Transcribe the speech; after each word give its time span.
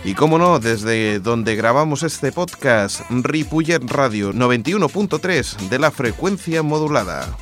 Y 0.06 0.14
como 0.14 0.38
no, 0.38 0.60
desde 0.60 1.18
donde 1.18 1.56
grabamos 1.56 2.04
este 2.04 2.30
podcast, 2.30 3.00
Ripuyet 3.10 3.82
Radio 3.90 4.32
91.3 4.32 5.68
de 5.68 5.80
la 5.80 5.90
frecuencia 5.90 6.62
modulada. 6.62 7.36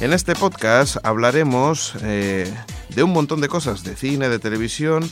En 0.00 0.12
este 0.12 0.34
podcast 0.34 0.96
hablaremos 1.04 1.94
eh, 2.02 2.52
de 2.88 3.02
un 3.04 3.12
montón 3.12 3.40
de 3.40 3.46
cosas, 3.46 3.84
de 3.84 3.94
cine, 3.94 4.28
de 4.28 4.40
televisión, 4.40 5.08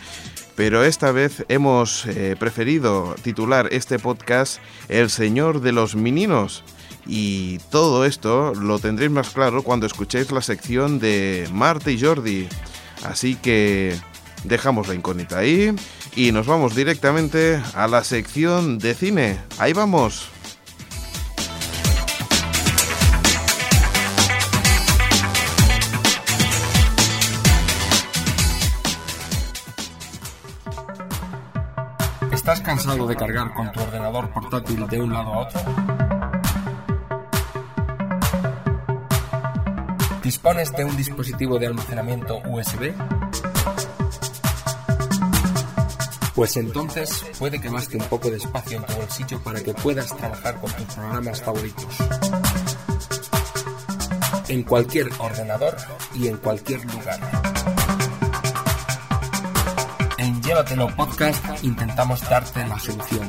pero 0.56 0.82
esta 0.82 1.12
vez 1.12 1.44
hemos 1.48 2.04
eh, 2.06 2.34
preferido 2.36 3.14
titular 3.22 3.68
este 3.70 4.00
podcast 4.00 4.58
El 4.88 5.08
Señor 5.08 5.60
de 5.60 5.70
los 5.70 5.94
Meninos. 5.94 6.64
Y 7.06 7.58
todo 7.70 8.04
esto 8.04 8.54
lo 8.56 8.80
tendréis 8.80 9.12
más 9.12 9.30
claro 9.30 9.62
cuando 9.62 9.86
escuchéis 9.86 10.32
la 10.32 10.42
sección 10.42 10.98
de 10.98 11.48
Marte 11.52 11.92
y 11.92 12.00
Jordi. 12.00 12.48
Así 13.04 13.36
que 13.36 13.96
dejamos 14.44 14.88
la 14.88 14.94
incógnita 14.94 15.38
ahí 15.38 15.74
y 16.14 16.32
nos 16.32 16.46
vamos 16.46 16.74
directamente 16.74 17.60
a 17.74 17.86
la 17.88 18.04
sección 18.04 18.78
de 18.78 18.94
cine. 18.94 19.38
Ahí 19.58 19.72
vamos. 19.72 20.28
¿Estás 32.32 32.60
cansado 32.62 33.06
de 33.06 33.16
cargar 33.16 33.54
con 33.54 33.70
tu 33.70 33.80
ordenador 33.80 34.30
portátil 34.30 34.86
de 34.88 35.00
un 35.00 35.12
lado 35.12 35.34
a 35.34 35.38
otro? 35.40 36.09
¿Dispones 40.30 40.70
de 40.70 40.84
un 40.84 40.96
dispositivo 40.96 41.58
de 41.58 41.66
almacenamiento 41.66 42.40
USB? 42.46 42.94
Pues 46.36 46.56
entonces 46.56 47.24
puede 47.36 47.60
que 47.60 47.68
baste 47.68 47.96
un 47.96 48.04
poco 48.04 48.30
de 48.30 48.36
espacio 48.36 48.76
en 48.76 48.84
tu 48.84 48.92
bolsillo 48.92 49.42
para 49.42 49.60
que 49.60 49.74
puedas 49.74 50.16
trabajar 50.16 50.60
con 50.60 50.70
tus 50.70 50.84
programas 50.94 51.42
favoritos. 51.42 51.96
En 54.46 54.62
cualquier 54.62 55.08
ordenador 55.18 55.76
y 56.14 56.28
en 56.28 56.36
cualquier 56.36 56.84
lugar. 56.84 57.18
En 60.16 60.40
Llévatelo 60.42 60.94
Podcast 60.94 61.44
intentamos 61.64 62.20
darte 62.30 62.64
la 62.68 62.78
solución. 62.78 63.28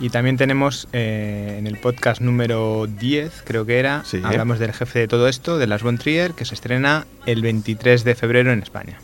Y 0.00 0.08
también 0.08 0.36
tenemos 0.36 0.88
eh, 0.92 1.56
en 1.58 1.66
el 1.66 1.76
podcast 1.78 2.20
número 2.20 2.86
10, 2.86 3.42
creo 3.44 3.66
que 3.66 3.78
era, 3.78 4.02
hablamos 4.24 4.58
del 4.58 4.72
jefe 4.72 5.00
de 5.00 5.08
todo 5.08 5.28
esto, 5.28 5.58
de 5.58 5.66
Las 5.66 5.82
Von 5.82 5.98
Trier, 5.98 6.32
que 6.32 6.44
se 6.44 6.54
estrena 6.54 7.06
el 7.26 7.42
23 7.42 8.04
de 8.04 8.14
febrero 8.14 8.52
en 8.52 8.62
España. 8.62 8.98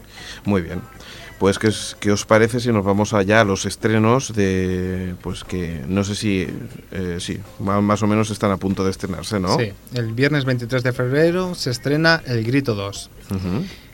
Muy 0.45 0.63
bien. 0.63 0.81
Pues, 1.39 1.59
¿qué, 1.59 1.71
¿qué, 2.01 2.11
os 2.11 2.27
parece 2.27 2.59
si 2.59 2.73
nos 2.73 2.85
vamos 2.85 3.15
allá 3.15 3.41
a 3.41 3.45
los 3.45 3.65
estrenos 3.65 4.35
de, 4.35 5.15
pues 5.23 5.45
que 5.45 5.83
no 5.87 6.03
sé 6.03 6.17
si, 6.17 6.49
eh, 6.91 7.19
sí, 7.21 7.39
más 7.61 8.03
o 8.03 8.07
menos 8.09 8.31
están 8.31 8.51
a 8.51 8.57
punto 8.57 8.85
de 8.85 8.91
estrenarse, 8.91 9.39
¿no? 9.39 9.57
Sí, 9.57 9.73
el 9.95 10.13
viernes 10.15 10.45
23 10.45 10.83
de 10.83 10.93
febrero 10.93 11.55
se 11.55 11.71
estrena 11.71 12.23
El 12.27 12.45
Grito 12.45 12.75
2. 12.75 13.11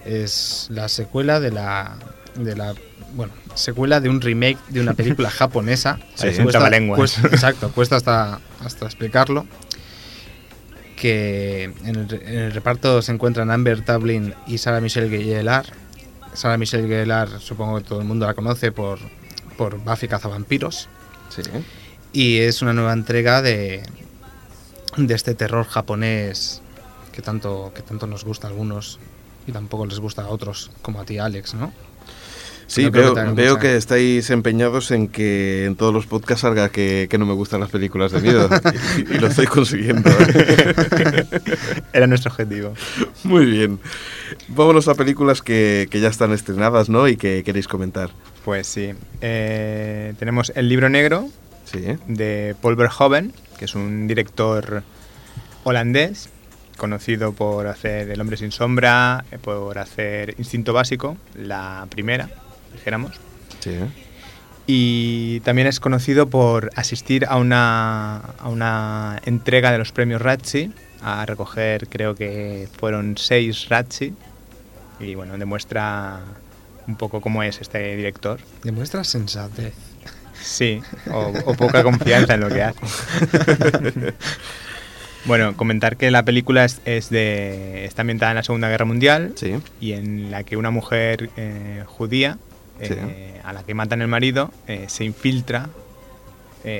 Es 0.06 0.68
la 0.70 0.88
secuela 0.88 1.38
de 1.40 1.50
la, 1.50 1.98
de 2.34 2.56
la 2.56 2.74
bueno, 3.14 3.32
secuela 3.54 4.00
de 4.00 4.08
un 4.08 4.20
remake 4.20 4.58
de 4.68 4.80
una 4.80 4.94
película 4.94 5.30
japonesa. 5.30 5.98
Sí, 6.14 6.28
cuesta, 6.94 7.26
exacto, 7.26 7.70
cuesta 7.72 7.96
hasta, 7.96 8.40
hasta 8.60 8.86
explicarlo. 8.86 9.46
Que 10.96 11.64
en 11.84 11.96
el, 11.96 12.52
reparto 12.52 13.02
se 13.02 13.12
encuentran 13.12 13.50
Amber 13.50 13.84
Tablin 13.84 14.34
y 14.46 14.58
Sarah 14.58 14.80
Michelle 14.80 15.10
Gellar. 15.10 15.66
Sarah 16.34 16.58
Michelle 16.58 16.88
Gellar, 16.88 17.40
supongo 17.40 17.78
que 17.78 17.84
todo 17.84 18.00
el 18.00 18.06
mundo 18.06 18.26
la 18.26 18.34
conoce 18.34 18.72
por, 18.72 18.98
por 19.56 19.78
Buffy 19.78 20.08
Cazavampiros. 20.08 20.88
Sí. 21.30 21.42
Y 22.12 22.38
es 22.38 22.60
una 22.60 22.72
nueva 22.72 22.92
entrega 22.92 23.40
de, 23.40 23.82
de 24.96 25.14
este 25.14 25.34
terror 25.34 25.66
japonés 25.66 26.60
que 27.12 27.22
tanto, 27.22 27.72
que 27.74 27.82
tanto 27.82 28.06
nos 28.06 28.24
gusta 28.24 28.48
a 28.48 28.50
algunos 28.50 28.98
y 29.46 29.52
tampoco 29.52 29.86
les 29.86 30.00
gusta 30.00 30.22
a 30.22 30.28
otros, 30.28 30.70
como 30.82 31.00
a 31.00 31.04
ti, 31.04 31.18
Alex, 31.18 31.54
¿no? 31.54 31.72
Sí, 32.66 32.88
veo, 32.88 33.58
que, 33.58 33.76
estáis 33.76 34.30
empeñados 34.30 34.90
en 34.90 35.08
que 35.08 35.64
en 35.66 35.76
todos 35.76 35.92
los 35.92 36.06
podcasts 36.06 36.42
salga 36.42 36.68
que, 36.68 37.08
no 37.18 37.26
me 37.26 37.34
gustan 37.34 37.60
las 37.60 37.70
películas 37.70 38.12
de 38.12 38.20
miedo. 38.20 38.48
y, 38.96 39.18
lo 39.18 39.28
estoy 39.28 39.46
consiguiendo. 39.46 40.10
¿eh? 40.10 41.24
Era 41.92 42.06
nuestro 42.06 42.30
objetivo. 42.30 42.74
Muy 43.22 43.46
bien. 43.46 43.80
Vámonos 44.48 44.88
a 44.88 44.94
películas 44.94 45.42
que, 45.42 45.88
ya 45.92 46.08
están 46.08 46.32
estrenadas, 46.32 46.88
¿no? 46.88 47.08
Y 47.08 47.16
que 47.16 47.42
queréis 47.44 47.68
comentar. 47.68 48.10
Pues 48.44 48.66
sí. 48.66 48.92
Eh, 49.20 50.14
tenemos 50.18 50.52
El 50.54 50.68
libro 50.68 50.88
negro 50.88 51.28
de 52.06 52.54
Paul 52.60 52.76
Verhoeven, 52.76 53.32
que 53.58 53.64
es 53.64 53.74
un 53.74 54.06
director 54.06 54.82
holandés 55.64 56.28
conocido 56.76 57.32
por 57.32 57.66
hacer 57.66 58.10
El 58.10 58.20
hombre 58.20 58.36
sin 58.36 58.52
sombra, 58.52 59.24
eh, 59.30 59.38
por 59.38 59.78
hacer 59.78 60.34
Instinto 60.38 60.72
básico, 60.72 61.16
la 61.34 61.86
primera, 61.90 62.28
dijéramos. 62.74 63.18
Sí. 63.60 63.78
Y 64.66 65.40
también 65.40 65.66
es 65.66 65.80
conocido 65.80 66.28
por 66.28 66.70
asistir 66.76 67.26
a 67.26 67.36
una, 67.36 68.16
a 68.16 68.48
una 68.48 69.20
entrega 69.24 69.72
de 69.72 69.78
los 69.78 69.92
premios 69.92 70.22
Razzie, 70.22 70.70
a 71.02 71.26
recoger, 71.26 71.88
creo 71.88 72.14
que 72.14 72.68
fueron 72.78 73.16
seis 73.18 73.68
Razzie, 73.68 74.14
y 75.00 75.14
bueno, 75.14 75.36
demuestra 75.36 76.20
un 76.86 76.96
poco 76.96 77.20
cómo 77.20 77.42
es 77.42 77.60
este 77.60 77.96
director. 77.96 78.40
Demuestra 78.62 79.04
sensatez. 79.04 79.74
Sí, 80.40 80.80
o, 81.10 81.32
o 81.46 81.54
poca 81.54 81.82
confianza 81.82 82.34
en 82.34 82.40
lo 82.40 82.48
que 82.48 82.62
hace. 82.62 82.80
Bueno, 85.26 85.56
comentar 85.56 85.96
que 85.96 86.10
la 86.10 86.22
película 86.22 86.66
es, 86.66 87.08
de, 87.08 87.86
está 87.86 88.02
ambientada 88.02 88.32
en 88.32 88.36
la 88.36 88.42
Segunda 88.42 88.68
Guerra 88.68 88.84
Mundial 88.84 89.34
y 89.80 89.92
en 89.92 90.30
la 90.30 90.44
que 90.44 90.58
una 90.58 90.70
mujer 90.70 91.30
eh, 91.36 91.82
judía 91.86 92.38
eh, 92.80 93.40
a 93.44 93.52
la 93.52 93.62
que 93.62 93.74
matan 93.74 94.02
el 94.02 94.08
marido 94.08 94.50
eh, 94.66 94.86
se 94.88 95.04
infiltra, 95.04 95.68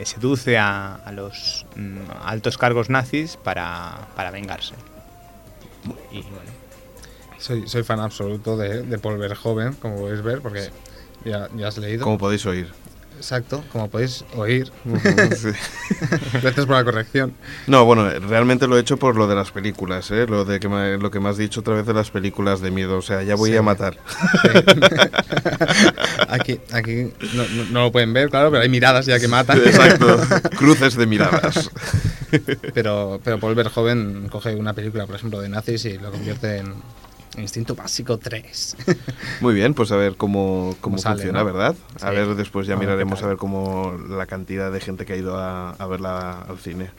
seduce 0.04 0.56
a, 0.56 1.00
los 1.12 1.66
mm, 1.76 1.98
altos 2.24 2.56
cargos 2.56 2.88
nazis 2.88 3.36
para, 3.36 4.08
vengarse. 4.32 4.74
Y 6.10 6.22
bueno. 6.22 6.50
Soy, 7.38 7.68
soy 7.68 7.82
fan 7.82 8.00
absoluto 8.00 8.56
de, 8.56 8.82
de 8.82 8.98
Paul 8.98 9.18
Verhoeven, 9.18 9.74
como 9.74 9.96
podéis 9.96 10.22
ver, 10.22 10.40
porque 10.40 10.70
ya, 11.26 11.50
ya 11.54 11.68
has 11.68 11.76
leído. 11.76 12.02
Como 12.02 12.16
podéis 12.16 12.46
oír. 12.46 12.72
Exacto, 13.16 13.64
como 13.72 13.88
podéis 13.88 14.24
oír. 14.36 14.70
Gracias 14.84 16.66
por 16.66 16.76
la 16.76 16.84
corrección. 16.84 17.34
No, 17.66 17.84
bueno, 17.84 18.08
realmente 18.20 18.66
lo 18.66 18.76
he 18.76 18.80
hecho 18.80 18.96
por 18.96 19.16
lo 19.16 19.26
de 19.26 19.34
las 19.34 19.50
películas, 19.50 20.10
¿eh? 20.10 20.26
lo, 20.26 20.44
de 20.44 20.60
que 20.60 20.68
me, 20.68 20.98
lo 20.98 21.10
que 21.10 21.20
me 21.20 21.28
has 21.28 21.36
dicho 21.36 21.60
otra 21.60 21.74
vez 21.74 21.86
de 21.86 21.94
las 21.94 22.10
películas 22.10 22.60
de 22.60 22.70
miedo. 22.70 22.98
O 22.98 23.02
sea, 23.02 23.22
ya 23.22 23.34
voy 23.34 23.56
a 23.56 23.62
matar. 23.62 23.96
aquí 26.28 26.60
aquí 26.72 27.12
no, 27.70 27.84
lo 27.84 27.92
pueden 27.92 28.12
ver, 28.12 28.30
claro, 28.30 28.50
pero 28.50 28.62
hay 28.62 28.68
miradas 28.68 29.06
ya 29.06 29.18
que 29.18 29.28
matan. 29.28 29.58
Exacto, 29.58 30.18
cruces 30.56 30.96
de 30.96 31.06
miradas. 31.06 31.70
pero, 32.74 33.20
pero 33.22 33.38
Paul 33.38 33.54
Verhoeven 33.54 34.28
coge 34.28 34.54
una 34.54 34.72
película, 34.72 35.06
por 35.06 35.16
ejemplo, 35.16 35.40
de 35.40 35.48
nazis 35.48 35.84
y 35.84 35.98
lo 35.98 36.10
convierte 36.10 36.58
en 36.58 36.74
Instinto 37.38 37.74
básico 37.74 38.18
3. 38.18 38.76
Muy 39.40 39.54
bien, 39.54 39.74
pues 39.74 39.90
a 39.92 39.96
ver 39.96 40.16
cómo, 40.16 40.76
cómo, 40.80 40.98
funciona, 40.98 41.42
¿verdad? 41.42 41.74
A 42.00 42.10
ver, 42.10 42.34
después 42.34 42.66
ya 42.66 42.76
miraremos 42.76 43.22
a 43.22 43.26
ver 43.26 43.36
cómo 43.36 43.96
la 44.08 44.26
cantidad 44.26 44.70
de 44.70 44.80
gente 44.80 45.04
que 45.04 45.14
ha 45.14 45.16
ido 45.16 45.36
a, 45.36 45.86
verla 45.86 46.42
al 46.42 46.58
cine. 46.58 46.90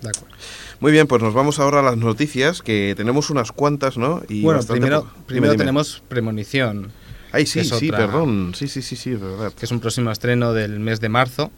De 0.00 0.10
acuerdo. 0.10 0.34
Muy 0.80 0.92
bien, 0.92 1.06
pues 1.06 1.22
nos 1.22 1.34
vamos 1.34 1.58
ahora 1.58 1.80
a 1.80 1.82
las 1.82 1.96
noticias, 1.96 2.62
que 2.62 2.94
tenemos 2.96 3.30
unas 3.30 3.52
cuantas, 3.52 3.96
¿no? 3.96 4.22
Y 4.28 4.42
bueno, 4.42 4.60
primero, 4.62 5.10
primero 5.26 5.56
tenemos 5.56 6.02
Premonición. 6.08 6.92
Ay, 7.32 7.46
sí, 7.46 7.64
sí, 7.64 7.90
perdón. 7.90 8.52
Sí, 8.54 8.68
sí, 8.68 8.82
sí, 8.82 8.96
sí, 8.96 9.14
verdad. 9.14 9.52
Que 9.52 9.66
es 9.66 9.72
un 9.72 9.80
próximo 9.80 10.10
estreno 10.10 10.52
del 10.52 10.80
mes 10.80 11.00
de 11.00 11.08
marzo, 11.08 11.50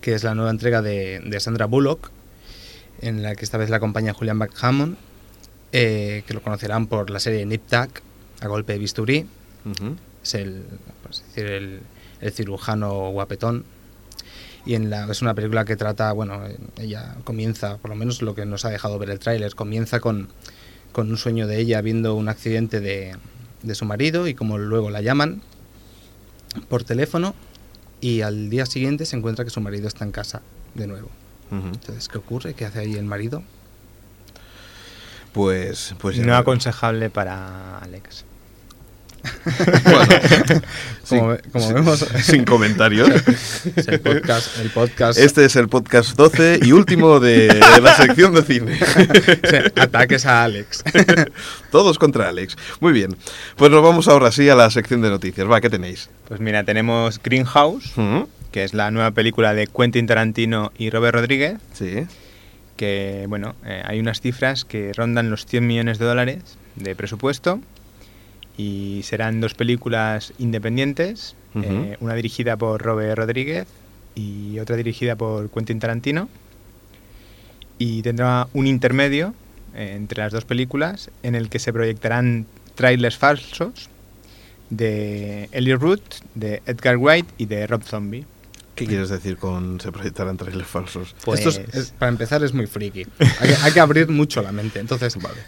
que 0.00 0.14
es 0.14 0.24
la 0.24 0.34
nueva 0.34 0.50
entrega 0.50 0.82
de, 0.82 1.20
de, 1.24 1.40
Sandra 1.40 1.66
Bullock, 1.66 2.10
en 3.00 3.22
la 3.22 3.34
que 3.34 3.44
esta 3.44 3.58
vez 3.58 3.70
la 3.70 3.76
acompaña 3.76 4.12
Julian 4.12 4.40
Hammond 4.60 4.96
eh, 5.76 6.22
que 6.24 6.34
lo 6.34 6.40
conocerán 6.40 6.86
por 6.86 7.10
la 7.10 7.18
serie 7.18 7.44
Nip 7.44 7.66
Tuck, 7.66 8.00
a 8.40 8.46
golpe 8.46 8.74
de 8.74 8.78
bisturí. 8.78 9.26
Es 10.22 10.34
el, 10.34 10.62
decir, 11.08 11.46
el, 12.20 12.32
cirujano 12.32 13.10
guapetón. 13.10 13.64
Y 14.64 14.76
en 14.76 14.88
la, 14.88 15.10
es 15.10 15.20
una 15.20 15.34
película 15.34 15.64
que 15.64 15.74
trata, 15.74 16.12
bueno, 16.12 16.42
ella 16.78 17.16
comienza, 17.24 17.78
por 17.78 17.90
lo 17.90 17.96
menos 17.96 18.22
lo 18.22 18.36
que 18.36 18.46
nos 18.46 18.64
ha 18.64 18.70
dejado 18.70 19.00
ver 19.00 19.10
el 19.10 19.18
tráiler, 19.18 19.56
comienza 19.56 19.98
con, 19.98 20.28
con, 20.92 21.10
un 21.10 21.18
sueño 21.18 21.48
de 21.48 21.58
ella 21.58 21.80
viendo 21.80 22.14
un 22.14 22.28
accidente 22.28 22.78
de, 22.78 23.16
de 23.64 23.74
su 23.74 23.84
marido 23.84 24.28
y 24.28 24.34
como 24.34 24.58
luego 24.58 24.90
la 24.90 25.00
llaman 25.00 25.42
por 26.68 26.84
teléfono 26.84 27.34
y 28.00 28.20
al 28.20 28.48
día 28.48 28.64
siguiente 28.64 29.06
se 29.06 29.16
encuentra 29.16 29.44
que 29.44 29.50
su 29.50 29.60
marido 29.60 29.88
está 29.88 30.04
en 30.04 30.12
casa 30.12 30.40
de 30.76 30.86
nuevo. 30.86 31.10
Entonces, 31.50 32.08
¿qué 32.08 32.18
ocurre? 32.18 32.54
¿Qué 32.54 32.64
hace 32.64 32.78
ahí 32.78 32.94
el 32.94 33.06
marido? 33.06 33.42
Pues, 35.34 35.96
pues 35.98 36.16
no 36.18 36.36
aconsejable 36.36 37.10
para 37.10 37.78
Alex. 37.78 38.24
bueno, 39.84 40.60
como, 41.52 41.74
vemos, 41.74 42.06
sin 42.22 42.44
comentarios. 42.44 43.08
el, 43.88 44.00
podcast, 44.00 45.18
Este 45.18 45.44
es 45.46 45.56
el 45.56 45.68
podcast 45.68 46.16
12 46.16 46.60
y 46.62 46.70
último 46.70 47.18
de, 47.18 47.48
la 47.82 47.96
sección 47.96 48.32
de 48.32 48.42
cine. 48.42 48.78
ataques 49.74 50.24
a 50.24 50.44
Alex. 50.44 50.84
Todos 51.72 51.98
contra 51.98 52.28
Alex. 52.28 52.56
Muy 52.78 52.92
bien. 52.92 53.16
Pues 53.56 53.72
nos 53.72 53.82
vamos 53.82 54.06
ahora 54.06 54.30
sí 54.30 54.48
a 54.48 54.54
la 54.54 54.70
sección 54.70 55.02
de 55.02 55.10
noticias. 55.10 55.50
Va, 55.50 55.60
¿qué 55.60 55.68
tenéis? 55.68 56.10
Pues 56.28 56.38
mira, 56.38 56.62
tenemos 56.62 57.20
Greenhouse, 57.20 57.92
que 58.52 58.62
es 58.62 58.72
la 58.72 58.92
nueva 58.92 59.10
película 59.10 59.52
de 59.52 59.66
Quentin 59.66 60.06
Tarantino 60.06 60.70
y 60.78 60.90
Robert 60.90 61.16
Rodríguez. 61.16 61.58
Sí 61.72 62.06
que 62.76 63.26
bueno, 63.28 63.54
eh, 63.64 63.82
hay 63.84 64.00
unas 64.00 64.20
cifras 64.20 64.64
que 64.64 64.92
rondan 64.92 65.30
los 65.30 65.46
100 65.46 65.66
millones 65.66 65.98
de 65.98 66.04
dólares 66.04 66.58
de 66.76 66.94
presupuesto 66.94 67.60
y 68.56 69.00
serán 69.04 69.40
dos 69.40 69.54
películas 69.54 70.32
independientes, 70.38 71.36
eh, 71.54 71.96
una 72.00 72.14
dirigida 72.14 72.56
por 72.56 72.82
Robert 72.82 73.18
Rodríguez 73.18 73.66
y 74.14 74.58
otra 74.58 74.76
dirigida 74.76 75.16
por 75.16 75.50
Quentin 75.50 75.78
Tarantino 75.78 76.28
y 77.78 78.02
tendrá 78.02 78.48
un 78.52 78.66
intermedio 78.66 79.34
eh, 79.74 79.94
entre 79.96 80.22
las 80.22 80.32
dos 80.32 80.44
películas 80.44 81.10
en 81.22 81.34
el 81.34 81.48
que 81.48 81.58
se 81.58 81.72
proyectarán 81.72 82.46
trailers 82.74 83.16
falsos 83.16 83.88
de 84.70 85.48
Elliot 85.52 85.80
Root, 85.80 86.02
de 86.34 86.62
Edgar 86.66 86.96
White 86.96 87.28
y 87.38 87.46
de 87.46 87.66
Rob 87.66 87.82
Zombie. 87.82 88.24
¿Qué 88.74 88.86
quieres 88.86 89.08
decir 89.08 89.36
con 89.36 89.80
se 89.80 89.92
proyectarán 89.92 90.36
trailers 90.36 90.66
falsos? 90.66 91.14
Pues... 91.24 91.46
Esto 91.46 91.94
para 91.98 92.10
empezar 92.10 92.42
es 92.42 92.52
muy 92.52 92.66
friki. 92.66 93.06
Hay 93.62 93.72
que, 93.72 93.80
abrir 93.80 94.08
mucho 94.08 94.42
la 94.42 94.52
mente. 94.52 94.80
Entonces, 94.80 95.16
vale. 95.16 95.40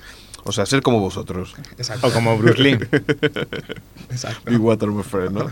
O 0.44 0.52
sea, 0.52 0.64
ser 0.64 0.80
como 0.82 1.00
vosotros. 1.00 1.54
Exacto. 1.76 2.06
O 2.06 2.12
como 2.12 2.38
Bruce 2.38 2.62
Lee. 2.62 2.72
Exacto. 4.10 4.52
Y 4.52 4.56
Water 4.56 4.88
¿no? 4.88 5.50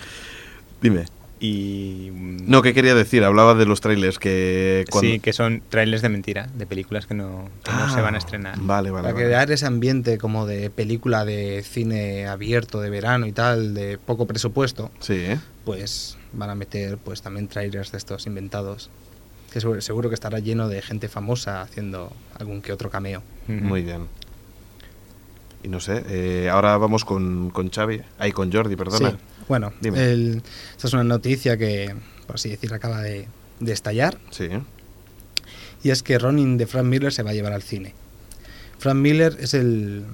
Dime. 0.82 1.06
Y... 1.40 2.10
No, 2.12 2.60
¿qué 2.60 2.74
quería 2.74 2.94
decir? 2.94 3.24
Hablaba 3.24 3.54
de 3.54 3.64
los 3.64 3.80
trailers 3.80 4.18
que... 4.18 4.84
Sí, 5.00 5.20
que 5.20 5.32
son 5.32 5.62
trailers 5.70 6.02
de 6.02 6.10
mentira, 6.10 6.48
de 6.54 6.66
películas 6.66 7.06
que 7.06 7.14
no, 7.14 7.48
se 7.64 8.02
van 8.02 8.14
a 8.14 8.18
ah, 8.18 8.18
estrenar. 8.18 8.58
Vale, 8.60 8.90
vale. 8.90 9.08
Para 9.08 9.16
crear 9.16 9.50
ese 9.50 9.64
ambiente 9.64 10.18
como 10.18 10.44
de 10.44 10.68
película 10.68 11.24
de 11.24 11.62
cine 11.62 12.26
abierto, 12.26 12.82
de 12.82 12.90
verano 12.90 13.26
y 13.26 13.32
tal, 13.32 13.72
de 13.72 13.96
poco 13.96 14.26
presupuesto. 14.26 14.90
Sí. 15.00 15.28
Pues 15.64 16.18
van 16.32 16.50
a 16.50 16.54
meter 16.54 16.98
pues 16.98 17.22
también 17.22 17.48
trailers 17.48 17.92
de 17.92 17.98
estos 17.98 18.26
inventados. 18.26 18.90
Que 19.52 19.60
seguro, 19.60 20.08
que 20.08 20.14
estará 20.14 20.38
lleno 20.38 20.68
de 20.68 20.80
gente 20.80 21.08
famosa 21.08 21.62
haciendo 21.62 22.12
algún 22.38 22.62
que 22.62 22.72
otro 22.72 22.88
cameo. 22.88 23.22
Muy 23.48 23.82
bien. 23.82 24.06
Y 25.62 25.68
no 25.68 25.80
sé, 25.80 26.04
eh, 26.08 26.48
ahora 26.48 26.78
vamos 26.78 27.04
con, 27.04 27.50
con 27.50 27.68
Xavi, 27.68 28.00
ahí 28.18 28.32
con 28.32 28.50
Jordi, 28.50 28.76
perdona. 28.76 29.18
Bueno, 29.48 29.72
esta 29.82 30.86
es 30.86 30.92
una 30.94 31.04
noticia 31.04 31.56
que, 31.58 31.94
por 32.26 32.36
así 32.36 32.48
decir, 32.48 32.72
acaba 32.72 33.02
de, 33.02 33.26
de, 33.58 33.72
estallar. 33.72 34.16
Sí. 34.30 34.48
Y 35.82 35.90
es 35.90 36.02
que 36.02 36.18
Ronin 36.18 36.56
de 36.56 36.66
Frank 36.66 36.86
Miller 36.86 37.12
se 37.12 37.22
va 37.22 37.30
a 37.30 37.34
llevar 37.34 37.52
al 37.52 37.62
cine. 37.62 37.94
Frank 38.78 38.96
Miller 38.96 39.36
es 39.40 39.52
el, 39.52 40.04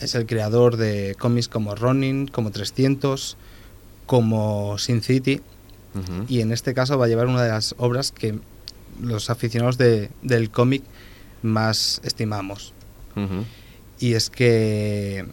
es 0.00 0.14
el 0.14 0.26
creador 0.26 0.76
de 0.76 1.14
cómics 1.18 1.48
como 1.48 1.74
Ronin, 1.74 2.26
como 2.26 2.50
300, 2.50 3.36
como 4.10 4.76
Sin 4.76 5.02
City. 5.02 5.40
Y 6.26 6.40
en 6.40 6.50
este 6.50 6.74
caso 6.74 6.98
va 6.98 7.04
a 7.04 7.08
llevar 7.08 7.28
una 7.28 7.44
de 7.44 7.50
las 7.50 7.76
obras 7.78 8.10
que 8.10 8.40
los 9.00 9.30
aficionados 9.30 9.78
de, 9.78 10.10
del 10.22 10.50
cómic 10.50 10.82
más 11.42 12.00
estimamos. 12.02 12.74
Y 14.00 14.14
es 14.14 14.28
que 14.28 15.26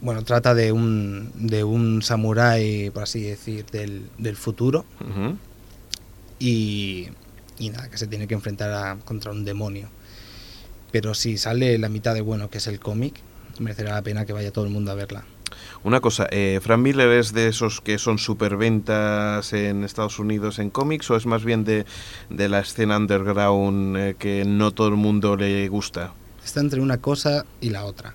bueno, 0.00 0.22
trata 0.22 0.54
de 0.54 0.70
un, 0.70 1.32
de 1.34 1.64
un 1.64 2.02
samurái, 2.02 2.90
por 2.90 3.02
así 3.02 3.22
decir, 3.22 3.66
del, 3.66 4.08
del 4.16 4.36
futuro. 4.36 4.84
y, 6.38 7.08
y, 7.58 7.70
nada, 7.70 7.90
que 7.90 7.98
se 7.98 8.06
tiene 8.06 8.28
que 8.28 8.34
enfrentar 8.34 8.98
contra 9.00 9.32
un 9.32 9.44
demonio. 9.44 9.88
Pero 10.92 11.14
si 11.14 11.36
sale 11.36 11.76
la 11.78 11.88
mitad 11.88 12.14
de 12.14 12.20
bueno 12.20 12.48
que 12.48 12.58
es 12.58 12.68
el 12.68 12.78
cómic, 12.78 13.16
merecerá 13.58 13.94
la 13.94 14.02
pena 14.02 14.24
que 14.24 14.32
vaya 14.32 14.52
todo 14.52 14.66
el 14.66 14.70
mundo 14.70 14.92
a 14.92 14.94
verla. 14.94 15.24
Una 15.84 16.00
cosa, 16.00 16.26
eh, 16.30 16.60
¿Frank 16.62 16.80
Miller 16.80 17.10
es 17.10 17.32
de 17.32 17.48
esos 17.48 17.80
que 17.80 17.98
son 17.98 18.18
superventas 18.18 19.52
en 19.52 19.84
Estados 19.84 20.18
Unidos 20.18 20.58
en 20.58 20.70
cómics 20.70 21.10
o 21.10 21.16
es 21.16 21.26
más 21.26 21.44
bien 21.44 21.64
de, 21.64 21.86
de 22.30 22.48
la 22.48 22.60
escena 22.60 22.96
underground 22.96 23.96
eh, 23.96 24.16
que 24.18 24.44
no 24.44 24.70
todo 24.72 24.88
el 24.88 24.96
mundo 24.96 25.36
le 25.36 25.68
gusta? 25.68 26.14
Está 26.44 26.60
entre 26.60 26.80
una 26.80 26.98
cosa 26.98 27.44
y 27.60 27.70
la 27.70 27.84
otra. 27.84 28.14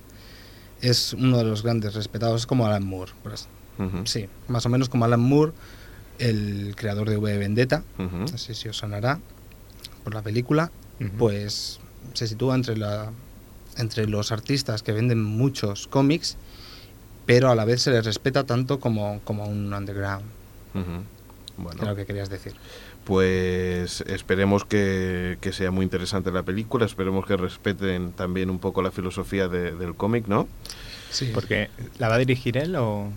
Es 0.80 1.12
uno 1.12 1.38
de 1.38 1.44
los 1.44 1.62
grandes 1.62 1.94
respetados, 1.94 2.42
es 2.42 2.46
como 2.46 2.66
Alan 2.66 2.86
Moore. 2.86 3.12
Pues, 3.22 3.48
Sí, 4.04 4.28
más 4.48 4.66
o 4.66 4.68
menos 4.68 4.88
como 4.88 5.04
Alan 5.04 5.20
Moore, 5.20 5.52
el 6.18 6.74
creador 6.76 7.08
de 7.08 7.16
V 7.16 7.38
Vendetta, 7.38 7.84
no 7.96 8.26
sé 8.26 8.54
si 8.54 8.68
os 8.68 8.76
sonará 8.76 9.20
por 10.02 10.14
la 10.14 10.22
película, 10.22 10.72
pues 11.16 11.78
se 12.14 12.26
sitúa 12.26 12.56
entre, 12.56 12.76
la, 12.76 13.12
entre 13.76 14.08
los 14.08 14.32
artistas 14.32 14.82
que 14.82 14.90
venden 14.90 15.22
muchos 15.22 15.86
cómics 15.86 16.36
pero 17.28 17.50
a 17.50 17.54
la 17.54 17.66
vez 17.66 17.82
se 17.82 17.90
les 17.90 18.06
respeta 18.06 18.44
tanto 18.44 18.80
como, 18.80 19.20
como 19.22 19.44
un 19.44 19.74
underground. 19.74 20.24
Bueno. 21.58 21.84
lo 21.84 21.94
que 21.94 22.06
querías 22.06 22.30
decir. 22.30 22.54
Pues 23.04 24.00
esperemos 24.06 24.64
que, 24.64 25.36
sea 25.52 25.70
muy 25.70 25.84
interesante 25.84 26.32
la 26.32 26.42
película, 26.42 26.86
esperemos 26.86 27.26
que 27.26 27.36
respeten 27.36 28.12
también 28.12 28.48
un 28.48 28.58
poco 28.58 28.80
la 28.80 28.90
filosofía 28.90 29.46
del 29.46 29.94
cómic, 29.94 30.26
¿no? 30.26 30.48
Sí. 31.10 31.30
Porque, 31.34 31.68
¿la 31.98 32.08
va 32.08 32.14
a 32.14 32.18
dirigir 32.18 32.56
él 32.56 32.74
o...? 32.76 33.10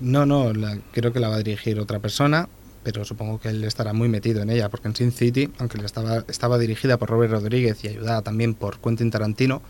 No, 0.00 0.26
no, 0.26 0.52
creo 0.90 1.12
que 1.12 1.20
la 1.20 1.28
va 1.28 1.36
a 1.36 1.42
dirigir 1.42 1.78
otra 1.78 2.00
persona, 2.00 2.48
pero 2.82 3.04
supongo 3.04 3.38
que 3.38 3.50
él 3.50 3.62
estará 3.62 3.92
muy 3.92 4.08
metido 4.08 4.42
en 4.42 4.50
ella, 4.50 4.68
porque 4.68 4.88
en 4.88 4.96
Sin 4.96 5.12
City, 5.12 5.48
aunque 5.58 5.78
estaba, 5.84 6.24
estaba 6.26 6.58
dirigida 6.58 6.96
por 6.96 7.08
Robert 7.08 7.30
Rodríguez 7.30 7.84
y 7.84 7.88
ayudada 7.88 8.22
también 8.22 8.54
por 8.54 8.80
Quentin 8.80 9.12
Tarantino, 9.12 9.62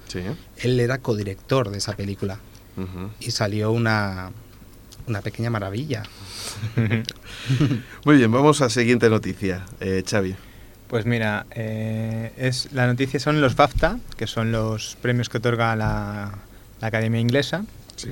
él 0.56 0.80
era 0.80 0.98
codirector 0.98 1.68
de 1.68 1.76
esa 1.76 1.94
película 1.94 2.38
y 3.20 3.30
salió 3.30 3.72
una, 3.72 4.30
una 5.06 5.20
pequeña 5.20 5.50
maravilla. 5.50 6.02
Muy 8.04 8.16
bien, 8.16 8.30
vamos 8.32 8.60
a 8.60 8.64
la 8.64 8.70
siguiente 8.70 9.08
noticia, 9.10 9.64
eh, 9.80 10.02
Xavi. 10.08 10.34
Pues 10.88 11.06
mira, 11.06 11.46
eh, 11.52 12.32
es, 12.36 12.72
la 12.72 12.86
noticia 12.86 13.18
son 13.18 13.40
los 13.40 13.56
BAFTA, 13.56 13.98
que 14.16 14.26
son 14.26 14.52
los 14.52 14.96
premios 15.00 15.28
que 15.28 15.38
otorga 15.38 15.74
la, 15.74 16.38
Academia 16.80 17.20
Inglesa. 17.20 17.64
Sí. 17.96 18.10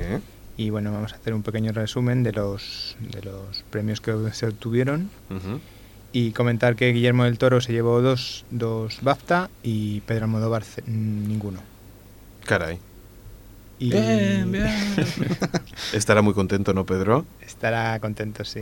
Y 0.57 0.71
bueno, 0.71 0.93
vamos 0.93 1.13
a 1.13 1.17
hacer 1.17 1.35
un 1.35 1.43
pequeño 1.43 1.73
resumen 1.73 2.23
de 2.23 2.33
los, 2.33 2.97
de 3.01 3.23
los 3.23 3.65
premios 3.71 4.01
que 4.01 4.15
se 4.33 4.47
obtuvieron. 4.47 5.11
Y 6.13 6.33
comentar 6.33 6.77
que 6.77 6.93
Guillermo 6.93 7.25
del 7.25 7.39
Toro 7.39 7.61
se 7.61 7.73
llevó 7.73 8.01
dos, 8.01 8.45
dos 8.51 8.99
BAFTA 9.03 9.51
y 9.63 10.01
Pedro 10.03 10.25
Almodóvar 10.25 10.65
ninguno. 10.87 11.61
Caray. 12.45 12.79
Bien, 13.81 14.53
bien. 14.53 14.71
Estará 15.95 16.21
muy 16.21 16.35
contento, 16.35 16.75
¿no, 16.75 16.85
Pedro? 16.85 17.25
Estará 17.41 17.99
contento, 17.99 18.45
sí. 18.45 18.61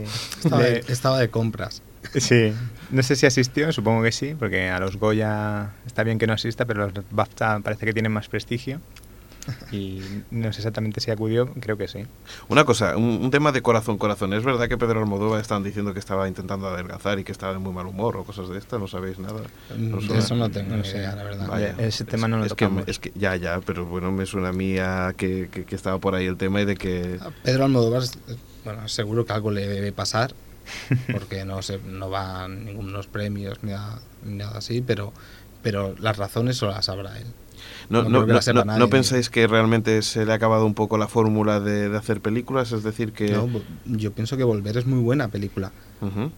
Estaba, 0.87 1.19
de, 1.19 1.29
compras. 1.29 1.81
Sí, 2.15 2.53
no 2.89 3.03
sé 3.03 3.17
si 3.17 3.25
asistió, 3.25 3.71
supongo 3.73 4.01
que 4.01 4.13
sí, 4.13 4.33
porque 4.39 4.69
a 4.69 4.79
los 4.79 4.95
Goya 4.95 5.71
está 5.85 6.03
bien 6.03 6.17
que 6.17 6.25
no 6.25 6.33
asista, 6.33 6.65
pero 6.65 6.87
los 6.87 7.05
BAFTA 7.11 7.59
parece 7.59 7.85
que 7.85 7.93
tienen 7.93 8.13
más 8.13 8.29
prestigio. 8.29 8.79
y 9.71 10.01
no 10.31 10.51
sé 10.53 10.59
exactamente 10.59 11.01
si 11.01 11.11
acudió, 11.11 11.51
creo 11.59 11.77
que 11.77 11.87
sí. 11.87 12.05
Una 12.47 12.65
cosa, 12.65 12.97
un, 12.97 13.29
tema 13.31 13.51
de 13.51 13.61
corazón, 13.61 13.97
corazón. 13.97 14.33
¿Es 14.33 14.43
verdad 14.43 14.67
que 14.67 14.77
Pedro 14.77 14.99
Almodóvar 14.99 15.41
estaban 15.41 15.63
diciendo 15.63 15.93
que 15.93 15.99
estaba 15.99 16.27
intentando 16.27 16.67
adelgazar 16.67 17.19
y 17.19 17.23
que 17.23 17.31
estaba 17.31 17.53
de 17.53 17.59
muy 17.59 17.73
mal 17.73 17.87
humor 17.87 18.17
o 18.17 18.23
cosas 18.23 18.49
de 18.49 18.57
estas? 18.57 18.79
¿No 18.79 18.87
sabéis 18.87 19.19
nada? 19.19 19.41
No 19.77 19.97
mm, 19.97 20.13
eso 20.15 20.35
no 20.35 20.49
tengo 20.49 20.75
ni 20.75 20.87
idea, 20.87 21.15
la 21.15 21.23
verdad. 21.23 21.79
ese 21.79 22.05
tema 22.05 22.27
no 22.27 22.37
lo 22.37 22.45
es 22.45 22.53
que, 22.53 22.69
es 22.87 22.99
que 22.99 23.11
Ya, 23.15 23.35
ya, 23.35 23.59
pero 23.65 23.85
bueno, 23.85 24.11
me 24.11 24.25
suena 24.25 24.49
a 24.49 24.53
mí 24.53 24.75
que, 25.17 25.49
que, 25.49 25.75
estaba 25.75 25.99
por 25.99 26.15
ahí 26.15 26.25
el 26.25 26.37
tema 26.37 26.61
y 26.61 26.65
de 26.65 26.75
que... 26.75 27.19
Pedro 27.43 27.65
Almodóvar, 27.65 28.03
bueno, 28.65 28.87
seguro 28.87 29.25
que 29.25 29.33
algo 29.33 29.51
le 29.51 29.67
debe 29.67 29.91
pasar 29.91 30.33
porque 31.11 31.45
no 31.45 31.61
se, 31.61 31.79
no 31.79 32.09
va 32.09 32.43
a 32.43 32.47
ningunos 32.47 33.07
premios 33.07 33.63
ni 33.63 33.71
nada, 33.71 33.99
ni 34.23 34.35
nada 34.35 34.57
así, 34.57 34.81
pero, 34.81 35.13
pero 35.61 35.95
las 35.99 36.17
razones 36.17 36.57
solo 36.57 36.73
las 36.73 36.85
sabrá 36.85 37.17
él. 37.17 37.27
No, 37.89 38.03
no, 38.03 38.25
no, 38.25 38.89
pensáis 38.89 39.29
que 39.29 39.47
realmente 39.47 40.01
se 40.01 40.25
le 40.25 40.31
ha 40.31 40.35
acabado 40.35 40.65
un 40.65 40.73
poco 40.73 40.97
la 40.97 41.07
fórmula 41.07 41.59
de, 41.59 41.95
hacer 41.97 42.21
películas? 42.21 42.71
Es 42.71 42.83
decir, 42.83 43.11
que... 43.11 43.37
yo 43.85 44.11
pienso 44.11 44.37
que 44.37 44.43
Volver 44.43 44.77
es 44.77 44.85
muy 44.85 44.99
buena 44.99 45.29
película, 45.29 45.71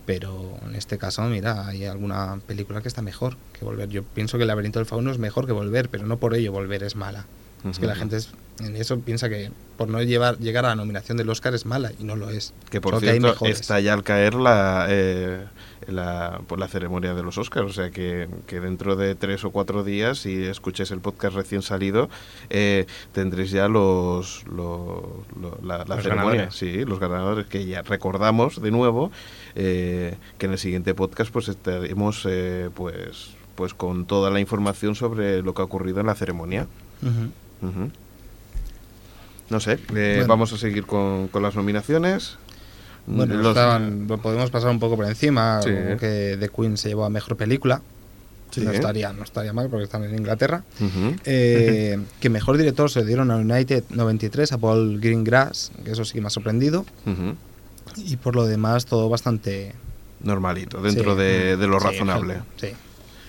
pero 0.06 0.58
en 0.68 0.76
este 0.76 0.98
caso, 0.98 1.24
mira, 1.24 1.68
hay 1.68 1.86
alguna 1.86 2.40
película 2.48 2.82
que 2.82 2.88
está 2.88 3.02
mejor 3.02 3.38
que 3.58 3.66
Volver. 3.66 3.90
Yo 3.90 4.04
pienso 4.04 4.38
que 4.38 4.44
El 4.44 4.48
laberinto 4.48 4.80
del 4.80 4.86
fauno 4.86 5.12
es 5.12 5.18
mejor 5.18 5.46
que 5.46 5.52
Volver, 5.52 5.90
pero 5.90 6.06
no 6.06 6.18
por 6.18 6.36
ello 6.36 6.52
Volver 6.52 6.84
es 6.84 6.96
mala. 6.96 7.26
Es 7.70 7.78
que 7.78 7.86
la 7.86 7.96
gente 7.96 8.18
en 8.60 8.76
eso 8.76 9.00
piensa 9.00 9.30
que 9.30 9.52
por 9.78 9.88
no 9.88 10.02
llevar, 10.02 10.38
llegar 10.40 10.66
a 10.66 10.70
la 10.70 10.76
nominación 10.76 11.18
del 11.18 11.30
Oscar 11.30 11.54
es 11.54 11.66
mala 11.66 11.92
y 12.00 12.04
no 12.04 12.16
lo 12.16 12.30
es. 12.30 12.54
Que 12.70 12.82
por 12.82 13.00
cierto, 13.00 13.46
está 13.46 13.80
ya 13.80 13.94
al 13.94 14.04
caer 14.04 14.34
la, 14.34 14.88
eh, 14.90 15.46
la, 15.88 16.42
por 16.48 16.60
la 16.60 16.68
ceremonia 16.68 17.14
de 17.14 17.24
los 17.24 17.38
Oscars, 17.38 17.70
o 17.70 17.74
sea 17.74 17.92
que, 17.92 18.28
que, 18.48 18.60
dentro 18.60 18.96
de 18.96 19.16
tres 19.16 19.44
o 19.46 19.52
cuatro 19.52 19.84
días, 19.84 20.20
si 20.20 20.44
escucháis 20.44 20.92
el 20.92 21.00
podcast 21.00 21.36
recién 21.36 21.62
salido, 21.62 22.10
eh, 22.50 22.86
tendréis 23.12 23.52
ya 23.52 23.68
los, 23.68 24.44
la, 25.64 25.86
ceremonia, 26.02 26.52
sí, 26.52 26.86
los 26.86 27.00
ganadores 27.00 27.48
que 27.48 27.66
ya 27.66 27.82
recordamos 27.82 28.62
de 28.62 28.72
nuevo 28.72 29.12
eh, 29.56 30.16
que 30.38 30.46
en 30.46 30.54
el 30.54 30.58
siguiente 30.58 30.94
podcast 30.94 31.32
pues 31.32 31.48
estaremos 31.48 32.28
pues 32.76 33.36
pues 33.56 33.74
con 33.74 34.06
toda 34.06 34.30
la 34.32 34.40
información 34.40 34.96
sobre 34.96 35.42
lo 35.44 35.54
que 35.54 35.62
ha 35.62 35.66
ocurrido 35.66 36.00
en 36.00 36.08
la 36.08 36.16
ceremonia. 36.16 36.68
No 39.52 39.60
sé, 39.60 39.80
eh, 39.96 40.24
vamos 40.28 40.54
a 40.54 40.58
seguir 40.58 40.86
con, 40.86 41.30
las 41.42 41.56
nominaciones. 41.56 42.38
Bueno, 43.08 43.36
lo 43.36 44.18
podemos 44.18 44.50
pasar 44.52 44.70
un 44.70 44.80
poco 44.80 44.96
por 44.96 45.06
encima. 45.06 45.60
Que 45.64 46.38
The 46.40 46.50
Queen 46.50 46.78
se 46.78 46.90
llevó 46.90 47.06
a 47.06 47.10
mejor 47.10 47.38
película. 47.38 47.82
No, 48.58 48.72
estaría, 48.72 49.14
no 49.14 49.24
estaría 49.24 49.54
mal 49.54 49.70
porque 49.70 49.86
están 49.86 50.04
en 50.04 50.14
Inglaterra. 50.14 50.64
Eh, 51.26 52.00
que 52.20 52.30
mejor 52.30 52.58
director 52.58 52.90
se 52.90 53.06
dieron 53.06 53.32
a 53.32 53.38
United 53.38 53.86
93 53.90 54.52
a 54.52 54.58
Paul 54.58 55.00
Greengrass, 55.00 55.72
que 55.84 55.92
eso 55.92 56.04
sí 56.04 56.14
que 56.14 56.22
me 56.22 56.28
ha 56.28 56.32
sorprendido. 56.32 56.86
Y 57.98 58.18
por 58.18 58.36
lo 58.36 58.46
demás, 58.46 58.86
todo 58.86 59.10
bastante. 59.10 59.74
Normalito, 60.22 60.82
dentro 60.82 61.16
de, 61.16 61.56
lo 61.58 61.80
razonable. 61.80 62.42
Sí 62.58 62.74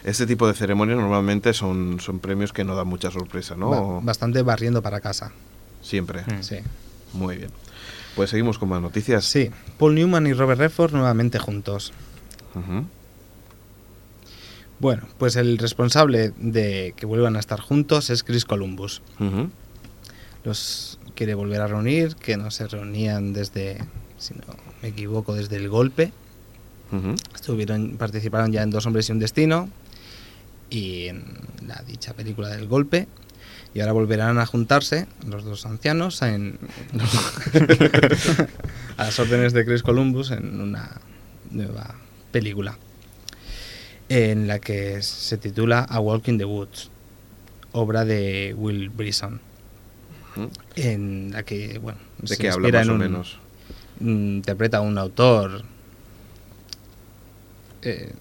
este 0.04 0.26
tipo 0.26 0.46
de 0.46 0.54
ceremonias 0.54 0.98
normalmente 0.98 1.52
son, 1.52 2.00
son 2.00 2.18
premios 2.18 2.52
que 2.52 2.64
no 2.64 2.74
dan 2.74 2.88
mucha 2.88 3.10
sorpresa, 3.10 3.54
¿no? 3.56 4.00
bastante 4.02 4.42
barriendo 4.42 4.82
para 4.82 5.00
casa. 5.00 5.32
Siempre. 5.80 6.24
Sí. 6.40 6.56
Muy 7.12 7.36
bien. 7.36 7.50
Pues 8.16 8.31
seguimos 8.31 8.59
con 8.59 8.69
más 8.69 8.83
noticias. 8.83 9.25
Sí. 9.25 9.50
Paul 9.78 9.95
Newman 9.95 10.26
y 10.26 10.33
Robert 10.33 10.61
Redford 10.61 10.92
nuevamente 10.92 11.38
juntos. 11.38 11.92
Bueno, 14.78 15.04
pues 15.19 15.37
el 15.37 15.59
responsable 15.59 16.33
de 16.37 16.92
que 16.97 17.07
vuelvan 17.07 17.37
a 17.37 17.38
estar 17.38 17.61
juntos 17.61 18.11
es 18.11 18.23
Chris 18.25 18.45
Columbus. 18.45 19.00
Los 20.45 20.99
quiere 21.14 21.35
volver 21.35 21.61
a 21.61 21.69
reunir, 21.69 22.16
que 22.16 22.37
no 22.37 22.50
se 22.50 22.66
reunían 22.66 23.33
desde, 23.33 23.78
si 24.19 24.35
no 24.35 24.40
me 24.83 24.88
equivoco, 24.88 25.35
desde 25.35 25.57
el 25.57 25.69
golpe. 25.69 26.12
Estuvieron, 27.35 27.97
participaron 27.97 28.52
ya 28.52 28.62
en 28.62 28.71
Dos 28.71 28.85
Hombres 28.85 29.09
y 29.09 29.12
un 29.12 29.19
Destino, 29.19 29.71
y 30.69 31.07
en 31.07 31.25
la 31.66 31.83
dicha 31.87 32.12
película 32.12 32.49
del 32.49 32.66
golpe. 32.66 33.07
Y 33.74 33.80
ahora 33.80 33.92
volverán 33.92 34.38
a 34.38 34.46
juntarse 34.46 35.06
los 35.26 35.44
dos 35.44 35.64
ancianos 35.64 36.20
en, 36.22 36.58
a 38.98 39.04
las 39.04 39.18
órdenes 39.18 39.54
de 39.54 39.64
Chris 39.64 39.82
Columbus 39.82 40.30
en 40.30 40.60
una 40.60 41.00
nueva 41.50 41.94
película 42.32 42.76
en 44.08 44.46
la 44.46 44.58
que 44.58 45.00
se 45.00 45.38
titula 45.38 45.80
A 45.80 45.98
Walk 45.98 46.28
in 46.28 46.36
the 46.36 46.44
Woods, 46.44 46.90
obra 47.72 48.04
de 48.04 48.54
Will 48.56 48.90
Brisson, 48.90 49.40
en 50.76 51.30
la 51.32 51.44
que, 51.44 51.78
bueno, 51.78 51.98
¿de 52.18 52.36
qué 52.36 52.50
habla 52.50 52.70
más 52.70 52.88
o 52.88 52.94
menos? 52.94 53.38
Interpreta 54.00 54.78
a 54.78 54.80
un 54.82 54.98
autor 54.98 55.64
eh, 57.82 58.12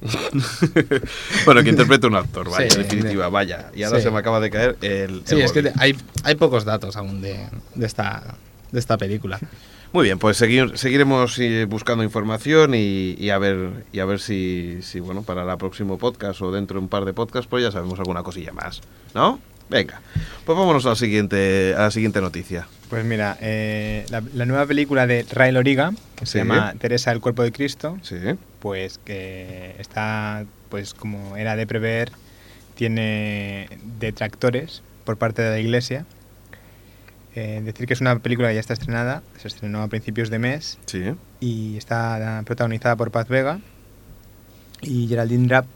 bueno, 1.44 1.62
que 1.62 1.70
interpreta 1.70 2.06
un 2.06 2.16
actor, 2.16 2.50
vaya, 2.50 2.68
en 2.68 2.82
definitiva, 2.82 3.28
vaya. 3.28 3.70
Y 3.74 3.82
ahora 3.82 4.00
se 4.00 4.10
me 4.10 4.18
acaba 4.18 4.40
de 4.40 4.50
caer 4.50 4.76
el. 4.80 5.22
sí, 5.24 5.40
es 5.40 5.52
que 5.52 5.72
hay, 5.76 5.96
hay 6.24 6.34
pocos 6.36 6.64
datos 6.64 6.96
aún 6.96 7.20
de, 7.20 7.46
de, 7.74 7.86
esta, 7.86 8.36
de 8.70 8.78
esta 8.78 8.96
película. 8.96 9.40
Muy 9.92 10.04
bien, 10.04 10.18
pues 10.18 10.36
seguir, 10.36 10.76
seguiremos 10.76 11.38
eh, 11.38 11.64
buscando 11.64 12.04
información 12.04 12.74
y, 12.74 13.30
a 13.30 13.38
ver 13.38 13.84
y 13.90 14.00
a 14.00 14.04
ver 14.04 14.20
si, 14.20 14.80
si, 14.82 15.00
bueno, 15.00 15.22
para 15.22 15.50
el 15.50 15.58
próximo 15.58 15.96
podcast 15.96 16.42
o 16.42 16.52
dentro 16.52 16.74
de 16.74 16.80
un 16.80 16.88
par 16.88 17.06
de 17.06 17.14
podcasts, 17.14 17.48
pues 17.48 17.64
ya 17.64 17.72
sabemos 17.72 17.98
alguna 17.98 18.22
cosilla 18.22 18.52
más, 18.52 18.82
¿no? 19.14 19.40
Venga, 19.70 20.00
pues 20.44 20.58
vámonos 20.58 20.84
a 20.86 20.90
la 20.90 20.96
siguiente, 20.96 21.74
a 21.74 21.82
la 21.82 21.90
siguiente 21.90 22.20
noticia. 22.20 22.68
Pues 22.88 23.04
mira, 23.04 23.36
eh, 23.40 24.06
la, 24.10 24.46
nueva 24.46 24.66
película 24.66 25.06
de 25.06 25.26
Ray 25.30 25.52
Loriga, 25.52 25.92
que 26.16 26.24
se 26.24 26.38
llama 26.38 26.74
Teresa 26.78 27.12
el 27.12 27.20
cuerpo 27.20 27.42
de 27.42 27.52
Cristo, 27.52 27.98
pues 28.60 28.98
que 28.98 29.74
está, 29.78 30.46
pues 30.70 30.94
como 30.94 31.36
era 31.36 31.54
de 31.54 31.66
prever, 31.66 32.12
tiene 32.74 33.68
detractores 33.98 34.82
por 35.04 35.18
parte 35.18 35.42
de 35.42 35.50
la 35.50 35.58
Iglesia. 35.58 36.06
eh, 37.34 37.60
decir 37.62 37.86
que 37.86 37.92
es 37.92 38.00
una 38.00 38.18
película 38.20 38.48
que 38.48 38.54
ya 38.54 38.60
está 38.60 38.72
estrenada, 38.72 39.22
se 39.36 39.48
estrenó 39.48 39.82
a 39.82 39.88
principios 39.88 40.30
de 40.30 40.38
mes. 40.38 40.78
Sí. 40.86 41.14
Y 41.40 41.76
está 41.76 42.42
protagonizada 42.46 42.96
por 42.96 43.10
Paz 43.10 43.28
Vega 43.28 43.60
y 44.80 45.08
Geraldine, 45.08 45.48
Rap, 45.48 45.66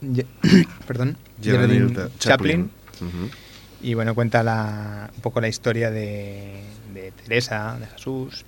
perdón, 0.87 1.17
Geraldine, 1.41 1.93
Chaplin. 2.17 2.71
Y 3.81 3.95
bueno, 3.95 4.15
cuenta 4.15 4.43
la, 4.43 5.11
un 5.13 5.21
poco 5.21 5.41
la 5.41 5.49
historia 5.49 5.91
de, 5.91 6.61
de 6.93 7.11
Teresa, 7.11 7.77
de 7.79 7.87
Jesús. 7.87 8.45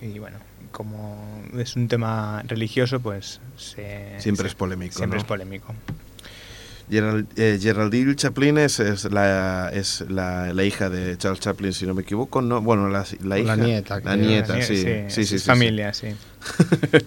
Y 0.00 0.18
bueno, 0.18 0.38
como 0.72 1.42
es 1.56 1.76
un 1.76 1.88
tema 1.88 2.42
religioso, 2.46 3.00
pues 3.00 3.40
siempre 4.18 4.48
es 4.48 4.54
polémico. 4.54 4.96
Siempre 4.96 5.18
es 5.18 5.24
polémico. 5.24 5.74
Eh, 6.88 7.58
Geraldine 7.60 8.14
Chaplin 8.14 8.58
es, 8.58 8.78
la, 9.10 9.70
es 9.72 10.04
la, 10.08 10.64
hija 10.64 10.88
de 10.88 11.18
Charles 11.18 11.40
Chaplin, 11.40 11.72
si 11.72 11.84
no 11.84 11.94
me 11.94 12.02
equivoco. 12.02 12.40
No, 12.42 12.60
bueno, 12.60 12.88
la, 12.88 13.04
la 13.24 13.38
hija. 13.38 13.56
La 13.56 13.64
nieta. 13.64 14.00
La 14.00 14.16
nieta, 14.16 14.62
sí. 14.62 14.84
Sí, 15.08 15.24
sí, 15.24 15.38
familia, 15.38 15.92
sí. 15.92 16.08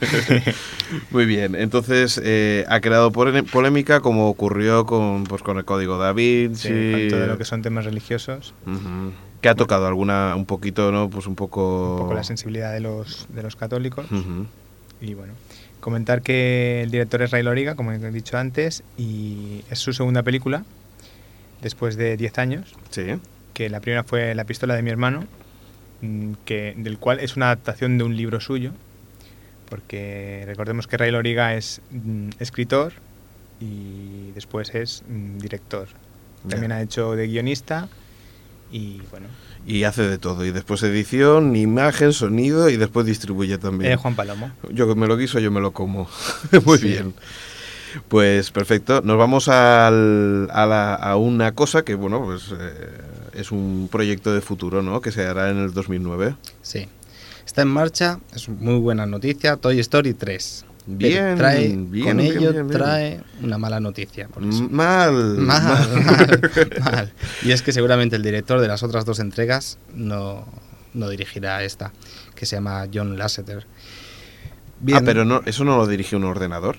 Muy 1.11 1.25
bien, 1.25 1.55
entonces 1.55 2.19
eh, 2.21 2.65
ha 2.67 2.81
creado 2.81 3.13
polémica 3.13 4.01
como 4.01 4.27
ocurrió 4.27 4.85
con, 4.85 5.23
pues, 5.23 5.43
con 5.43 5.57
el 5.57 5.63
Código 5.63 5.97
David. 5.97 6.51
Sí, 6.55 7.07
todo 7.09 7.25
lo 7.27 7.37
que 7.37 7.45
son 7.45 7.61
temas 7.61 7.85
religiosos. 7.85 8.53
Que 9.41 9.49
ha 9.49 9.55
tocado 9.55 9.87
alguna, 9.87 10.35
un 10.35 10.45
poquito, 10.45 10.91
¿no? 10.91 11.09
Pues 11.09 11.27
un 11.27 11.35
poco... 11.35 11.93
Un 11.93 11.99
poco 11.99 12.13
la 12.13 12.23
sensibilidad 12.23 12.73
de 12.73 12.81
los, 12.81 13.27
de 13.29 13.41
los 13.41 13.55
católicos. 13.55 14.05
Y 15.01 15.13
bueno, 15.13 15.33
comentar 15.79 16.21
que 16.21 16.81
el 16.83 16.91
director 16.91 17.21
es 17.21 17.31
Ray 17.31 17.43
Loriga, 17.43 17.75
como 17.75 17.91
he 17.91 18.11
dicho 18.11 18.37
antes, 18.37 18.83
y 18.97 19.63
es 19.69 19.79
su 19.79 19.93
segunda 19.93 20.23
película, 20.23 20.65
después 21.61 21.95
de 21.95 22.17
10 22.17 22.37
años. 22.37 22.75
Sí. 22.89 23.03
Que 23.53 23.69
la 23.69 23.79
primera 23.79 24.03
fue 24.03 24.35
La 24.35 24.43
pistola 24.43 24.75
de 24.75 24.81
mi 24.81 24.89
hermano, 24.89 25.25
mm, 26.01 26.33
que, 26.45 26.73
del 26.77 26.97
cual 26.97 27.19
es 27.19 27.35
una 27.35 27.47
adaptación 27.47 27.97
de 27.97 28.03
un 28.03 28.15
libro 28.17 28.39
suyo, 28.39 28.71
porque 29.69 30.43
recordemos 30.45 30.87
que 30.87 30.97
Ray 30.97 31.11
Loriga 31.11 31.55
es 31.55 31.81
mm, 31.91 32.29
escritor 32.39 32.93
y 33.59 34.31
después 34.31 34.73
es 34.75 35.03
mm, 35.07 35.37
director. 35.37 35.87
También 36.47 36.71
ha 36.71 36.81
hecho 36.81 37.15
de 37.15 37.27
guionista 37.27 37.89
y 38.71 39.01
bueno. 39.09 39.27
Y 39.65 39.83
hace 39.83 40.03
de 40.03 40.17
todo, 40.17 40.45
y 40.45 40.51
después 40.51 40.81
edición, 40.83 41.55
imagen, 41.55 42.13
sonido 42.13 42.69
y 42.69 42.77
después 42.77 43.05
distribuye 43.05 43.57
también. 43.57 43.91
Eh, 43.91 43.95
Juan 43.97 44.15
Palomo. 44.15 44.51
Yo 44.71 44.87
que 44.87 44.95
me 44.95 45.05
lo 45.07 45.17
quiso, 45.17 45.39
yo 45.39 45.51
me 45.51 45.59
lo 45.59 45.71
como. 45.71 46.09
Muy 46.65 46.77
bien. 46.79 47.13
Pues 48.07 48.51
perfecto. 48.51 49.01
Nos 49.03 49.17
vamos 49.17 49.47
al, 49.47 50.49
a, 50.51 50.95
a, 50.95 51.15
una 51.17 51.53
cosa 51.53 51.83
que, 51.83 51.95
bueno, 51.95 52.23
pues 52.23 52.53
eh, 52.57 52.73
es 53.33 53.51
un 53.51 53.89
proyecto 53.91 54.33
de 54.33 54.41
futuro, 54.41 54.81
¿no? 54.81 55.01
Que 55.01 55.11
se 55.11 55.25
hará 55.25 55.49
en 55.49 55.57
el 55.57 55.73
2009. 55.73 56.35
Sí. 56.61 56.87
Está 57.45 57.63
en 57.63 57.69
marcha, 57.69 58.19
es 58.35 58.47
muy 58.47 58.79
buena 58.79 59.07
noticia, 59.07 59.57
Toy 59.57 59.79
Story 59.79 60.13
3. 60.13 60.65
Bien, 60.91 61.37
trae, 61.37 61.67
bien, 61.67 62.07
con 62.07 62.17
bien, 62.17 62.19
ello 62.19 62.67
trae 62.67 63.21
una 63.43 63.59
mala 63.59 63.79
noticia. 63.79 64.27
Por 64.27 64.43
eso. 64.43 64.67
Mal, 64.69 65.13
mal, 65.37 66.03
mal, 66.05 66.41
mal, 66.81 67.13
Y 67.43 67.51
es 67.51 67.61
que 67.61 67.71
seguramente 67.71 68.15
el 68.15 68.23
director 68.23 68.59
de 68.59 68.67
las 68.67 68.81
otras 68.81 69.05
dos 69.05 69.19
entregas 69.19 69.77
no, 69.93 70.47
no 70.95 71.09
dirigirá 71.09 71.63
esta, 71.63 71.93
que 72.33 72.47
se 72.47 72.55
llama 72.55 72.87
John 72.91 73.19
Lasseter. 73.19 73.67
Ah, 74.93 75.01
pero 75.05 75.25
no, 75.25 75.43
eso 75.45 75.63
no 75.63 75.77
lo 75.77 75.85
dirige 75.85 76.15
un 76.15 76.23
ordenador. 76.23 76.77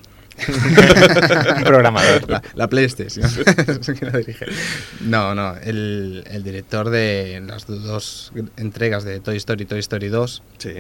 un 0.49 1.65
programador. 1.65 2.29
La, 2.29 2.43
la 2.55 2.69
PlayStation. 2.69 3.31
no, 5.03 5.37
no. 5.37 5.57
El, 5.57 6.25
el, 6.29 6.43
director 6.43 6.91
de 6.91 7.41
las 7.47 7.67
dos 7.69 8.33
entregas 8.57 9.05
de 9.05 9.21
Toy 9.21 9.37
Story 9.37 9.63
y 9.63 9.67
Toy 9.67 9.79
Story 9.79 10.09
2 10.09 10.43
sí. 10.59 10.71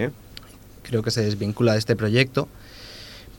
creo 0.82 1.02
que 1.02 1.12
se 1.12 1.22
desvincula 1.22 1.74
de 1.74 1.78
este 1.78 1.94
proyecto 1.94 2.48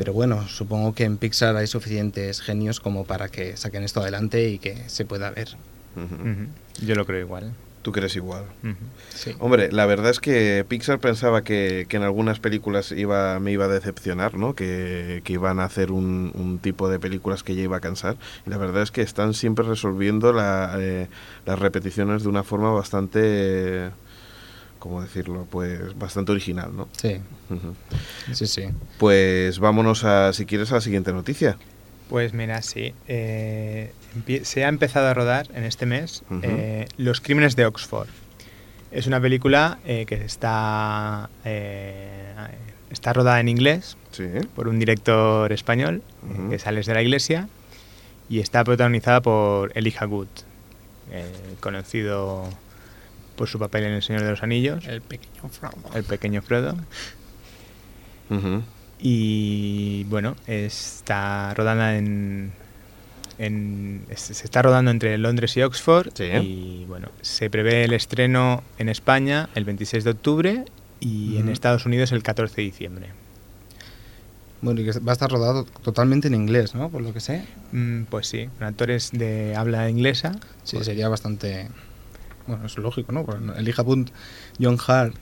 pero 0.02 0.14
bueno, 0.14 0.48
supongo 0.48 0.96
que 0.96 1.04
en 1.04 1.18
Pixar 1.18 1.56
hay 1.58 1.68
suficientes 1.68 2.42
genios 2.42 2.80
como 2.80 3.06
para 3.06 3.30
que 3.30 3.56
saquen 3.56 3.84
esto 3.84 4.02
adelante 4.02 4.50
y 4.50 4.58
que 4.58 4.90
se 4.90 5.06
pueda 5.06 5.30
ver. 5.30 5.50
Uh 5.96 6.00
-huh. 6.00 6.48
Yo 6.84 6.96
lo 6.96 7.06
creo 7.06 7.20
igual. 7.20 7.54
¿Tú 7.84 7.92
crees 7.92 8.16
igual? 8.16 8.46
Uh 8.64 8.70
-huh. 8.70 8.76
sí. 9.14 9.36
Hombre, 9.38 9.72
la 9.72 9.86
verdad 9.86 10.10
es 10.10 10.20
que 10.20 10.66
Pixar 10.68 10.98
pensaba 10.98 11.44
que, 11.44 11.86
que, 11.88 11.98
en 11.98 12.02
algunas 12.02 12.40
películas 12.40 12.92
iba, 12.92 13.40
me 13.40 13.52
iba 13.52 13.66
a 13.66 13.68
decepcionar, 13.68 14.40
¿no? 14.40 14.56
Que, 14.56 15.22
que 15.24 15.34
iban 15.34 15.60
a 15.60 15.66
hacer 15.66 15.92
un, 15.92 16.32
un, 16.34 16.58
tipo 16.58 16.90
de 16.90 16.98
películas 16.98 17.44
que 17.44 17.54
ya 17.54 17.62
iba 17.62 17.78
a 17.78 17.80
cansar. 17.80 18.18
Y 18.48 18.50
la 18.50 18.58
verdad 18.58 18.82
es 18.82 18.90
que 18.90 19.04
están 19.04 19.36
siempre 19.36 19.64
resolviendo 19.68 20.34
la, 20.34 20.78
eh, 20.80 21.10
las 21.46 21.60
repeticiones 21.60 22.24
de 22.24 22.30
una 22.30 22.42
forma 22.44 22.72
bastante... 22.72 23.20
Eh, 23.24 23.90
¿cómo 24.82 25.02
decirlo? 25.02 25.48
Pues 25.50 25.98
bastante 25.98 26.32
original, 26.32 26.76
¿no? 26.76 26.90
Sí. 26.98 27.22
Uh 27.52 27.54
-huh. 27.54 28.34
Sí, 28.34 28.48
sí. 28.48 28.64
Pues 28.98 29.60
vámonos 29.60 30.04
a, 30.04 30.34
si 30.34 30.46
quieres, 30.46 30.72
a 30.72 30.76
la 30.76 30.82
siguiente 30.82 31.14
noticia. 31.14 31.56
Pues 32.10 32.34
mira, 32.34 32.62
sí. 32.64 32.94
Eh, 33.08 33.94
se 34.44 34.66
ha 34.66 34.68
empezado 34.68 35.08
a 35.08 35.14
rodar 35.14 35.48
en 35.54 35.64
este 35.64 35.86
mes 35.86 36.24
uh 36.30 36.34
-huh. 36.34 36.42
eh, 36.44 36.88
Los 36.98 37.22
Crímenes 37.22 37.56
de 37.56 37.66
Oxford. 37.68 38.10
Es 38.92 39.06
una 39.08 39.22
película 39.22 39.78
eh, 39.86 40.06
que 40.08 40.16
está, 40.16 41.30
eh, 41.46 42.34
está 42.90 43.14
rodada 43.14 43.40
en 43.40 43.48
inglés 43.50 43.98
sí. 44.12 44.26
por 44.56 44.68
un 44.68 44.80
director 44.80 45.54
español, 45.54 46.02
uh 46.24 46.28
-huh. 46.28 46.50
que 46.50 46.58
sales 46.60 46.88
de 46.88 46.94
la 46.96 47.02
iglesia, 47.02 47.48
y 48.30 48.40
está 48.40 48.64
protagonizada 48.64 49.22
por 49.22 49.72
Elijah 49.78 50.08
Wood, 50.08 50.28
conocido 51.60 52.50
por 53.36 53.48
su 53.48 53.60
papel 53.60 53.86
en 53.86 53.94
El 53.94 54.04
Señor 54.04 54.24
de 54.24 54.32
los 54.32 54.44
Anillos. 54.44 54.86
El 54.88 55.02
pequeño 55.02 55.50
Frodo. 55.50 55.76
El 55.96 56.04
pequeño 56.04 56.42
Frodo. 56.42 56.76
Uh 58.30 58.36
-huh. 58.36 58.62
Y 59.00 60.04
bueno, 60.06 60.36
está 60.46 61.54
rodando 61.56 61.86
en, 61.88 62.52
en, 63.40 64.06
Se 64.16 64.32
está 64.32 64.62
rodando 64.62 64.92
entre 64.92 65.18
Londres 65.18 65.58
y 65.58 65.64
Oxford. 65.64 66.12
Sí. 66.14 66.26
Y 66.26 66.86
bueno, 66.88 67.10
se 67.22 67.50
prevé 67.50 67.84
el 67.84 67.94
estreno 67.94 68.64
en 68.78 68.90
España 68.90 69.50
el 69.56 69.66
26 69.66 70.04
de 70.04 70.10
octubre 70.12 70.66
y 71.00 71.08
uh 71.08 71.38
-huh. 71.38 71.40
en 71.40 71.50
Estados 71.50 71.86
Unidos 71.86 72.12
el 72.12 72.22
14 72.22 72.56
de 72.56 72.62
diciembre. 72.64 73.22
Bueno, 74.62 74.82
y 74.82 74.86
que 74.86 75.00
va 75.00 75.12
a 75.12 75.14
estar 75.14 75.32
rodado 75.32 75.66
totalmente 75.84 76.28
en 76.28 76.36
inglés, 76.36 76.76
¿no? 76.76 76.90
Por 76.90 77.02
lo 77.02 77.14
que 77.14 77.20
sé. 77.20 77.46
Mm, 77.72 78.04
pues 78.04 78.28
sí, 78.28 78.48
con 78.60 78.68
actores 78.68 79.10
de 79.12 79.56
habla 79.56 79.90
inglesa. 79.90 80.34
Sí, 80.64 80.76
pues 80.76 80.86
sería 80.86 81.10
bastante 81.10 81.68
bueno, 82.48 82.66
es 82.66 82.78
lógico, 82.78 83.12
¿no? 83.12 83.26
Elija 83.58 83.84
Punt, 83.84 84.12
John 84.60 84.78
Hart. 84.86 85.16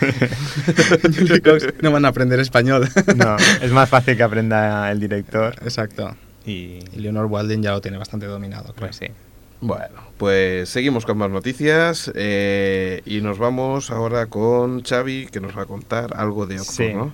no 1.82 1.92
van 1.92 2.04
a 2.04 2.08
aprender 2.08 2.40
español. 2.40 2.88
no, 3.16 3.36
es 3.62 3.70
más 3.70 3.88
fácil 3.88 4.16
que 4.16 4.22
aprenda 4.22 4.90
el 4.90 5.00
director. 5.00 5.54
Exacto. 5.62 6.16
Y, 6.44 6.80
y 6.92 6.96
Leonor 6.96 7.26
Walden 7.26 7.62
ya 7.62 7.72
lo 7.72 7.80
tiene 7.80 7.98
bastante 7.98 8.26
dominado. 8.26 8.72
Creo. 8.74 8.88
Pues 8.88 8.96
sí. 8.96 9.06
Bueno, 9.60 9.96
pues 10.18 10.68
seguimos 10.68 11.04
con 11.04 11.18
más 11.18 11.30
noticias 11.30 12.12
eh, 12.14 13.02
y 13.04 13.20
nos 13.20 13.38
vamos 13.38 13.90
ahora 13.90 14.26
con 14.26 14.84
Xavi 14.84 15.26
que 15.26 15.40
nos 15.40 15.56
va 15.56 15.62
a 15.62 15.66
contar 15.66 16.16
algo 16.16 16.46
de 16.46 16.60
Oxford, 16.60 16.86
sí. 16.86 16.94
¿no? 16.94 17.12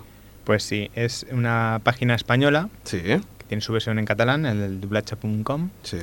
Pues 0.45 0.63
sí, 0.63 0.91
es 0.95 1.27
una 1.33 1.81
página 1.83 2.15
española. 2.15 2.69
Sí. 2.85 3.01
Que 3.01 3.21
tiene 3.49 3.63
su 3.63 3.73
versión 3.73 3.99
en 3.99 4.05
catalán, 4.05 4.47
el 4.47 4.81
doblacha.com. 4.81 5.71
Sí. 5.83 5.99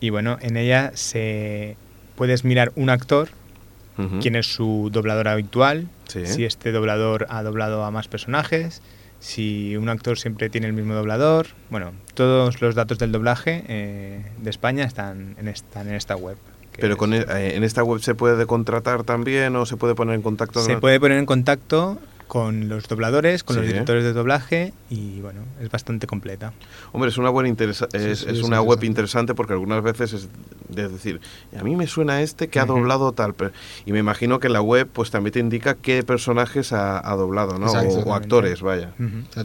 Y 0.00 0.10
bueno, 0.10 0.38
en 0.40 0.56
ella 0.56 0.92
se 0.94 1.76
puedes 2.16 2.44
mirar 2.44 2.70
un 2.76 2.90
actor 2.90 3.30
Uh 4.00 4.10
-huh. 4.10 4.22
quién 4.22 4.36
es 4.36 4.46
su 4.46 4.88
doblador 4.92 5.28
habitual, 5.28 5.88
sí. 6.08 6.26
si 6.26 6.44
este 6.44 6.72
doblador 6.72 7.26
ha 7.28 7.42
doblado 7.42 7.84
a 7.84 7.90
más 7.90 8.08
personajes, 8.08 8.82
si 9.20 9.76
un 9.76 9.88
actor 9.88 10.18
siempre 10.18 10.48
tiene 10.48 10.66
el 10.66 10.72
mismo 10.72 10.94
doblador. 10.94 11.48
Bueno, 11.68 11.92
todos 12.14 12.60
los 12.60 12.74
datos 12.74 12.98
del 12.98 13.12
doblaje 13.12 13.64
eh, 13.68 14.24
de 14.38 14.50
España 14.50 14.84
están 14.84 15.36
en, 15.38 15.48
están 15.48 15.88
en 15.88 15.94
esta 15.94 16.16
web. 16.16 16.36
Pero 16.78 16.96
con, 16.96 17.12
eh, 17.12 17.24
en 17.28 17.62
esta 17.62 17.82
web 17.82 18.00
se 18.00 18.14
puede 18.14 18.46
contratar 18.46 19.04
también 19.04 19.54
o 19.56 19.66
se 19.66 19.76
puede 19.76 19.94
poner 19.94 20.14
en 20.14 20.22
contacto. 20.22 20.60
Se 20.60 20.78
puede 20.78 20.98
poner 20.98 21.18
en 21.18 21.26
contacto 21.26 21.98
con 22.30 22.68
los 22.68 22.86
dobladores, 22.86 23.42
con 23.42 23.56
los 23.56 23.66
directores 23.66 24.04
de 24.04 24.12
doblaje 24.12 24.72
y 24.88 25.20
bueno, 25.20 25.40
es 25.60 25.68
bastante 25.68 26.06
completa. 26.06 26.52
Hombre, 26.92 27.10
es 27.10 27.18
una 27.18 27.28
buena 27.28 27.52
es, 27.92 28.22
una 28.44 28.62
web 28.62 28.84
interesante 28.84 29.34
porque 29.34 29.52
algunas 29.52 29.82
veces 29.82 30.12
es, 30.12 30.28
decir, 30.68 31.20
a 31.58 31.64
mí 31.64 31.74
me 31.74 31.88
suena 31.88 32.22
este 32.22 32.46
que 32.46 32.60
ha 32.60 32.66
doblado 32.66 33.10
tal, 33.10 33.34
y 33.84 33.90
me 33.90 33.98
imagino 33.98 34.38
que 34.38 34.48
la 34.48 34.62
web 34.62 34.88
pues 34.92 35.10
también 35.10 35.32
te 35.32 35.40
indica 35.40 35.74
qué 35.74 36.04
personajes 36.04 36.72
ha, 36.72 37.00
doblado, 37.16 37.58
¿no? 37.58 37.66
O, 37.66 38.14
actores, 38.14 38.62
vaya. 38.62 38.92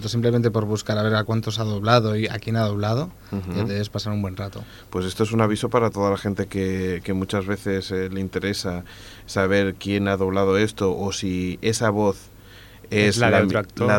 simplemente 0.06 0.52
por 0.52 0.66
buscar 0.66 1.00
a 1.00 1.02
ver 1.02 1.16
a 1.16 1.24
cuántos 1.24 1.58
ha 1.58 1.64
doblado 1.64 2.16
y 2.16 2.28
a 2.28 2.38
quién 2.38 2.56
ha 2.56 2.66
doblado, 2.66 3.10
ya 3.56 3.64
debes 3.64 3.90
pasar 3.90 4.14
un 4.14 4.22
buen 4.22 4.38
rato. 4.38 4.64
Pues 4.92 5.08
esto 5.08 5.24
es 5.24 5.32
un 5.32 5.42
aviso 5.42 5.72
para 5.72 5.90
toda 5.90 6.12
la 6.12 6.18
gente 6.18 6.46
que, 6.46 7.02
que 7.04 7.14
muchas 7.14 7.48
veces 7.48 7.90
eh, 7.90 8.10
le 8.12 8.20
interesa 8.20 8.84
saber 9.26 9.74
quién 9.74 10.08
ha 10.08 10.18
doblado 10.18 10.60
esto 10.60 10.96
o 10.96 11.12
si 11.12 11.58
esa 11.64 11.90
voz 11.90 12.30
es 12.90 13.18
la, 13.18 13.30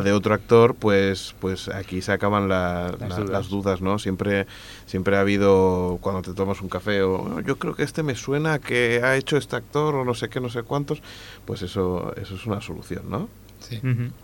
de 0.03 0.13
otro 0.13 0.35
actor, 0.35 0.75
pues, 0.75 1.35
pues 1.41 1.69
aquí 1.69 2.03
se 2.03 2.13
acaban 2.13 2.49
las, 2.49 3.49
dudas. 3.49 3.81
¿no? 3.81 3.99
Siempre, 3.99 4.47
siempre 4.87 5.17
ha 5.17 5.21
habido, 5.21 5.99
cuando 6.01 6.23
te 6.23 6.33
tomas 6.33 6.61
un 6.61 6.69
café, 6.69 7.03
o 7.03 7.41
yo 7.41 7.59
creo 7.59 7.75
que 7.75 7.83
este 7.83 8.03
me 8.03 8.15
suena 8.15 8.59
que 8.59 9.01
ha 9.03 9.17
hecho 9.17 9.37
este 9.37 9.57
actor, 9.57 9.95
o 9.95 10.05
no 10.05 10.15
sé 10.15 10.29
qué, 10.29 10.41
no 10.41 10.49
sé 10.49 10.63
cuántos, 10.63 11.03
pues 11.45 11.63
eso, 11.63 12.15
eso 12.17 12.35
es 12.35 12.47
una 12.47 12.61
solución, 12.61 13.05
¿no? 13.09 13.29
Sí. 13.61 13.81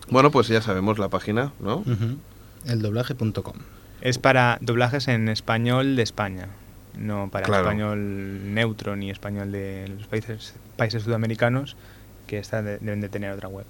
Bueno, 0.08 0.30
pues 0.30 0.48
ya 0.48 0.60
sabemos 0.62 0.98
la 0.98 1.08
página, 1.08 1.52
¿no? 1.60 1.84
Eldoblaje.com. 2.66 3.54
Es 4.00 4.18
para 4.18 4.58
doblajes 4.60 5.08
en 5.08 5.28
español 5.28 5.96
de 5.96 6.02
España, 6.02 6.48
no 6.98 7.28
para 7.30 7.46
español 7.46 8.52
neutro 8.52 8.96
ni 8.96 9.10
español 9.10 9.52
de 9.52 9.88
los 9.96 10.06
países, 10.08 10.54
países 10.76 11.04
sudamericanos, 11.04 11.76
que 12.26 12.38
esta 12.38 12.62
deben 12.62 13.00
de 13.00 13.08
tener 13.08 13.32
otra 13.32 13.48
web. 13.48 13.66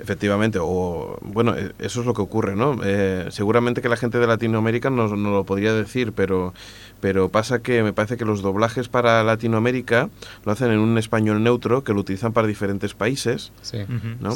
Efectivamente, 0.00 0.58
o 0.60 1.18
bueno, 1.20 1.54
e, 1.56 1.72
eso 1.78 2.00
es 2.00 2.06
lo 2.06 2.14
que 2.14 2.22
ocurre, 2.22 2.56
¿no? 2.56 2.78
Eh, 2.82 3.26
seguramente 3.30 3.82
que 3.82 3.88
la 3.88 3.96
gente 3.96 4.18
de 4.18 4.26
Latinoamérica 4.26 4.90
no, 4.90 5.08
no, 5.08 5.30
lo 5.30 5.44
podría 5.44 5.74
decir, 5.74 6.12
pero, 6.12 6.54
pero 7.00 7.28
pasa 7.28 7.60
que 7.60 7.82
me 7.82 7.92
parece 7.92 8.16
que 8.16 8.24
los 8.24 8.40
doblajes 8.40 8.88
para 8.88 9.22
Latinoamérica 9.22 10.08
lo 10.44 10.52
hacen 10.52 10.70
en 10.70 10.78
un 10.78 10.96
español 10.96 11.42
neutro 11.42 11.84
que 11.84 11.92
lo 11.92 12.00
utilizan 12.00 12.32
para 12.32 12.46
diferentes 12.46 12.94
países, 12.94 13.52
sí. 13.62 13.78
¿no? 14.20 14.34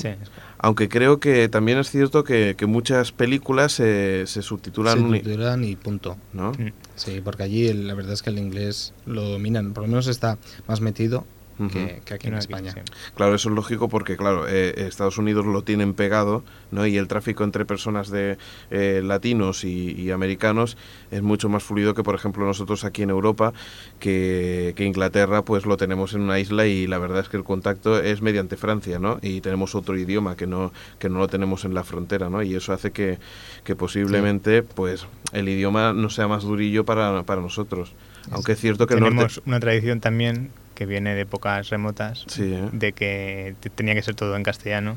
Aunque 0.59 0.88
creo 0.88 1.20
que 1.20 1.48
también 1.48 1.79
es 1.79 1.90
cierto 1.90 2.24
que, 2.24 2.55
que 2.57 2.66
muchas 2.66 3.12
películas 3.12 3.72
se, 3.72 4.27
se 4.27 4.42
subtitulan. 4.42 4.94
Se 4.94 5.00
subtitulan 5.00 5.64
y 5.64 5.77
punto. 5.77 6.16
¿no? 6.33 6.53
Mm. 6.53 6.72
Sí, 6.96 7.20
porque 7.22 7.42
allí 7.42 7.72
la 7.72 7.94
verdad 7.94 8.12
es 8.12 8.22
que 8.22 8.31
el 8.31 8.38
inglés 8.38 8.94
lo 9.07 9.22
dominan, 9.22 9.72
por 9.72 9.83
lo 9.85 9.88
menos 9.88 10.07
está 10.07 10.38
más 10.66 10.81
metido 10.81 11.24
que, 11.73 12.14
aquí 12.14 12.29
en 12.29 12.35
España. 12.35 12.75
Claro, 13.14 13.35
eso 13.35 13.49
es 13.49 13.55
lógico 13.55 13.88
porque, 13.88 14.17
claro, 14.17 14.47
eh, 14.49 14.75
Estados 14.77 15.19
Unidos 15.19 15.47
lo 15.47 15.62
tienen 15.62 15.95
pegado, 15.95 16.43
¿no? 16.71 16.87
Y 16.87 16.97
el 16.97 17.09
tráfico 17.09 17.45
entre 17.45 17.64
personas 17.64 18.11
de 18.11 18.38
eh, 18.71 19.03
latinos 19.05 19.64
y, 19.64 20.11
americanos 20.11 20.77
es 21.11 21.23
mucho 21.23 21.49
más 21.49 21.62
fluido 21.62 21.95
que, 21.95 22.03
por 22.03 22.14
ejemplo, 22.14 22.45
nosotros 22.45 22.85
aquí 22.85 23.03
en 23.03 23.11
Europa, 23.11 23.53
que, 23.99 24.75
Inglaterra, 24.79 25.43
pues 25.43 25.64
lo 25.64 25.77
tenemos 25.77 26.12
en 26.12 26.21
una 26.21 26.38
isla 26.38 26.67
y 26.67 26.87
la 26.87 26.99
verdad 26.99 27.21
es 27.21 27.29
que 27.29 27.37
el 27.37 27.45
contacto 27.45 28.01
es 28.01 28.21
mediante 28.21 28.57
Francia, 28.57 28.99
¿no? 28.99 29.19
Y 29.23 29.40
tenemos 29.40 29.75
otro 29.75 29.97
idioma 29.97 30.37
que 30.37 30.47
no, 30.47 30.73
que 30.99 31.09
no 31.09 31.19
lo 31.19 31.29
tenemos 31.29 31.64
en 31.64 31.75
la 31.75 31.85
frontera, 31.85 32.29
¿no? 32.29 32.43
Y 32.43 32.55
eso 32.55 32.73
hace 32.73 32.90
que, 32.90 33.19
que 33.64 33.75
posiblemente, 33.75 34.62
pues, 34.62 35.07
el 35.33 35.49
idioma 35.49 35.93
no 35.93 36.11
sea 36.11 36.29
más 36.29 36.43
durillo 36.43 36.85
para, 36.85 37.23
para 37.23 37.40
nosotros. 37.40 37.95
Aunque 38.31 38.53
es 38.53 38.61
cierto 38.61 38.87
que 38.87 38.95
tenemos 38.95 39.43
una 39.47 39.61
tradición 39.61 40.01
también 40.01 40.51
que 40.75 40.87
viene 40.87 41.15
de 41.15 41.23
épocas 41.23 41.71
remotas, 41.71 42.27
¿eh? 42.39 42.69
de 42.73 42.93
que 42.93 43.55
tenía 43.75 43.95
que 43.95 44.03
ser 44.03 44.15
todo 44.15 44.37
en 44.37 44.43
castellano 44.43 44.97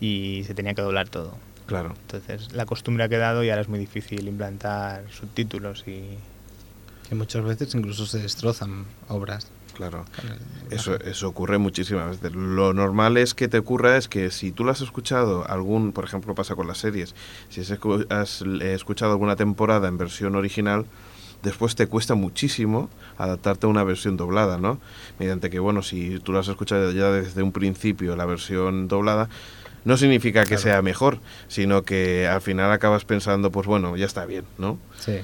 y 0.00 0.44
se 0.46 0.54
tenía 0.54 0.74
que 0.74 0.82
doblar 0.82 1.08
todo. 1.08 1.36
Claro. 1.66 1.94
Entonces, 2.02 2.52
la 2.52 2.64
costumbre 2.64 3.04
ha 3.04 3.08
quedado 3.08 3.42
y 3.42 3.50
ahora 3.50 3.62
es 3.62 3.68
muy 3.68 3.78
difícil 3.78 4.26
implantar 4.28 5.04
subtítulos 5.10 5.84
y... 5.86 6.18
Que 7.08 7.14
muchas 7.14 7.44
veces 7.44 7.74
incluso 7.74 8.06
se 8.06 8.18
destrozan 8.18 8.84
obras. 9.08 9.50
Claro, 9.74 10.06
eso, 10.70 10.98
eso 11.00 11.28
ocurre 11.28 11.58
muchísimas 11.58 12.08
veces. 12.08 12.34
Lo 12.34 12.72
normal 12.72 13.18
es 13.18 13.34
que 13.34 13.46
te 13.46 13.58
ocurra 13.58 13.98
es 13.98 14.08
que 14.08 14.30
si 14.30 14.50
tú 14.50 14.64
lo 14.64 14.70
has 14.70 14.80
escuchado, 14.80 15.46
algún, 15.46 15.92
por 15.92 16.04
ejemplo 16.04 16.34
pasa 16.34 16.54
con 16.54 16.66
las 16.66 16.78
series, 16.78 17.14
si 17.50 17.60
has 17.60 18.42
escuchado 18.62 19.12
alguna 19.12 19.36
temporada 19.36 19.86
en 19.86 19.98
versión 19.98 20.34
original, 20.34 20.86
después 21.42 21.74
te 21.74 21.86
cuesta 21.86 22.14
muchísimo 22.14 22.88
adaptarte 23.18 23.66
a 23.66 23.68
una 23.68 23.84
versión 23.84 24.16
doblada, 24.16 24.58
¿no? 24.58 24.78
Mediante 25.18 25.50
que, 25.50 25.58
bueno, 25.58 25.82
si 25.82 26.18
tú 26.20 26.32
lo 26.32 26.38
has 26.38 26.48
escuchado 26.48 26.92
ya 26.92 27.10
desde 27.10 27.42
un 27.42 27.52
principio, 27.52 28.16
la 28.16 28.26
versión 28.26 28.88
doblada, 28.88 29.28
no 29.84 29.96
significa 29.96 30.44
que 30.44 30.58
sea 30.58 30.82
mejor, 30.82 31.20
sino 31.46 31.82
que 31.82 32.26
al 32.26 32.40
final 32.40 32.72
acabas 32.72 33.04
pensando, 33.04 33.52
pues 33.52 33.66
bueno, 33.66 33.96
ya 33.96 34.06
está 34.06 34.26
bien, 34.26 34.44
¿no? 34.58 34.78
Sí. 34.98 35.20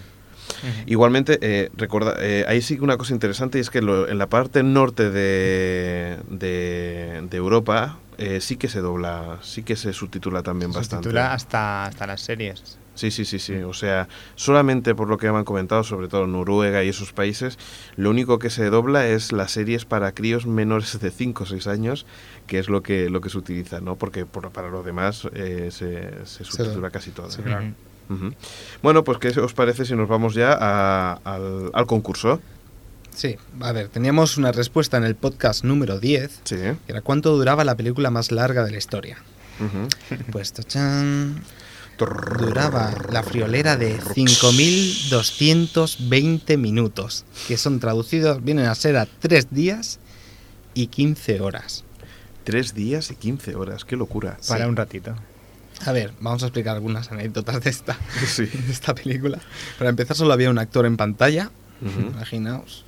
Igualmente, 0.86 1.38
eh, 1.40 1.70
recuerda, 1.76 2.14
eh, 2.20 2.44
ahí 2.46 2.62
sí 2.62 2.76
que 2.76 2.82
una 2.82 2.96
cosa 2.96 3.12
interesante 3.12 3.58
y 3.58 3.60
es 3.60 3.70
que 3.70 3.78
en 3.78 4.18
la 4.18 4.28
parte 4.28 4.62
norte 4.62 5.10
de, 5.10 6.18
de, 6.30 7.36
Europa 7.36 7.98
eh, 8.18 8.40
sí 8.40 8.56
que 8.56 8.68
se 8.68 8.80
dobla, 8.80 9.38
sí 9.42 9.62
que 9.62 9.76
se 9.76 9.92
subtitula 9.92 10.42
también 10.42 10.72
se 10.72 10.78
bastante. 10.78 11.04
Subtitula 11.04 11.32
hasta, 11.32 11.86
hasta 11.86 12.06
las 12.06 12.20
series. 12.20 12.78
Sí, 12.94 13.10
sí, 13.10 13.24
sí, 13.24 13.38
sí. 13.38 13.54
O 13.56 13.72
sea, 13.72 14.08
solamente 14.34 14.94
por 14.94 15.08
lo 15.08 15.18
que 15.18 15.30
me 15.30 15.38
han 15.38 15.44
comentado, 15.44 15.82
sobre 15.82 16.08
todo 16.08 16.26
Noruega 16.26 16.84
y 16.84 16.88
esos 16.88 17.12
países, 17.12 17.58
lo 17.96 18.10
único 18.10 18.38
que 18.38 18.50
se 18.50 18.68
dobla 18.70 19.06
es 19.06 19.32
las 19.32 19.52
series 19.52 19.84
para 19.84 20.12
críos 20.12 20.46
menores 20.46 20.98
de 21.00 21.10
5 21.10 21.42
o 21.42 21.46
6 21.46 21.66
años, 21.66 22.06
que 22.46 22.58
es 22.58 22.68
lo 22.68 22.82
que, 22.82 23.08
lo 23.08 23.20
que 23.20 23.30
se 23.30 23.38
utiliza, 23.38 23.80
¿no? 23.80 23.96
Porque 23.96 24.26
para 24.26 24.68
los 24.68 24.84
demás 24.84 25.26
eh, 25.34 25.68
se, 25.70 26.26
se 26.26 26.44
subtitula 26.44 26.90
casi 26.90 27.10
todo. 27.10 27.28
Bueno, 28.82 29.04
pues 29.04 29.18
¿qué 29.18 29.28
os 29.40 29.54
parece 29.54 29.84
si 29.84 29.94
nos 29.94 30.08
vamos 30.08 30.34
ya 30.34 30.52
al, 30.52 31.70
al, 31.72 31.86
concurso? 31.86 32.40
Sí, 33.14 33.36
a 33.60 33.72
ver, 33.72 33.88
teníamos 33.88 34.36
una 34.36 34.52
respuesta 34.52 34.96
en 34.96 35.04
el 35.04 35.14
podcast 35.14 35.64
número 35.64 35.98
10, 35.98 36.40
sí. 36.44 36.56
que 36.56 36.76
era 36.88 37.00
¿cuánto 37.00 37.34
duraba 37.36 37.64
la 37.64 37.74
película 37.74 38.10
más 38.10 38.32
larga 38.32 38.64
de 38.64 38.70
la 38.70 38.78
historia? 38.78 39.18
Pues, 40.32 40.52
tachan, 40.52 41.40
duraba 41.98 42.94
la 43.10 43.22
friolera 43.22 43.76
de 43.76 44.00
5.220 44.00 46.58
minutos, 46.58 47.24
que 47.46 47.56
son 47.56 47.78
traducidos, 47.80 48.42
vienen 48.42 48.66
a 48.66 48.74
ser 48.74 48.96
a 48.96 49.06
3 49.06 49.50
días 49.50 50.00
y 50.74 50.88
15 50.88 51.40
horas. 51.40 51.84
3 52.44 52.74
días 52.74 53.10
y 53.10 53.14
15 53.16 53.54
horas, 53.54 53.84
qué 53.84 53.96
locura. 53.96 54.38
Para 54.48 54.66
un 54.68 54.76
ratito. 54.76 55.14
A 55.84 55.92
ver, 55.92 56.14
vamos 56.20 56.42
a 56.42 56.46
explicar 56.46 56.74
algunas 56.76 57.12
anécdotas 57.12 57.62
de 57.62 57.70
esta, 57.70 57.96
de 58.36 58.48
esta 58.70 58.94
película. 58.94 59.38
Para 59.78 59.90
empezar, 59.90 60.16
solo 60.16 60.32
había 60.32 60.50
un 60.50 60.58
actor 60.58 60.86
en 60.86 60.96
pantalla. 60.96 61.50
Imaginaos 61.80 62.84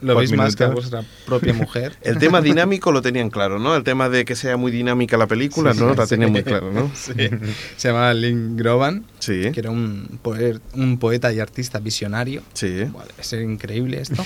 lo 0.00 0.16
veis 0.16 0.32
más, 0.32 0.56
que 0.56 0.64
a 0.64 0.68
vuestra 0.68 1.04
propia 1.26 1.52
mujer. 1.52 1.96
El 2.02 2.18
tema 2.18 2.40
dinámico 2.40 2.92
lo 2.92 3.02
tenían 3.02 3.30
claro, 3.30 3.58
¿no? 3.58 3.74
El 3.76 3.84
tema 3.84 4.08
de 4.08 4.24
que 4.24 4.36
sea 4.36 4.56
muy 4.56 4.72
dinámica 4.72 5.16
la 5.16 5.26
película, 5.26 5.74
¿no? 5.74 5.94
La 5.94 6.06
tenían 6.06 6.32
muy 6.32 6.42
claro, 6.42 6.72
¿no? 6.72 6.90
Se 6.94 7.30
llamaba 7.88 8.14
Lynn 8.14 8.56
Groban, 8.56 9.04
sí. 9.18 9.50
que 9.52 9.60
era 9.60 9.70
un, 9.70 10.18
un 10.74 10.98
poeta 10.98 11.32
y 11.32 11.40
artista 11.40 11.78
visionario. 11.78 12.42
Sí. 12.54 12.84
ser 13.20 13.42
increíble 13.42 14.00
esto. 14.00 14.24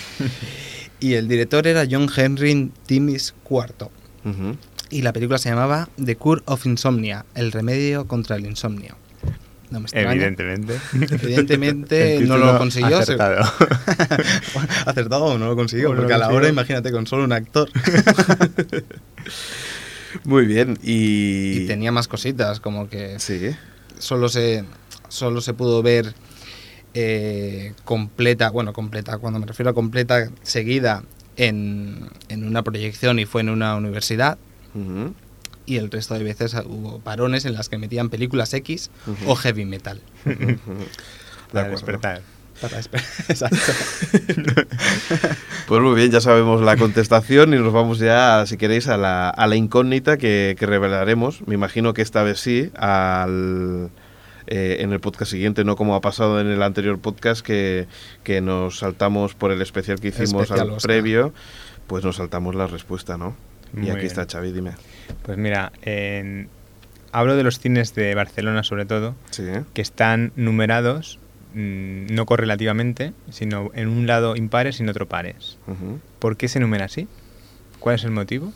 y 1.01 1.15
el 1.15 1.29
director 1.29 1.67
era 1.67 1.87
John 1.91 2.09
Henry 2.15 2.71
Timis 2.87 3.35
IV. 3.49 3.89
Y 4.91 5.03
la 5.03 5.13
película 5.13 5.39
se 5.39 5.49
llamaba 5.49 5.89
The 6.05 6.17
Cure 6.17 6.43
of 6.47 6.67
Insomnia, 6.67 7.25
el 7.35 7.53
remedio 7.53 8.07
contra 8.07 8.37
el 8.37 8.45
insomnio. 8.45 8.97
No 9.71 9.81
me 9.81 9.89
Evidentemente. 9.93 10.79
Evidentemente 10.93 12.21
no 12.27 12.37
lo 12.37 12.59
consiguió. 12.59 12.99
Acertado. 12.99 13.43
acertado 14.85 15.25
o 15.25 15.39
no 15.39 15.47
lo 15.47 15.57
consiguió, 15.57 15.95
porque 15.95 16.13
a 16.13 16.19
la 16.19 16.31
hora, 16.31 16.49
imagínate, 16.49 16.91
con 16.91 17.07
solo 17.07 17.25
un 17.25 17.33
actor. 17.33 17.71
Muy 20.25 20.47
bien, 20.47 20.77
y... 20.83 21.63
y... 21.63 21.67
tenía 21.67 21.93
más 21.93 22.09
cositas, 22.09 22.59
como 22.59 22.89
que 22.89 23.21
sí. 23.21 23.51
solo 23.99 24.29
se, 24.29 24.65
solo 25.09 25.41
se 25.41 25.55
pudo 25.55 25.83
ver 25.83 26.15
eh, 26.95 27.75
completa, 27.85 28.51
bueno, 28.51 28.73
completa, 28.73 29.19
cuando 29.19 29.39
me 29.39 29.47
refiero 29.47 29.71
a 29.71 29.75
completa, 29.75 30.29
seguida 30.43 31.05
en, 31.37 32.11
en 32.29 32.45
una 32.45 32.65
proyección 32.65 33.21
y 33.21 33.25
fue 33.25 33.43
en 33.43 33.51
una 33.51 33.77
universidad 33.77 34.37
y 35.67 35.77
el 35.77 35.91
resto 35.91 36.15
de 36.15 36.25
veces 36.25 36.55
hubo 36.67 37.01
parones 37.01 37.45
en 37.45 37.55
las 37.55 37.69
que 37.69 37.79
metían 37.79 38.11
películas 38.11 38.53
X 38.55 38.91
o 39.27 39.35
heavy 39.37 39.65
metal. 39.65 40.01
Para 41.53 41.69
despertar. 41.69 42.23
Para 42.61 42.77
despertar, 42.77 43.11
exacto. 43.29 43.57
pues 45.67 45.83
muy 45.83 45.95
bien, 45.95 46.11
ya 46.11 46.21
sabemos 46.21 46.61
la 46.61 46.77
contestación 46.77 47.55
y 47.55 47.57
nos 47.57 47.73
vamos 47.73 47.99
ya, 47.99 48.45
si 48.47 48.57
queréis, 48.57 48.89
a 48.89 48.97
la, 48.97 49.31
a 49.31 49.47
la 49.47 49.57
incógnita 49.57 50.19
que, 50.19 50.57
revelaremos. 50.61 51.47
Me 51.47 51.55
imagino 51.55 51.95
que 51.95 52.03
esta 52.03 52.23
vez 52.23 52.39
sí, 52.39 52.71
al, 52.77 53.91
eh, 54.47 54.79
en 54.81 54.93
el 54.93 55.01
podcast 55.01 55.31
siguiente, 55.31 55.65
no 55.65 55.77
como 55.77 55.95
ha 55.95 56.01
pasado 56.03 56.41
en 56.41 56.49
el 56.49 56.63
anterior 56.63 56.99
podcast 56.99 57.41
que, 57.41 57.87
que 58.25 58.43
nos 58.43 58.81
saltamos 58.81 59.35
por 59.35 59.53
el 59.53 59.63
especial 59.63 59.99
que 59.99 60.09
hicimos 60.09 60.51
al 60.51 60.77
previo, 60.83 61.33
pues 61.87 62.05
nos 62.05 62.17
saltamos 62.17 62.55
la 62.55 62.67
respuesta, 62.67 63.17
¿no? 63.17 63.35
y 63.81 63.91
aquí 63.91 64.07
está 64.07 64.27
Xavi, 64.27 64.53
dime. 64.53 64.73
Pues 65.23 65.39
mira, 65.39 65.73
hablo 67.13 67.37
de 67.37 67.43
los 67.43 67.59
cines 67.59 67.95
de 67.95 68.15
Barcelona 68.15 68.63
sobre 68.63 68.87
todo, 68.87 69.15
que 69.75 69.83
están 69.83 70.33
numerados 70.37 71.19
mm, 71.55 72.07
no 72.13 72.27
correlativamente, 72.27 73.13
sino 73.31 73.71
en 73.75 73.89
un 73.89 74.07
lado 74.07 74.37
impares 74.37 74.81
y 74.81 74.83
en 74.83 74.89
otro 74.89 75.07
pares. 75.07 75.59
¿Por 76.19 76.37
qué 76.37 76.49
se 76.49 76.61
numera 76.61 76.87
así? 76.87 77.09
¿Cuál 77.79 77.97
es 77.97 78.05
el 78.05 78.11
motivo? 78.11 78.53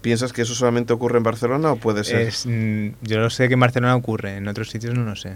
¿Piensas 0.00 0.32
que 0.32 0.42
eso 0.42 0.54
solamente 0.54 0.92
ocurre 0.92 1.16
en 1.16 1.22
Barcelona 1.22 1.72
o 1.72 1.76
puede 1.76 2.04
ser? 2.04 2.30
Mm, 2.44 2.94
yo 3.02 3.18
lo 3.20 3.30
sé 3.30 3.48
que 3.48 3.54
en 3.54 3.60
Barcelona 3.60 3.96
ocurre, 3.96 4.36
en 4.36 4.46
otros 4.48 4.68
sitios 4.70 4.94
no 4.94 5.04
lo 5.04 5.16
sé. 5.16 5.32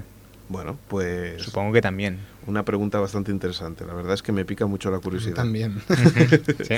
Bueno, 0.49 0.79
pues... 0.89 1.43
Supongo 1.43 1.73
que 1.73 1.83
también. 1.83 2.21
Una 2.47 2.65
pregunta 2.65 2.99
bastante 2.99 3.31
interesante. 3.31 3.85
La 3.87 3.95
verdad 3.95 4.15
es 4.15 4.23
que 4.23 4.33
me 4.33 4.45
pica 4.45 4.67
mucho 4.67 4.91
la 4.91 4.99
curiosidad. 4.99 5.37
También. 5.37 5.81
sí. 6.63 6.77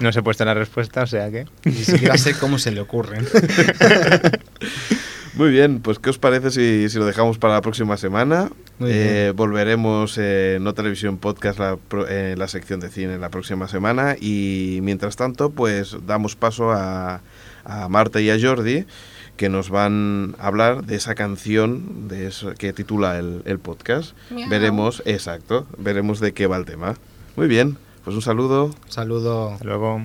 No 0.00 0.12
se 0.12 0.20
he 0.20 0.22
puesto 0.22 0.44
la 0.44 0.54
respuesta, 0.54 1.02
o 1.02 1.06
sea 1.06 1.30
que... 1.30 1.46
Ni 1.64 1.72
siquiera 1.72 2.18
sé 2.18 2.34
cómo 2.34 2.58
se 2.58 2.70
le 2.70 2.80
ocurren. 2.80 3.26
Muy 5.36 5.50
bien, 5.50 5.80
pues 5.80 5.98
¿qué 5.98 6.08
os 6.08 6.18
parece 6.18 6.50
si, 6.50 6.98
lo 6.98 7.04
dejamos 7.04 7.36
para 7.36 7.54
la 7.54 7.60
próxima 7.60 7.98
semana? 7.98 8.50
Eh, 8.80 9.34
volveremos 9.36 10.16
en 10.16 10.64
No 10.64 10.72
Televisión 10.72 11.18
Podcast, 11.18 11.58
la, 11.58 11.76
en 12.08 12.38
la 12.38 12.48
sección 12.48 12.80
de 12.80 12.88
cine, 12.88 13.18
la 13.18 13.28
próxima 13.28 13.68
semana. 13.68 14.16
Y 14.18 14.78
mientras 14.82 15.16
tanto, 15.16 15.50
pues 15.50 15.94
damos 16.06 16.36
paso 16.36 16.72
a, 16.72 17.20
a 17.64 17.88
Marta 17.90 18.22
y 18.22 18.30
a 18.30 18.38
Jordi, 18.40 18.86
que 19.36 19.50
nos 19.50 19.68
van 19.68 20.34
a 20.38 20.46
hablar 20.46 20.84
de 20.84 20.96
esa 20.96 21.14
canción 21.14 22.08
de 22.08 22.28
eso, 22.28 22.54
que 22.54 22.72
titula 22.72 23.18
el, 23.18 23.42
el 23.44 23.58
podcast. 23.58 24.16
Veremos, 24.48 25.02
exacto, 25.04 25.66
veremos 25.76 26.18
de 26.18 26.32
qué 26.32 26.46
va 26.46 26.56
el 26.56 26.64
tema. 26.64 26.94
Muy 27.36 27.46
bien, 27.46 27.76
pues 28.06 28.14
un 28.14 28.22
saludo. 28.22 28.70
Saludo. 28.86 29.50
Hasta 29.50 29.64
luego. 29.64 30.00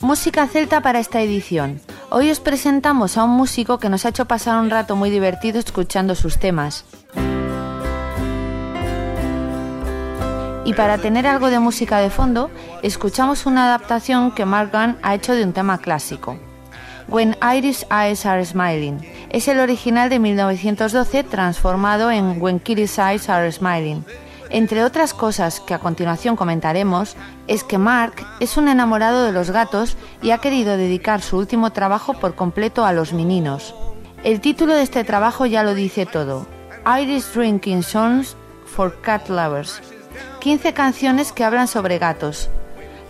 Música 0.00 0.46
celta 0.46 0.80
para 0.80 0.98
esta 0.98 1.20
edición. 1.20 1.80
Hoy 2.10 2.30
os 2.30 2.40
presentamos 2.40 3.18
a 3.18 3.24
un 3.24 3.30
músico 3.30 3.78
que 3.78 3.90
nos 3.90 4.04
ha 4.04 4.08
hecho 4.08 4.24
pasar 4.24 4.58
un 4.60 4.70
rato 4.70 4.96
muy 4.96 5.10
divertido 5.10 5.58
escuchando 5.58 6.14
sus 6.14 6.38
temas. 6.38 6.86
Y 10.64 10.72
para 10.72 10.98
tener 10.98 11.26
algo 11.26 11.50
de 11.50 11.58
música 11.58 11.98
de 11.98 12.08
fondo, 12.08 12.50
escuchamos 12.82 13.44
una 13.44 13.66
adaptación 13.66 14.32
que 14.32 14.46
Mark 14.46 14.70
Gunn 14.72 14.96
ha 15.02 15.14
hecho 15.14 15.34
de 15.34 15.44
un 15.44 15.52
tema 15.52 15.78
clásico. 15.78 16.38
When 17.08 17.36
Iris 17.42 17.84
Eyes 17.90 18.24
Are 18.24 18.44
Smiling. 18.44 19.00
Es 19.28 19.48
el 19.48 19.58
original 19.58 20.08
de 20.08 20.18
1912 20.18 21.24
transformado 21.24 22.10
en 22.10 22.40
When 22.40 22.58
Kitty's 22.58 22.98
Eyes 22.98 23.28
Are 23.28 23.50
Smiling 23.52 24.04
entre 24.52 24.84
otras 24.84 25.14
cosas 25.14 25.60
que 25.60 25.72
a 25.72 25.78
continuación 25.78 26.36
comentaremos, 26.36 27.16
es 27.48 27.64
que 27.64 27.78
Mark 27.78 28.14
es 28.38 28.58
un 28.58 28.68
enamorado 28.68 29.24
de 29.24 29.32
los 29.32 29.50
gatos 29.50 29.96
y 30.20 30.30
ha 30.30 30.38
querido 30.38 30.76
dedicar 30.76 31.22
su 31.22 31.38
último 31.38 31.72
trabajo 31.72 32.12
por 32.12 32.34
completo 32.34 32.84
a 32.84 32.92
los 32.92 33.14
meninos. 33.14 33.74
El 34.24 34.42
título 34.42 34.74
de 34.74 34.82
este 34.82 35.04
trabajo 35.04 35.46
ya 35.46 35.62
lo 35.62 35.74
dice 35.74 36.04
todo. 36.04 36.46
Iris 37.00 37.32
Drinking 37.34 37.82
Songs 37.82 38.36
for 38.66 39.00
Cat 39.00 39.30
Lovers. 39.30 39.80
15 40.40 40.74
canciones 40.74 41.32
que 41.32 41.44
hablan 41.44 41.66
sobre 41.66 41.98
gatos. 41.98 42.50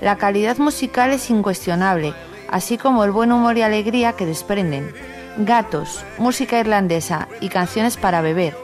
La 0.00 0.18
calidad 0.18 0.58
musical 0.58 1.10
es 1.10 1.28
incuestionable, 1.28 2.14
así 2.50 2.78
como 2.78 3.02
el 3.02 3.10
buen 3.10 3.32
humor 3.32 3.58
y 3.58 3.62
alegría 3.62 4.12
que 4.12 4.26
desprenden. 4.26 4.94
Gatos, 5.38 6.04
música 6.18 6.60
irlandesa 6.60 7.26
y 7.40 7.48
canciones 7.48 7.96
para 7.96 8.20
beber. 8.20 8.54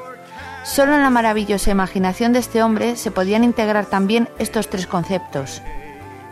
Solo 0.65 0.95
en 0.95 1.03
la 1.03 1.11
maravillosa 1.11 1.71
imaginación 1.71 2.33
de 2.33 2.41
este 2.41 2.63
hombre 2.63 2.97
se 2.97 3.11
podían 3.11 3.45
integrar 3.45 3.87
también 3.87 4.29
estos 4.39 4.69
tres 4.69 4.87
conceptos. 4.87 5.63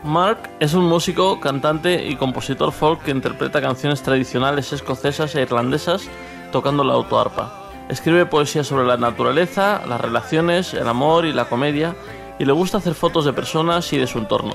Mark 0.04 0.50
es 0.60 0.74
un 0.74 0.84
músico, 0.84 1.40
cantante 1.40 2.06
y 2.06 2.16
compositor 2.16 2.70
folk 2.70 3.02
que 3.02 3.10
interpreta 3.10 3.60
canciones 3.60 4.02
tradicionales 4.02 4.72
escocesas 4.72 5.34
e 5.34 5.42
irlandesas 5.42 6.08
tocando 6.52 6.84
la 6.84 6.94
autoarpa. 6.94 7.52
Escribe 7.88 8.26
poesía 8.26 8.62
sobre 8.62 8.86
la 8.86 8.96
naturaleza, 8.96 9.82
las 9.88 10.00
relaciones, 10.00 10.74
el 10.74 10.88
amor 10.88 11.24
y 11.24 11.32
la 11.32 11.46
comedia 11.46 11.94
y 12.38 12.44
le 12.44 12.52
gusta 12.52 12.78
hacer 12.78 12.94
fotos 12.94 13.24
de 13.24 13.32
personas 13.32 13.92
y 13.92 13.98
de 13.98 14.06
su 14.06 14.18
entorno. 14.18 14.54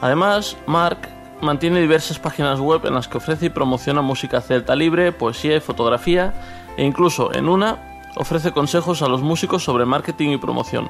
Además, 0.00 0.56
Mark 0.66 1.08
mantiene 1.40 1.80
diversas 1.80 2.18
páginas 2.18 2.60
web 2.60 2.86
en 2.86 2.94
las 2.94 3.08
que 3.08 3.18
ofrece 3.18 3.46
y 3.46 3.50
promociona 3.50 4.00
música 4.00 4.40
celta 4.40 4.74
libre, 4.74 5.12
poesía 5.12 5.56
y 5.56 5.60
fotografía 5.60 6.32
e 6.76 6.84
incluso 6.84 7.34
en 7.34 7.48
una 7.48 7.95
ofrece 8.16 8.52
consejos 8.52 9.02
a 9.02 9.08
los 9.08 9.22
músicos 9.22 9.62
sobre 9.62 9.84
marketing 9.84 10.30
y 10.30 10.38
promoción. 10.38 10.88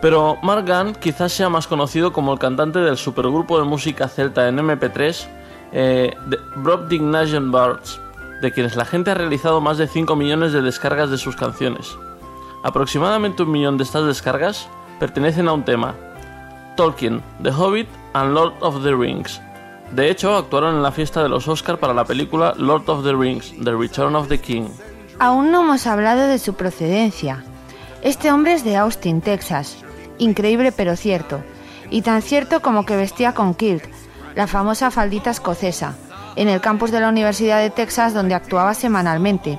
Pero 0.00 0.38
Mark 0.42 0.64
Gunn 0.66 0.94
quizás 0.94 1.32
sea 1.32 1.48
más 1.48 1.66
conocido 1.66 2.12
como 2.12 2.32
el 2.32 2.38
cantante 2.38 2.78
del 2.78 2.96
supergrupo 2.96 3.58
de 3.58 3.64
música 3.64 4.08
celta 4.08 4.46
en 4.48 4.58
MP3, 4.58 5.26
eh, 5.72 6.14
The 6.30 6.38
Birds, 6.56 8.00
de 8.40 8.52
quienes 8.52 8.76
la 8.76 8.84
gente 8.84 9.10
ha 9.10 9.14
realizado 9.14 9.60
más 9.60 9.78
de 9.78 9.88
5 9.88 10.14
millones 10.14 10.52
de 10.52 10.62
descargas 10.62 11.10
de 11.10 11.18
sus 11.18 11.34
canciones. 11.34 11.96
Aproximadamente 12.62 13.42
un 13.42 13.50
millón 13.50 13.76
de 13.76 13.84
estas 13.84 14.06
descargas 14.06 14.68
pertenecen 15.00 15.48
a 15.48 15.52
un 15.52 15.64
tema, 15.64 15.94
Tolkien, 16.76 17.22
The 17.42 17.50
Hobbit 17.50 17.88
and 18.12 18.34
Lord 18.34 18.54
of 18.60 18.82
the 18.84 18.94
Rings. 18.94 19.40
De 19.92 20.10
hecho, 20.10 20.36
actuaron 20.36 20.76
en 20.76 20.82
la 20.82 20.92
fiesta 20.92 21.22
de 21.22 21.28
los 21.28 21.48
Oscar 21.48 21.78
para 21.78 21.94
la 21.94 22.04
película 22.04 22.54
Lord 22.56 22.88
of 22.88 23.04
the 23.04 23.14
Rings, 23.14 23.54
The 23.64 23.72
Return 23.72 24.14
of 24.14 24.28
the 24.28 24.38
King. 24.38 24.68
Aún 25.20 25.50
no 25.50 25.62
hemos 25.62 25.86
hablado 25.88 26.28
de 26.28 26.38
su 26.38 26.54
procedencia. 26.54 27.42
Este 28.02 28.30
hombre 28.30 28.52
es 28.52 28.62
de 28.62 28.76
Austin, 28.76 29.20
Texas. 29.20 29.78
Increíble 30.18 30.70
pero 30.70 30.94
cierto. 30.94 31.42
Y 31.90 32.02
tan 32.02 32.22
cierto 32.22 32.60
como 32.62 32.86
que 32.86 32.96
vestía 32.96 33.34
con 33.34 33.54
kilt, 33.54 33.82
la 34.36 34.46
famosa 34.46 34.92
faldita 34.92 35.30
escocesa, 35.30 35.96
en 36.36 36.48
el 36.48 36.60
campus 36.60 36.92
de 36.92 37.00
la 37.00 37.08
Universidad 37.08 37.58
de 37.58 37.70
Texas 37.70 38.14
donde 38.14 38.36
actuaba 38.36 38.74
semanalmente. 38.74 39.58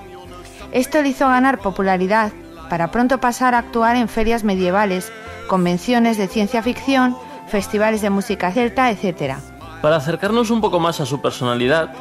Esto 0.72 1.02
le 1.02 1.10
hizo 1.10 1.28
ganar 1.28 1.60
popularidad 1.60 2.32
para 2.70 2.92
pronto 2.92 3.20
pasar 3.20 3.54
a 3.54 3.58
actuar 3.58 3.98
en 3.98 4.08
ferias 4.08 4.46
medievales, 4.46 5.12
convenciones 5.50 6.18
de 6.18 6.28
ciencia 6.28 6.64
ficción, 6.64 7.18
festivales 7.48 8.02
de 8.02 8.12
música 8.12 8.54
celta, 8.54 8.90
etc. 8.92 9.36
Para 9.82 9.98
acercarnos 9.98 10.52
un 10.52 10.62
poco 10.62 10.80
más 10.80 11.02
a 11.02 11.06
su 11.06 11.20
personalidad, 11.20 11.92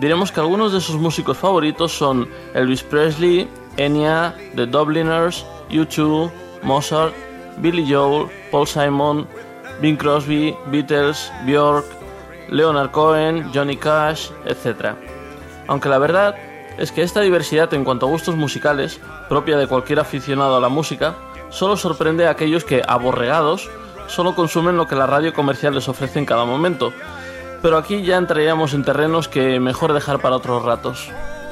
diremos 0.00 0.32
que 0.32 0.40
algunos 0.40 0.72
de 0.72 0.80
sus 0.80 0.96
músicos 0.96 1.36
favoritos 1.36 1.92
son 1.92 2.28
Elvis 2.54 2.82
Presley, 2.82 3.48
Enya, 3.76 4.34
The 4.54 4.66
Dubliners, 4.66 5.44
U2, 5.70 6.30
Mozart, 6.62 7.14
Billy 7.58 7.90
Joel, 7.90 8.28
Paul 8.50 8.66
Simon, 8.66 9.26
Bing 9.80 9.96
Crosby, 9.96 10.56
Beatles, 10.66 11.32
Björk, 11.44 11.84
Leonard 12.48 12.90
Cohen, 12.90 13.50
Johnny 13.52 13.76
Cash, 13.76 14.30
etc. 14.46 14.94
Aunque 15.66 15.88
la 15.88 15.98
verdad 15.98 16.34
es 16.78 16.92
que 16.92 17.02
esta 17.02 17.20
diversidad 17.20 17.72
en 17.74 17.84
cuanto 17.84 18.06
a 18.06 18.10
gustos 18.10 18.36
musicales, 18.36 19.00
propia 19.28 19.56
de 19.56 19.66
cualquier 19.66 20.00
aficionado 20.00 20.56
a 20.56 20.60
la 20.60 20.68
música, 20.68 21.14
solo 21.50 21.76
sorprende 21.76 22.26
a 22.26 22.30
aquellos 22.30 22.64
que, 22.64 22.82
aborregados, 22.86 23.70
solo 24.06 24.34
consumen 24.34 24.76
lo 24.76 24.86
que 24.86 24.96
la 24.96 25.06
radio 25.06 25.32
comercial 25.32 25.74
les 25.74 25.88
ofrece 25.88 26.18
en 26.18 26.26
cada 26.26 26.44
momento, 26.44 26.92
pero 27.64 27.78
aquí 27.78 28.02
ya 28.02 28.18
entraríamos 28.18 28.74
en 28.74 28.84
terrenos 28.84 29.26
que 29.26 29.58
mejor 29.58 29.94
dejar 29.94 30.18
para 30.18 30.36
otros 30.36 30.62
ratos. 30.62 31.10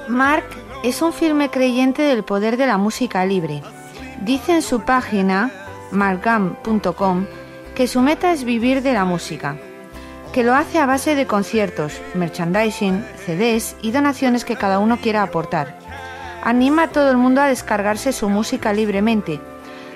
Mark 0.09 0.44
es 0.83 1.01
un 1.01 1.14
firme 1.14 1.48
creyente 1.48 2.03
del 2.03 2.22
poder 2.22 2.59
de 2.59 2.66
la 2.66 2.77
música 2.77 3.25
libre. 3.25 3.62
Dice 4.20 4.53
en 4.53 4.61
su 4.61 4.83
página, 4.83 5.51
markgam.com, 5.90 7.25
que 7.75 7.87
su 7.87 8.03
meta 8.03 8.31
es 8.31 8.44
vivir 8.44 8.83
de 8.83 8.92
la 8.92 9.07
música, 9.07 9.57
que 10.35 10.42
lo 10.42 10.55
hace 10.55 10.79
a 10.79 10.85
base 10.85 11.14
de 11.14 11.27
conciertos, 11.27 11.98
merchandising, 12.12 13.07
CDs 13.25 13.75
y 13.81 13.92
donaciones 13.92 14.44
que 14.44 14.57
cada 14.57 14.81
uno 14.81 14.98
quiera 14.98 15.22
aportar. 15.22 15.79
Anima 16.44 16.83
a 16.83 16.88
todo 16.88 17.11
el 17.11 17.16
mundo 17.16 17.40
a 17.40 17.46
descargarse 17.46 18.12
su 18.12 18.29
música 18.29 18.75
libremente. 18.75 19.40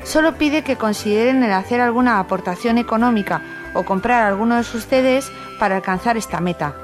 Solo 0.02 0.36
pide 0.36 0.62
que 0.62 0.76
consideren 0.76 1.44
el 1.44 1.52
hacer 1.52 1.82
alguna 1.82 2.20
aportación 2.20 2.78
económica 2.78 3.42
o 3.74 3.82
comprar 3.84 4.22
alguno 4.22 4.56
de 4.56 4.64
sus 4.64 4.86
CDs 4.86 5.30
para 5.58 5.76
alcanzar 5.76 6.16
esta 6.16 6.40
meta. 6.40 6.74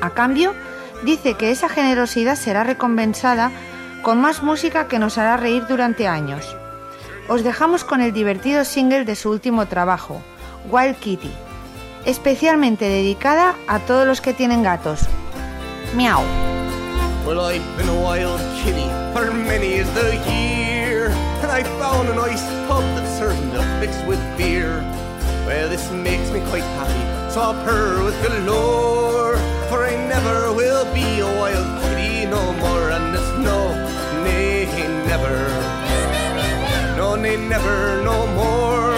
A 0.00 0.10
cambio, 0.10 0.54
dice 1.04 1.34
que 1.34 1.50
esa 1.50 1.68
generosidad 1.68 2.36
será 2.36 2.64
recompensada 2.64 3.50
con 4.02 4.20
más 4.20 4.42
música 4.42 4.88
que 4.88 4.98
nos 4.98 5.18
hará 5.18 5.36
reír 5.36 5.66
durante 5.68 6.08
años. 6.08 6.56
Os 7.28 7.44
dejamos 7.44 7.84
con 7.84 8.00
el 8.00 8.12
divertido 8.12 8.64
single 8.64 9.04
de 9.04 9.16
su 9.16 9.30
último 9.30 9.66
trabajo, 9.66 10.20
Wild 10.70 10.96
Kitty. 10.96 11.30
especialmente 12.04 12.84
dedicada 12.88 13.54
a 13.68 13.78
todos 13.80 14.06
los 14.06 14.20
que 14.20 14.32
tienen 14.32 14.62
gatos. 14.62 15.00
Miau. 15.94 16.22
Well, 17.26 17.40
I've 17.40 17.62
been 17.76 17.88
a 17.88 18.00
wild 18.02 18.40
kitty 18.64 18.88
for 19.14 19.32
many 19.32 19.74
is 19.74 19.86
the 19.94 20.16
year, 20.28 21.06
and 21.42 21.52
I 21.52 21.62
found 21.78 22.08
a 22.08 22.14
nice 22.14 22.42
pub 22.66 22.82
that 22.96 24.08
with 24.08 24.18
beer. 24.36 24.82
Well, 25.46 25.68
this 25.68 25.88
makes 25.92 26.30
me 26.32 26.40
quite 26.50 26.64
happy, 26.78 27.04
so 27.32 27.40
I'll 27.40 28.04
with 28.04 28.22
galore, 28.22 29.36
for 29.70 29.84
I 29.84 29.96
never 30.06 30.52
will 30.52 30.84
be 30.92 31.20
a 31.20 31.26
wild 31.40 31.82
kitty 31.82 32.26
no 32.26 32.52
more, 32.60 32.90
and 32.90 33.14
it's 33.16 33.30
no, 33.38 33.72
nay, 34.22 34.66
never. 35.06 35.34
No, 36.94 37.14
nay, 37.16 37.38
never, 37.38 38.02
no 38.04 38.26
more 38.36 38.92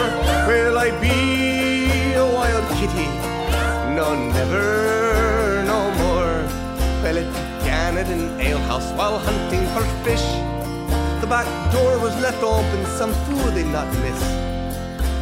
will 0.49 0.77
I 0.77 0.90
be 1.01 2.14
a 2.14 2.27
wild 2.27 2.66
kitty. 2.77 3.07
No, 3.94 4.07
never, 4.16 5.62
no 5.64 5.81
more. 6.03 6.35
Well, 7.03 7.16
it 7.16 7.31
began 7.31 7.99
at 7.99 8.09
an 8.09 8.40
alehouse 8.40 8.90
while 8.99 9.20
hunting 9.20 9.64
for 9.75 9.85
fish. 10.03 10.27
The 11.20 11.29
back 11.29 11.47
door 11.73 12.01
was 12.01 12.14
left 12.20 12.42
open, 12.42 12.85
some 12.99 13.14
food 13.27 13.55
they'd 13.55 13.70
not 13.70 13.87
miss. 14.03 14.20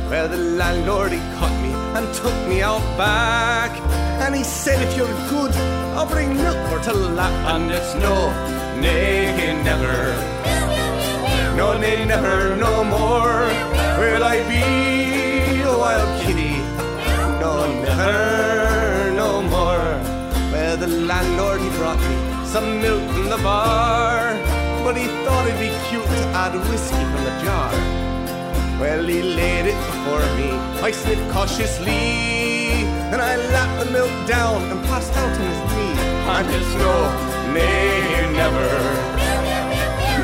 Well, 0.08 0.28
the 0.28 0.38
landlord 0.38 1.12
he 1.12 1.18
caught 1.36 1.61
and 1.96 2.14
took 2.14 2.34
me 2.48 2.62
out 2.62 2.82
back. 2.96 3.70
And 4.24 4.34
he 4.34 4.44
said, 4.44 4.80
if 4.86 4.96
you're 4.96 5.16
good, 5.28 5.52
I'll 5.96 6.06
bring 6.06 6.34
milk 6.34 6.58
for 6.68 6.80
to 6.90 6.92
lap. 6.92 7.32
And 7.54 7.70
it's 7.70 7.94
no, 7.94 8.30
nay, 8.80 9.60
never. 9.62 9.96
No, 11.56 11.76
nay, 11.78 12.04
never, 12.04 12.56
no 12.56 12.84
more. 12.84 13.46
Will 14.00 14.24
I 14.24 14.36
be 14.48 15.62
a 15.62 15.78
wild 15.78 16.22
kitty? 16.22 16.56
No, 17.40 17.52
never, 17.82 19.12
no 19.14 19.42
more. 19.42 19.88
Well, 20.52 20.76
the 20.76 20.88
landlord 20.88 21.60
he 21.60 21.70
brought 21.78 21.98
me 21.98 22.46
some 22.46 22.80
milk 22.80 23.02
from 23.12 23.28
the 23.30 23.38
bar, 23.38 24.34
but 24.84 24.96
he 24.96 25.06
thought 25.24 25.46
it'd 25.46 25.58
be 25.58 25.70
cute 25.88 26.04
to 26.04 26.22
add 26.42 26.54
whiskey 26.68 27.04
from 27.10 27.24
the 27.24 27.34
jar. 27.44 27.91
Well, 28.82 29.06
he 29.06 29.22
laid 29.22 29.66
it 29.66 29.78
before 29.86 30.26
me. 30.34 30.50
I 30.82 30.90
sniffed 30.90 31.30
cautiously, 31.30 32.82
then 33.12 33.20
I 33.20 33.36
lapped 33.54 33.84
the 33.84 33.88
milk 33.92 34.10
down 34.26 34.60
and 34.72 34.84
passed 34.86 35.14
out 35.14 35.30
on 35.30 35.40
his 35.40 35.60
knee. 35.70 35.94
And 36.34 36.48
it's 36.50 36.74
no, 36.82 36.94
nay, 37.54 38.26
never. 38.34 38.66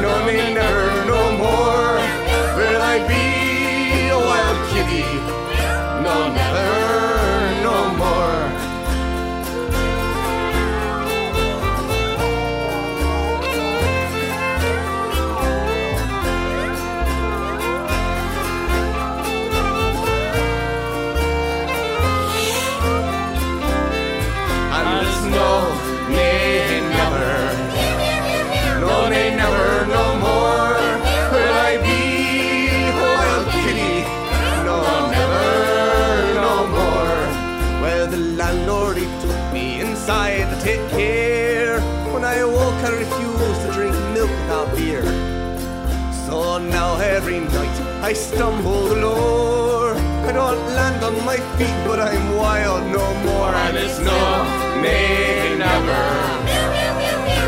No, 0.02 0.10
nay, 0.26 0.52
never, 0.52 0.86
no 1.06 1.20
more. 1.38 2.02
Will 2.58 2.82
I 2.82 2.98
be 3.06 4.08
a 4.10 4.18
wild 4.18 4.58
kitty? 4.72 5.06
No, 6.02 6.16
never, 6.34 6.66
no 7.62 7.76
more. 7.94 8.67
Now 46.70 46.96
every 47.00 47.40
night 47.40 47.80
I 48.02 48.12
stumble 48.12 48.88
galore. 48.88 49.94
I 50.28 50.32
don't 50.32 50.62
land 50.74 51.02
on 51.04 51.14
my 51.24 51.38
feet, 51.56 51.78
but 51.86 51.98
I'm 52.00 52.36
wild 52.36 52.84
no 52.92 53.06
more. 53.24 53.54
And 53.54 53.76
it's 53.76 53.98
no, 53.98 54.20
nay, 54.82 55.56
never. 55.58 56.04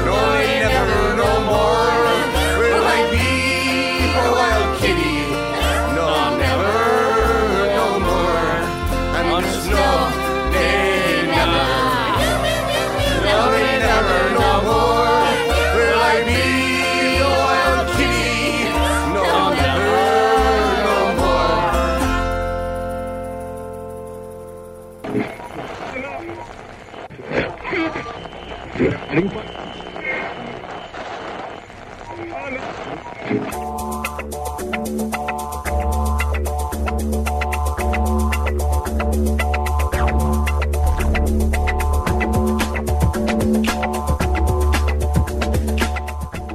No, 0.06 0.16
never, 0.64 1.16
no 1.16 1.30
more. 1.44 1.99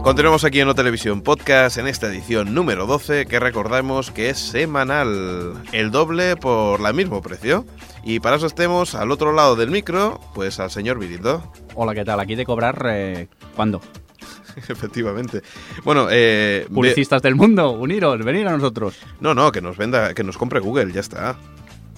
Continuamos 0.02 0.46
aquí 0.46 0.62
en 0.62 0.68
la 0.70 0.74
televisión 0.74 1.22
podcast 1.22 1.78
en 1.78 1.88
esta 1.88 2.08
edición 2.08 2.54
número 2.54 2.86
12 2.86 3.26
que 3.26 3.40
recordamos 3.42 4.12
que 4.12 4.30
es 4.30 4.40
semanal, 4.40 5.62
el 5.74 5.92
doble 5.92 6.38
por 6.38 6.80
el 6.80 6.94
mismo 6.94 7.22
precio. 7.22 7.66
Y 8.06 8.22
para 8.22 8.38
eso 8.38 8.46
estemos 8.46 8.96
al 8.96 9.12
otro 9.12 9.34
lado 9.34 9.58
del 9.58 9.72
micro, 9.72 10.22
pues 10.34 10.62
al 10.62 10.72
señor 10.72 11.00
Virindo. 11.00 11.44
Hola, 11.76 11.94
¿qué 11.94 12.06
tal? 12.06 12.20
Aquí 12.20 12.36
de 12.36 12.46
cobrar, 12.46 12.82
eh, 12.90 13.28
¿cuándo? 13.56 13.82
Efectivamente. 14.70 15.42
Bueno, 15.84 16.08
eh, 16.10 16.66
ve- 16.70 16.74
Publicistas 16.74 17.22
del 17.22 17.36
mundo, 17.36 17.72
uniros, 17.72 18.18
venir 18.24 18.48
a 18.48 18.52
nosotros. 18.52 18.98
no, 19.20 19.34
no, 19.34 19.52
que 19.52 19.62
nos 19.62 19.78
venda, 19.78 20.14
que 20.14 20.24
nos 20.24 20.38
compre 20.38 20.60
Google, 20.60 20.92
ya 20.92 21.02
está. 21.02 21.36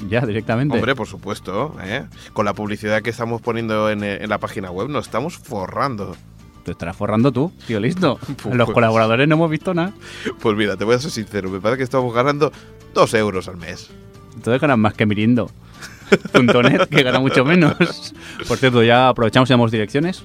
Ya, 0.09 0.25
directamente. 0.25 0.75
Hombre, 0.75 0.95
por 0.95 1.07
supuesto, 1.07 1.75
¿eh? 1.83 2.05
con 2.33 2.45
la 2.45 2.53
publicidad 2.53 3.01
que 3.01 3.09
estamos 3.09 3.41
poniendo 3.41 3.89
en, 3.89 4.03
eh, 4.03 4.17
en 4.21 4.29
la 4.29 4.37
página 4.39 4.69
web 4.71 4.89
nos 4.89 5.05
estamos 5.05 5.37
forrando. 5.37 6.15
Te 6.63 6.71
estarás 6.71 6.95
forrando 6.97 7.31
tú, 7.31 7.51
tío, 7.65 7.79
listo. 7.79 8.19
Pues- 8.43 8.55
Los 8.55 8.69
colaboradores 8.71 9.27
no 9.27 9.35
hemos 9.35 9.49
visto 9.49 9.73
nada. 9.73 9.93
Pues 10.39 10.55
mira, 10.57 10.75
te 10.75 10.83
voy 10.85 10.95
a 10.95 10.99
ser 10.99 11.11
sincero, 11.11 11.49
me 11.49 11.59
parece 11.59 11.77
que 11.77 11.83
estamos 11.83 12.13
ganando 12.13 12.51
dos 12.93 13.13
euros 13.13 13.47
al 13.47 13.57
mes. 13.57 13.89
Entonces 14.35 14.61
ganan 14.61 14.79
más 14.79 14.93
que 14.93 15.05
Mirindo. 15.07 15.49
.net, 16.33 16.87
que 16.89 17.03
gana 17.03 17.19
mucho 17.19 17.45
menos. 17.45 18.13
Por 18.47 18.57
cierto, 18.57 18.81
ya 18.83 19.09
aprovechamos 19.09 19.49
y 19.49 19.53
damos 19.53 19.71
direcciones. 19.71 20.23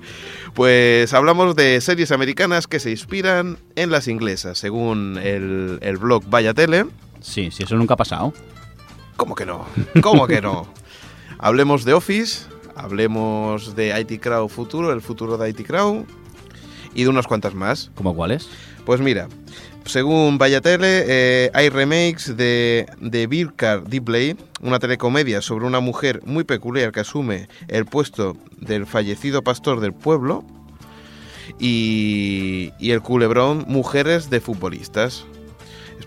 Pues 0.54 1.14
hablamos 1.14 1.56
de 1.56 1.80
series 1.82 2.12
americanas 2.12 2.68
que 2.68 2.80
se 2.80 2.90
inspiran 2.92 3.58
en 3.76 3.92
las 3.92 4.08
inglesas, 4.08 4.58
según 4.58 5.20
el, 5.22 5.80
el 5.82 5.98
blog 5.98 6.24
Vaya 6.30 6.54
Tele. 6.54 6.86
Sí, 7.22 7.50
sí, 7.52 7.64
eso 7.64 7.76
nunca 7.76 7.94
ha 7.94 7.98
pasado. 7.98 8.34
¿Cómo 9.16 9.36
que 9.36 9.46
no? 9.46 9.66
¿Cómo 10.02 10.28
que 10.28 10.42
no? 10.42 10.68
hablemos 11.38 11.86
de 11.86 11.94
Office, 11.94 12.48
hablemos 12.76 13.76
de 13.76 13.98
IT 14.00 14.20
Crowd 14.22 14.50
Futuro, 14.50 14.92
el 14.92 15.02
futuro 15.02 15.38
de 15.38 15.50
IT 15.50 15.66
Crowd, 15.68 16.06
y 16.96 17.04
de 17.04 17.10
unas 17.10 17.28
cuantas 17.28 17.54
más. 17.54 17.92
¿Cómo 17.96 18.16
cuáles? 18.16 18.50
Pues 18.86 19.02
mira, 19.02 19.28
según 19.90 20.38
Vaya 20.38 20.62
Tele, 20.62 21.04
eh, 21.08 21.52
hay 21.54 21.70
remakes 21.70 22.38
de, 22.38 22.86
de 23.02 23.28
Birkar 23.28 23.84
Dipley, 23.90 24.38
una 24.62 24.80
telecomedia 24.80 25.42
sobre 25.42 25.66
una 25.66 25.80
mujer 25.80 26.22
muy 26.26 26.44
peculiar 26.44 26.92
que 26.92 27.02
asume 27.02 27.50
el 27.68 27.86
puesto 27.86 28.38
del 28.58 28.86
fallecido 28.86 29.42
pastor 29.42 29.80
del 29.80 29.94
pueblo, 29.94 30.46
y, 31.58 32.72
y 32.80 32.92
el 32.92 33.02
culebrón 33.02 33.66
Mujeres 33.68 34.30
de 34.30 34.40
futbolistas. 34.40 35.26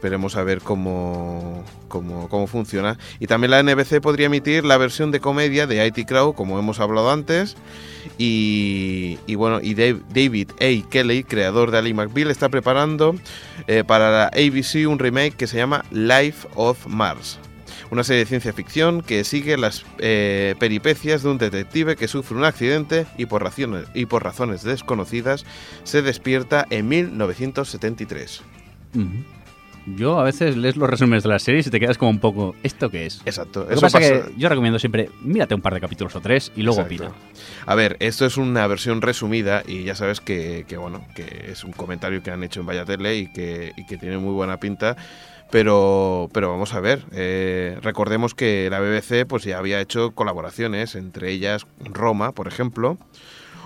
Esperemos 0.03 0.35
a 0.35 0.43
ver 0.43 0.61
cómo, 0.63 1.65
cómo, 1.87 2.29
cómo, 2.29 2.49
funciona. 2.49 2.99
Y 3.21 3.29
también 3.29 3.53
la 3.53 3.63
NBC 3.63 4.01
podría 4.01 4.27
emitir 4.27 4.65
la 4.65 4.77
versión 4.77 5.13
de 5.13 5.21
comedia 5.21 5.69
de 5.69 5.87
IT 5.87 6.09
Crowd, 6.09 6.35
como 6.35 6.59
hemos 6.59 6.81
hablado 6.81 7.13
antes. 7.13 7.57
Y, 8.19 9.17
bueno, 9.37 9.61
y 9.63 9.75
David 9.75 10.51
A. 10.61 10.91
Kelly, 10.91 11.23
creador 11.23 11.71
de 11.71 11.79
Ali 11.79 11.95
McBeal, 11.95 12.33
está 12.33 12.49
preparando 12.49 13.15
eh, 13.69 13.85
para 13.87 14.11
la 14.11 14.25
ABC 14.27 14.89
un 14.89 14.99
remake 14.99 15.37
que 15.37 15.47
se 15.47 15.59
llama 15.59 15.85
Life 15.93 16.49
of 16.57 16.85
Mars 16.89 17.39
una 17.93 18.05
serie 18.05 18.21
de 18.21 18.27
ciencia 18.27 18.55
ficción 18.55 19.03
que 19.03 19.23
sigue 19.23 19.59
las 19.59 19.85
eh, 19.99 20.55
peripecias 20.59 21.23
de 21.23 21.29
un 21.29 21.37
detective 21.37 21.95
que 21.95 22.09
sufre 22.09 22.39
un 22.39 22.45
accidente 22.45 23.07
y 23.19 23.27
por, 23.27 23.43
razones, 23.43 23.85
y 23.93 24.07
por 24.07 24.25
razones 24.25 24.63
desconocidas 24.63 25.45
se 25.85 26.01
despierta 26.01 26.67
en 26.71 26.89
1973. 26.89 28.43
Yo 29.87 30.21
a 30.21 30.25
veces 30.25 30.57
lees 30.57 30.77
los 30.77 30.89
resúmenes 30.89 31.23
de 31.23 31.29
las 31.29 31.43
series 31.43 31.67
y 31.67 31.71
te 31.71 31.81
quedas 31.81 31.99
como 31.99 32.11
un 32.11 32.21
poco, 32.21 32.55
¿esto 32.63 32.91
qué 32.91 33.07
es? 33.07 33.21
Exacto. 33.25 33.67
Lo 33.69 33.75
que 33.75 33.81
pasa, 33.81 33.99
que 33.99 34.25
yo 34.37 34.49
recomiendo 34.49 34.79
siempre, 34.79 35.11
mírate 35.23 35.55
un 35.55 35.61
par 35.61 35.75
de 35.75 35.81
capítulos 35.81 36.15
o 36.15 36.21
tres 36.21 36.53
y 36.55 36.63
luego 36.63 36.83
opina. 36.83 37.11
A 37.67 37.75
ver, 37.75 37.97
esto 38.01 38.25
es 38.25 38.37
una 38.37 38.67
versión 38.67 39.03
resumida 39.03 39.63
y 39.67 39.85
ya 39.85 39.95
sabes 39.95 40.21
que, 40.21 40.65
bueno, 40.79 41.05
que 41.15 41.51
es 41.51 41.65
un 41.65 41.73
comentario 41.73 42.23
que 42.23 42.31
han 42.31 42.43
hecho 42.45 42.61
en 42.61 42.67
Vaya 42.67 42.85
Tele 42.85 43.17
y 43.17 43.33
que, 43.33 43.73
y 43.77 43.87
que 43.87 43.99
tiene 43.99 44.19
muy 44.19 44.33
buena 44.33 44.59
pinta 44.59 44.97
pero, 45.53 46.31
pero 46.33 46.49
vamos 46.49 46.73
a 46.73 46.81
ver, 46.81 47.05
eh, 47.13 47.77
recordemos 47.83 48.35
que 48.35 48.69
la 48.71 48.81
BBC 48.81 49.27
pues 49.29 49.45
ya 49.45 49.59
había 49.59 49.83
hecho 49.83 50.13
colaboraciones, 50.13 50.95
entre 50.95 51.31
ellas 51.31 51.67
Roma, 51.85 52.33
por 52.33 52.49
ejemplo, 52.49 52.97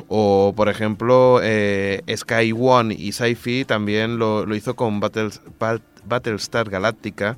o 0.09 0.53
por 0.57 0.69
ejemplo 0.69 1.41
eh, 1.43 2.03
Sky 2.17 2.53
One 2.57 2.95
y 2.95 3.13
Sci-Fi 3.13 3.65
también 3.65 4.19
lo, 4.19 4.47
lo 4.47 4.55
hizo 4.55 4.75
con 4.77 5.01
Battlestar 5.01 6.71
Galactica 6.71 7.37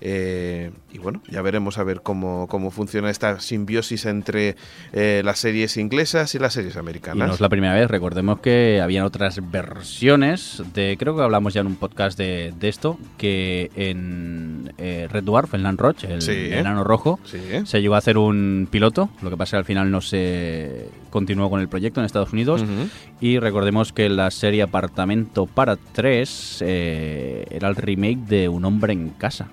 eh, 0.00 0.70
y 0.92 0.98
bueno, 0.98 1.22
ya 1.28 1.42
veremos 1.42 1.78
a 1.78 1.84
ver 1.84 2.02
cómo, 2.02 2.46
cómo 2.48 2.70
funciona 2.70 3.10
esta 3.10 3.40
simbiosis 3.40 4.06
entre 4.06 4.56
eh, 4.92 5.22
las 5.24 5.38
series 5.38 5.76
inglesas 5.76 6.34
y 6.34 6.38
las 6.38 6.54
series 6.54 6.76
americanas. 6.76 7.26
Y 7.26 7.28
no 7.28 7.34
es 7.34 7.40
la 7.40 7.48
primera 7.48 7.74
vez, 7.74 7.90
recordemos 7.90 8.40
que 8.40 8.80
habían 8.82 9.04
otras 9.04 9.40
versiones 9.50 10.62
de, 10.74 10.96
creo 10.98 11.16
que 11.16 11.22
hablamos 11.22 11.54
ya 11.54 11.60
en 11.60 11.68
un 11.68 11.76
podcast 11.76 12.18
de, 12.18 12.52
esto, 12.62 12.98
que 13.18 13.70
en 13.76 14.72
eh, 14.78 15.08
Red 15.10 15.24
Dwarf, 15.24 15.54
en 15.54 15.62
Land 15.62 15.80
Roche, 15.80 16.08
el 16.12 16.52
enano 16.52 16.84
rojo, 16.84 17.18
se 17.24 17.80
llegó 17.80 17.94
a 17.94 17.98
hacer 17.98 18.18
un 18.18 18.68
piloto, 18.70 19.10
lo 19.22 19.30
que 19.30 19.36
pasa 19.36 19.52
que 19.52 19.58
al 19.58 19.64
final 19.64 19.90
no 19.90 20.00
se 20.00 20.88
continuó 21.10 21.50
con 21.50 21.60
el 21.60 21.68
proyecto 21.68 22.00
en 22.00 22.06
Estados 22.06 22.32
Unidos. 22.32 22.64
Y 23.20 23.38
recordemos 23.38 23.92
que 23.92 24.08
la 24.08 24.30
serie 24.30 24.62
Apartamento 24.62 25.46
para 25.46 25.76
tres 25.76 26.62
era 26.62 27.68
el 27.68 27.76
remake 27.76 28.18
de 28.18 28.48
Un 28.48 28.64
hombre 28.64 28.92
en 28.92 29.10
casa 29.10 29.48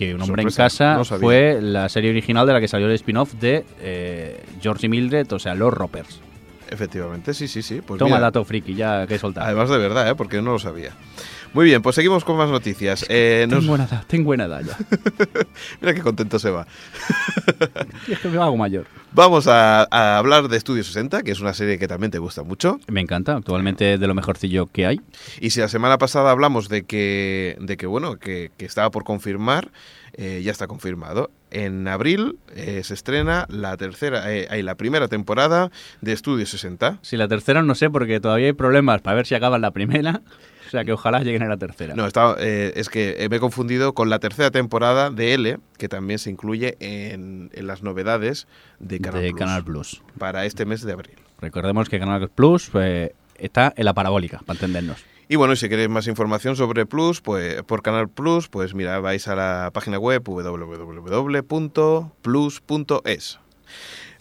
que 0.00 0.14
Un 0.14 0.22
hombre 0.22 0.42
en 0.42 0.50
casa 0.50 1.04
fue 1.04 1.58
la 1.60 1.90
serie 1.90 2.08
original 2.08 2.46
de 2.46 2.54
la 2.54 2.60
que 2.60 2.68
salió 2.68 2.86
el 2.86 2.94
spin-off 2.94 3.34
de 3.34 3.66
eh, 3.80 4.42
George 4.62 4.86
y 4.86 4.88
Mildred, 4.88 5.30
o 5.30 5.38
sea, 5.38 5.54
los 5.54 5.74
Roppers. 5.74 6.20
Efectivamente, 6.70 7.34
sí, 7.34 7.46
sí, 7.48 7.60
sí. 7.60 7.82
Pues 7.86 7.98
Toma 7.98 8.18
dato 8.18 8.42
friki, 8.42 8.74
ya 8.74 9.06
que 9.06 9.18
soltar. 9.18 9.44
Además 9.44 9.68
de 9.68 9.76
verdad, 9.76 10.08
¿eh? 10.08 10.14
porque 10.14 10.40
no 10.40 10.52
lo 10.52 10.58
sabía. 10.58 10.92
Muy 11.52 11.64
bien, 11.64 11.82
pues 11.82 11.96
seguimos 11.96 12.24
con 12.24 12.36
más 12.36 12.48
noticias. 12.48 13.04
Eh, 13.08 13.44
tengo, 13.50 13.66
buena 13.66 13.84
edad, 13.84 14.04
tengo 14.06 14.34
edad 14.34 14.62
ya. 14.64 14.78
Mira 15.80 15.94
qué 15.94 16.00
contento 16.00 16.38
se 16.38 16.50
va. 16.50 16.64
es 18.08 18.18
que 18.20 18.28
me 18.28 18.38
hago 18.38 18.56
mayor. 18.56 18.86
Vamos 19.12 19.48
a, 19.48 19.82
hablar 20.16 20.46
de 20.46 20.56
Estudio 20.56 20.84
60, 20.84 21.22
que 21.22 21.32
es 21.32 21.40
una 21.40 21.52
serie 21.52 21.76
que 21.78 21.88
también 21.88 22.12
te 22.12 22.18
gusta 22.18 22.44
mucho. 22.44 22.78
Me 22.86 23.00
encanta, 23.00 23.34
actualmente 23.34 23.98
de 23.98 24.06
lo 24.06 24.14
mejorcillo 24.14 24.66
que 24.66 24.86
hay. 24.86 25.00
Y 25.40 25.50
si 25.50 25.58
la 25.58 25.66
semana 25.66 25.98
pasada 25.98 26.30
hablamos 26.30 26.68
de 26.68 26.84
que, 26.84 27.56
de 27.60 27.76
que 27.76 27.86
bueno, 27.86 28.16
que, 28.16 28.52
estaba 28.58 28.92
por 28.92 29.02
confirmar, 29.02 29.72
eh, 30.12 30.42
ya 30.44 30.52
está 30.52 30.68
confirmado. 30.68 31.32
En 31.50 31.88
abril 31.88 32.38
eh, 32.54 32.82
se 32.84 32.94
estrena 32.94 33.46
la 33.48 33.76
tercera, 33.76 34.32
eh, 34.32 34.62
la 34.62 34.76
primera 34.76 35.08
temporada 35.08 35.72
de 36.00 36.12
Estudio 36.12 36.46
60. 36.46 37.00
Si 37.02 37.16
la 37.16 37.26
tercera 37.26 37.64
no 37.64 37.74
sé, 37.74 37.90
porque 37.90 38.20
todavía 38.20 38.46
hay 38.46 38.52
problemas 38.52 39.00
para 39.00 39.16
ver 39.16 39.26
si 39.26 39.34
acaban 39.34 39.60
la 39.60 39.72
primera. 39.72 40.22
O 40.70 40.72
sea, 40.72 40.84
que 40.84 40.92
ojalá 40.92 41.18
lleguen 41.24 41.42
a 41.42 41.48
la 41.48 41.56
tercera. 41.56 41.96
No, 41.96 42.06
eh, 42.38 42.72
es 42.76 42.88
que 42.88 43.26
me 43.28 43.38
he 43.38 43.40
confundido 43.40 43.92
con 43.92 44.08
la 44.08 44.20
tercera 44.20 44.52
temporada 44.52 45.10
de 45.10 45.34
L, 45.34 45.58
que 45.78 45.88
también 45.88 46.20
se 46.20 46.30
incluye 46.30 46.76
en, 46.78 47.50
las 47.56 47.82
novedades 47.82 48.46
de 48.78 49.00
Canal, 49.00 49.20
de 49.20 49.30
Plus, 49.30 49.38
Canal 49.40 49.64
Plus 49.64 50.02
para 50.16 50.46
este 50.46 50.66
mes 50.66 50.82
de 50.82 50.92
abril. 50.92 51.16
Recordemos 51.40 51.88
que 51.88 51.98
Canal 51.98 52.28
Plus 52.28 52.70
eh, 52.74 53.16
está 53.36 53.72
en 53.76 53.84
la 53.84 53.94
parabólica, 53.94 54.42
para 54.46 54.58
entendernos. 54.58 55.04
Y 55.28 55.34
bueno, 55.34 55.56
si 55.56 55.68
queréis 55.68 55.88
más 55.88 56.06
información 56.06 56.54
sobre 56.54 56.86
Plus, 56.86 57.20
pues 57.20 57.64
por 57.64 57.82
Canal 57.82 58.08
Plus, 58.08 58.46
pues 58.46 58.72
mira, 58.72 59.00
vais 59.00 59.26
a 59.26 59.34
la 59.34 59.72
página 59.72 59.98
web 59.98 60.22
www.plus.es. 60.24 61.00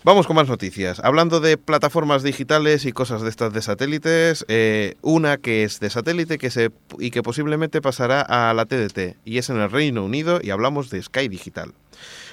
Vamos 0.05 0.27
con 0.27 0.37
más 0.37 0.47
noticias. 0.47 1.01
Hablando 1.03 1.41
de 1.41 1.57
plataformas 1.57 2.23
digitales 2.23 2.85
y 2.85 2.93
cosas 2.93 3.21
de 3.21 3.29
estas 3.29 3.51
de 3.51 3.61
satélites, 3.61 4.45
eh, 4.47 4.95
una 5.01 5.35
que 5.35 5.63
es 5.63 5.81
de 5.81 5.89
satélite 5.89 6.37
que 6.37 6.49
se, 6.49 6.71
y 6.99 7.11
que 7.11 7.21
posiblemente 7.21 7.81
pasará 7.81 8.21
a 8.21 8.53
la 8.53 8.65
TDT, 8.65 9.17
y 9.25 9.39
es 9.39 9.49
en 9.49 9.59
el 9.59 9.69
Reino 9.69 10.05
Unido, 10.05 10.39
y 10.41 10.51
hablamos 10.51 10.89
de 10.89 11.03
Sky 11.03 11.27
Digital. 11.27 11.73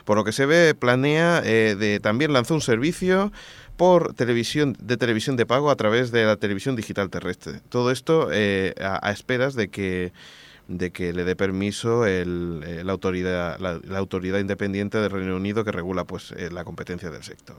Por 0.05 0.17
lo 0.17 0.23
que 0.23 0.31
se 0.31 0.47
ve, 0.47 0.77
planea 0.77 1.43
eh, 1.45 1.75
de, 1.77 1.99
también 1.99 2.33
lanzó 2.33 2.55
un 2.55 2.61
servicio 2.61 3.33
por 3.77 4.15
televisión 4.15 4.77
de 4.81 4.97
televisión 4.97 5.35
de 5.35 5.45
pago 5.45 5.69
a 5.69 5.77
través 5.77 6.13
de 6.13 6.25
la 6.25 6.37
televisión 6.37 6.77
digital 6.77 7.11
terrestre. 7.11 7.63
Todo 7.69 7.91
esto 7.91 8.29
eh, 8.33 8.75
a 8.81 9.11
esperas 9.11 9.57
de 9.57 9.69
que 9.69 10.13
de 10.69 10.91
que 10.91 11.13
le 11.13 11.25
dé 11.25 11.37
permiso 11.37 12.07
el, 12.07 12.63
eh, 12.67 12.83
la, 12.85 12.93
autoridad, 12.93 13.59
la, 13.59 13.99
autoridad 13.99 14.39
independiente 14.39 14.99
del 14.99 15.11
Reino 15.11 15.37
Unido 15.37 15.65
que 15.65 15.73
regula 15.73 16.05
pues 16.05 16.33
eh, 16.33 16.51
la 16.51 16.65
competencia 16.65 17.11
del 17.11 17.23
sector. 17.23 17.59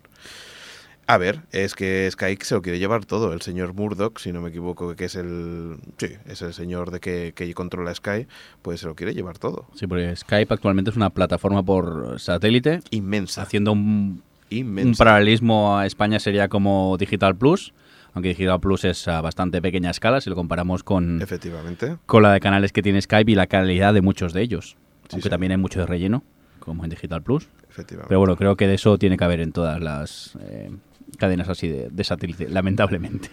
A 1.09 1.17
ver, 1.17 1.39
es 1.53 1.73
que 1.73 2.09
Skype 2.11 2.43
se 2.43 2.55
lo 2.55 2.61
quiere 2.61 2.79
llevar 2.79 3.05
todo. 3.05 3.31
El 3.31 3.41
señor 3.41 3.73
Murdoch, 3.73 4.19
si 4.19 4.33
no 4.33 4.41
me 4.41 4.49
equivoco, 4.49 4.93
que 4.97 5.05
es 5.05 5.15
el 5.15 5.77
sí, 5.97 6.09
es 6.25 6.41
el 6.41 6.53
señor 6.53 6.91
de 6.91 6.99
que, 6.99 7.31
que 7.33 7.53
controla 7.53 7.95
Skype, 7.95 8.27
pues 8.61 8.81
se 8.81 8.87
lo 8.87 8.95
quiere 8.95 9.13
llevar 9.13 9.37
todo. 9.37 9.67
Sí, 9.73 9.87
porque 9.87 10.13
Skype 10.13 10.53
actualmente 10.53 10.91
es 10.91 10.97
una 10.97 11.09
plataforma 11.09 11.63
por 11.63 12.19
satélite 12.19 12.81
inmensa, 12.91 13.43
haciendo 13.43 13.71
un, 13.71 14.21
un 14.51 14.95
paralelismo 14.97 15.77
a 15.77 15.85
España 15.85 16.19
sería 16.19 16.49
como 16.49 16.97
Digital 16.97 17.37
Plus 17.37 17.73
aunque 18.17 18.29
Digital 18.29 18.59
Plus 18.59 18.83
es 18.83 19.07
a 19.07 19.21
bastante 19.21 19.61
pequeña 19.61 19.91
escala 19.91 20.21
si 20.21 20.31
lo 20.31 20.35
comparamos 20.35 20.83
con, 20.83 21.21
Efectivamente. 21.21 21.97
con 22.07 22.23
la 22.23 22.33
de 22.33 22.39
canales 22.39 22.73
que 22.73 22.81
tiene 22.81 22.99
Skype 22.99 23.31
y 23.31 23.35
la 23.35 23.45
calidad 23.45 23.93
de 23.93 24.01
muchos 24.01 24.33
de 24.33 24.41
ellos. 24.41 24.75
aunque 25.11 25.29
también 25.29 25.51
hay 25.51 25.57
mucho 25.59 25.81
de 25.81 25.85
relleno, 25.85 26.23
como 26.57 26.83
en 26.83 26.89
Digital 26.89 27.21
Plus. 27.21 27.47
Efectivamente. 27.69 28.07
Pero 28.09 28.19
bueno, 28.19 28.35
creo 28.35 28.57
que 28.57 28.65
de 28.65 28.73
eso 28.73 28.97
tiene 28.97 29.17
que 29.17 29.23
haber 29.23 29.39
en 29.39 29.51
todas 29.51 29.79
las 29.79 30.35
eh, 30.41 30.71
cadenas 31.19 31.47
así 31.47 31.67
de, 31.67 31.89
de 31.91 32.03
satélite, 32.03 32.49
lamentablemente. 32.49 33.29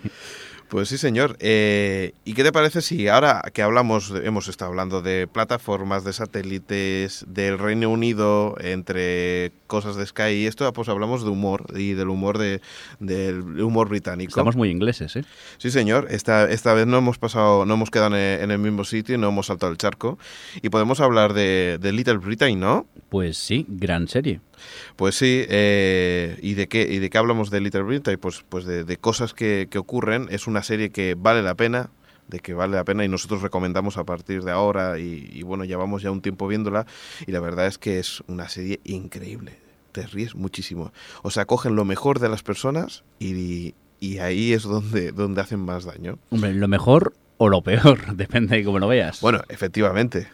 Pues 0.74 0.88
sí, 0.88 0.98
señor. 0.98 1.36
Eh, 1.38 2.14
¿Y 2.24 2.34
qué 2.34 2.42
te 2.42 2.50
parece 2.50 2.82
si 2.82 3.06
ahora 3.06 3.44
que 3.52 3.62
hablamos, 3.62 4.12
hemos 4.24 4.48
estado 4.48 4.72
hablando 4.72 5.02
de 5.02 5.28
plataformas, 5.28 6.02
de 6.02 6.12
satélites, 6.12 7.24
del 7.28 7.60
Reino 7.60 7.90
Unido, 7.90 8.56
entre 8.58 9.52
cosas 9.68 9.94
de 9.94 10.04
Sky 10.04 10.32
y 10.32 10.46
esto, 10.46 10.72
pues 10.72 10.88
hablamos 10.88 11.22
de 11.22 11.30
humor 11.30 11.66
y 11.76 11.92
del 11.92 12.08
humor 12.08 12.38
de, 12.38 12.60
del 12.98 13.60
humor 13.60 13.88
británico. 13.88 14.30
Estamos 14.30 14.56
muy 14.56 14.68
ingleses, 14.68 15.14
¿eh? 15.14 15.24
Sí, 15.58 15.70
señor. 15.70 16.08
Esta, 16.10 16.50
esta 16.50 16.74
vez 16.74 16.88
no 16.88 16.98
hemos 16.98 17.18
pasado, 17.18 17.64
no 17.64 17.74
hemos 17.74 17.92
quedado 17.92 18.16
en 18.16 18.50
el 18.50 18.58
mismo 18.58 18.82
sitio, 18.82 19.16
no 19.16 19.28
hemos 19.28 19.46
saltado 19.46 19.70
el 19.70 19.78
charco. 19.78 20.18
Y 20.60 20.70
podemos 20.70 20.98
hablar 20.98 21.34
de, 21.34 21.78
de 21.80 21.92
Little 21.92 22.18
Britain, 22.18 22.58
¿no? 22.58 22.88
Pues 23.10 23.38
sí, 23.38 23.64
gran 23.68 24.08
serie. 24.08 24.40
Pues 24.96 25.16
sí, 25.16 25.44
eh, 25.48 26.38
¿y, 26.42 26.54
de 26.54 26.68
qué, 26.68 26.82
¿y 26.82 26.98
de 26.98 27.10
qué 27.10 27.18
hablamos 27.18 27.50
de 27.50 27.60
Little 27.60 27.82
Britain? 27.82 28.18
Pues, 28.18 28.44
pues 28.48 28.64
de, 28.64 28.96
cosas 28.96 29.34
que, 29.34 29.68
ocurren. 29.76 30.28
Es 30.30 30.46
una 30.46 30.62
serie 30.62 30.90
que 30.90 31.14
vale 31.16 31.42
la 31.42 31.54
pena, 31.54 31.90
de 32.28 32.40
que 32.40 32.54
vale 32.54 32.76
la 32.76 32.84
pena 32.84 33.04
y 33.04 33.08
nosotros 33.08 33.42
recomendamos 33.42 33.96
a 33.96 34.04
partir 34.04 34.42
de 34.44 34.50
ahora 34.50 34.98
y, 34.98 35.42
bueno, 35.42 35.64
llevamos 35.64 36.02
ya 36.02 36.10
un 36.10 36.22
tiempo 36.22 36.48
viéndola 36.48 36.86
y 37.26 37.32
la 37.32 37.40
verdad 37.40 37.66
es 37.66 37.78
que 37.78 37.98
es 37.98 38.22
una 38.26 38.48
serie 38.48 38.80
increíble. 38.84 39.58
Te 39.92 40.06
ríes 40.06 40.34
muchísimo. 40.34 40.92
O 41.22 41.30
sea, 41.30 41.44
cogen 41.44 41.76
lo 41.76 41.84
mejor 41.84 42.18
de 42.18 42.28
las 42.28 42.42
personas 42.42 43.04
y, 43.20 43.74
y 44.00 44.18
ahí 44.18 44.52
es 44.52 44.64
donde, 44.64 45.12
donde 45.12 45.40
hacen 45.40 45.60
más 45.60 45.84
daño. 45.84 46.18
Hombre, 46.30 46.52
lo 46.54 46.66
mejor 46.66 47.14
o 47.36 47.48
lo 47.48 47.62
peor, 47.62 48.16
depende 48.16 48.56
de 48.56 48.64
cómo 48.64 48.78
lo 48.78 48.88
veas. 48.88 49.20
Bueno, 49.20 49.42
efectivamente. 49.48 50.28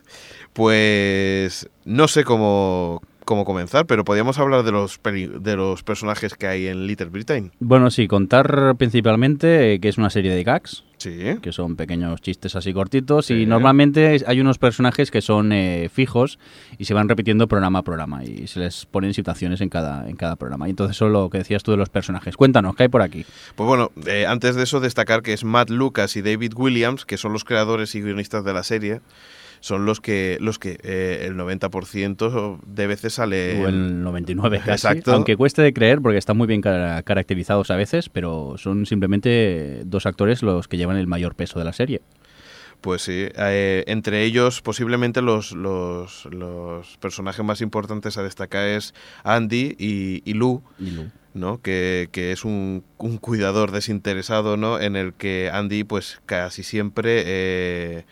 Pues 0.52 1.68
no 1.84 2.08
sé 2.08 2.24
cómo, 2.24 3.02
cómo 3.30 3.44
comenzar, 3.44 3.86
pero 3.86 4.04
podríamos 4.04 4.40
hablar 4.40 4.64
de 4.64 4.72
los, 4.72 4.98
de 5.04 5.54
los 5.54 5.84
personajes 5.84 6.34
que 6.34 6.48
hay 6.48 6.66
en 6.66 6.88
Little 6.88 7.10
Britain. 7.10 7.52
Bueno, 7.60 7.88
sí, 7.92 8.08
contar 8.08 8.74
principalmente 8.76 9.78
que 9.78 9.88
es 9.88 9.98
una 9.98 10.10
serie 10.10 10.34
de 10.34 10.42
gags. 10.42 10.82
Sí. 10.98 11.38
Que 11.40 11.52
son 11.52 11.76
pequeños 11.76 12.20
chistes 12.20 12.56
así 12.56 12.74
cortitos. 12.74 13.30
Y 13.30 13.46
normalmente 13.46 14.22
hay 14.26 14.40
unos 14.40 14.58
personajes 14.58 15.12
que 15.12 15.22
son 15.22 15.52
eh, 15.52 15.88
fijos 15.90 16.40
y 16.76 16.86
se 16.86 16.92
van 16.92 17.08
repitiendo 17.08 17.46
programa 17.46 17.78
a 17.78 17.82
programa. 17.82 18.24
Y 18.24 18.48
se 18.48 18.58
les 18.58 18.84
ponen 18.84 19.14
situaciones 19.14 19.60
en 19.60 19.68
cada, 19.68 20.10
en 20.10 20.16
cada 20.16 20.34
programa. 20.34 20.66
Y 20.66 20.70
entonces 20.70 20.96
eso 20.96 21.06
es 21.06 21.12
lo 21.12 21.30
que 21.30 21.38
decías 21.38 21.62
tú 21.62 21.70
de 21.70 21.76
los 21.76 21.88
personajes. 21.88 22.36
Cuéntanos, 22.36 22.74
¿qué 22.74 22.82
hay 22.82 22.88
por 22.88 23.00
aquí? 23.00 23.24
Pues 23.54 23.66
bueno, 23.66 23.92
eh, 24.06 24.26
antes 24.26 24.56
de 24.56 24.64
eso 24.64 24.80
destacar 24.80 25.22
que 25.22 25.32
es 25.32 25.44
Matt 25.44 25.70
Lucas 25.70 26.16
y 26.16 26.22
David 26.22 26.52
Williams, 26.56 27.06
que 27.06 27.16
son 27.16 27.32
los 27.32 27.44
creadores 27.44 27.94
y 27.94 28.02
guionistas 28.02 28.44
de 28.44 28.52
la 28.52 28.64
serie 28.64 29.00
son 29.60 29.84
los 29.84 30.00
que 30.00 30.38
los 30.40 30.58
que 30.58 30.78
eh, 30.82 31.26
el 31.26 31.36
90% 31.36 32.60
de 32.66 32.86
veces 32.86 33.14
sale... 33.14 33.62
O 33.62 33.68
el 33.68 34.02
99 34.02 34.58
casi, 34.58 34.70
Exacto. 34.70 35.12
aunque 35.12 35.36
cueste 35.36 35.62
de 35.62 35.72
creer 35.72 36.00
porque 36.00 36.18
están 36.18 36.36
muy 36.36 36.46
bien 36.46 36.60
caracterizados 36.62 37.70
a 37.70 37.76
veces, 37.76 38.08
pero 38.08 38.54
son 38.56 38.86
simplemente 38.86 39.82
dos 39.84 40.06
actores 40.06 40.42
los 40.42 40.68
que 40.68 40.76
llevan 40.76 40.96
el 40.96 41.06
mayor 41.06 41.34
peso 41.34 41.58
de 41.58 41.64
la 41.64 41.72
serie. 41.72 42.00
Pues 42.80 43.02
sí, 43.02 43.28
eh, 43.36 43.84
entre 43.86 44.24
ellos 44.24 44.62
posiblemente 44.62 45.20
los, 45.20 45.52
los, 45.52 46.24
los, 46.30 46.96
personajes 46.96 47.44
más 47.44 47.60
importantes 47.60 48.16
a 48.16 48.22
destacar 48.22 48.66
es 48.66 48.94
Andy 49.22 49.76
y, 49.78 50.22
y 50.24 50.34
Lou. 50.34 50.62
¿no? 51.32 51.60
Que, 51.60 52.08
que 52.10 52.32
es 52.32 52.44
un, 52.44 52.82
un, 52.98 53.18
cuidador 53.18 53.70
desinteresado, 53.70 54.56
¿no? 54.56 54.80
En 54.80 54.96
el 54.96 55.12
que 55.12 55.48
Andy, 55.52 55.84
pues 55.84 56.20
casi 56.26 56.64
siempre 56.64 57.22
eh, 57.24 58.04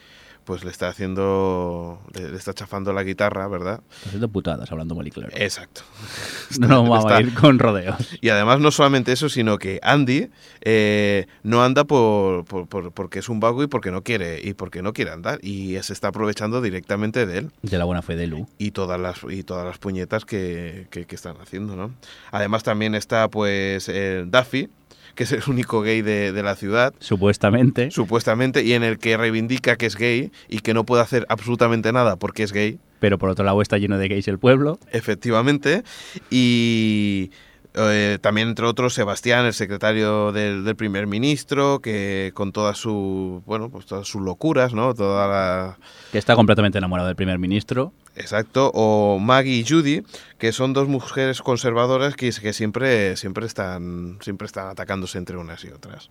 pues 0.49 0.65
le 0.65 0.71
está 0.71 0.89
haciendo, 0.89 2.01
le, 2.15 2.35
está 2.35 2.55
chafando 2.55 2.95
la 2.95 3.03
guitarra, 3.03 3.47
¿verdad? 3.49 3.83
Está 3.91 4.07
haciendo 4.07 4.31
putadas, 4.31 4.73
hablando 4.73 4.95
muy 4.95 5.11
claro. 5.11 5.31
Exacto. 5.37 5.83
no 6.59 6.83
vamos 6.85 7.05
a 7.05 7.21
ir 7.21 7.35
con 7.35 7.59
rodeos. 7.59 8.17
Y 8.23 8.31
además 8.31 8.59
no 8.59 8.71
solamente 8.71 9.13
eso, 9.13 9.29
sino 9.29 9.59
que 9.59 9.79
Andy 9.83 10.31
eh, 10.63 11.27
no 11.43 11.63
anda 11.63 11.85
por, 11.85 12.47
por, 12.47 12.93
porque 12.93 13.19
es 13.19 13.29
un 13.29 13.41
vago 13.41 13.63
y 13.63 13.67
porque 13.67 13.91
no 13.91 14.03
quiere, 14.03 14.41
y 14.43 14.55
porque 14.55 14.81
no 14.81 14.95
quiere 14.95 15.11
andar, 15.11 15.39
y 15.43 15.77
se 15.83 15.93
está 15.93 16.09
aprovechando 16.09 16.63
directamente 16.63 17.27
de 17.27 17.41
él. 17.41 17.51
De 17.61 17.77
la 17.77 17.85
buena 17.85 18.01
fe 18.01 18.17
de 18.17 18.27
Lu. 18.27 18.49
Y 18.57 18.71
todas 18.71 18.99
las, 18.99 19.19
y 19.29 19.43
todas 19.43 19.67
las 19.67 19.77
puñetas 19.77 20.25
que, 20.25 20.87
que, 20.91 21.05
están 21.15 21.37
haciendo, 21.43 21.77
¿no? 21.77 21.93
Además 22.33 22.63
también 22.63 22.95
está 22.95 23.29
pues 23.29 23.93
Duffy, 24.29 24.71
que 25.19 25.25
es 25.25 25.33
el 25.33 25.43
único 25.49 25.83
gay 25.83 26.01
de, 26.01 26.43
la 26.45 26.55
ciudad. 26.55 26.95
Supuestamente. 27.01 27.91
Supuestamente, 27.91 28.63
y 28.63 28.75
en 28.75 28.85
el 28.85 29.01
que 29.01 29.17
reivindica 29.17 29.75
que 29.75 29.87
es 29.87 29.97
gay 29.97 30.31
y 30.49 30.61
que 30.61 30.75
no 30.75 30.85
puede 30.85 31.03
hacer 31.03 31.27
absolutamente 31.29 31.93
nada 31.93 32.15
porque 32.15 32.45
es 32.45 32.53
gay. 32.53 32.79
Pero 33.01 33.19
por 33.19 33.29
otro 33.29 33.45
lado 33.45 33.61
está 33.61 33.79
lleno 33.79 33.99
de 33.99 34.07
gays 34.07 34.29
el 34.29 34.39
pueblo. 34.39 34.79
Efectivamente. 34.93 35.83
Y 36.31 37.33
eh, 37.75 38.19
también, 38.21 38.47
entre 38.47 38.67
otros, 38.67 38.95
Sebastián, 38.95 39.45
el 39.45 39.55
secretario 39.55 40.31
del, 40.31 40.77
primer 40.77 41.09
ministro, 41.09 41.81
que 41.81 42.31
con 42.35 42.53
todas 42.53 42.79
su, 42.79 43.43
bueno, 43.45 43.71
pues 43.71 43.87
todas 43.87 44.07
sus 44.07 44.23
locuras, 44.23 44.73
¿no? 44.73 44.95
Toda 44.95 45.27
la... 45.27 45.79
Que 46.13 46.19
está 46.19 46.37
completamente 46.37 46.79
enamorado 46.79 47.09
del 47.09 47.17
primer 47.17 47.41
ministro. 47.41 47.93
Exacto, 48.19 48.71
o 48.75 49.19
Maggie 49.19 49.59
y 49.59 49.65
Judy, 49.65 50.03
que 50.39 50.53
son 50.53 50.73
dos 50.73 50.89
mujeres 50.89 51.41
conservadoras 51.41 52.17
que, 52.17 52.31
que 52.31 52.53
siempre, 52.53 53.17
siempre, 53.17 53.47
están, 53.47 54.19
siempre 54.21 54.47
están 54.47 54.69
atacándose 54.69 55.19
entre 55.19 55.37
unas 55.37 55.65
y 55.65 55.69
otras. 55.69 56.11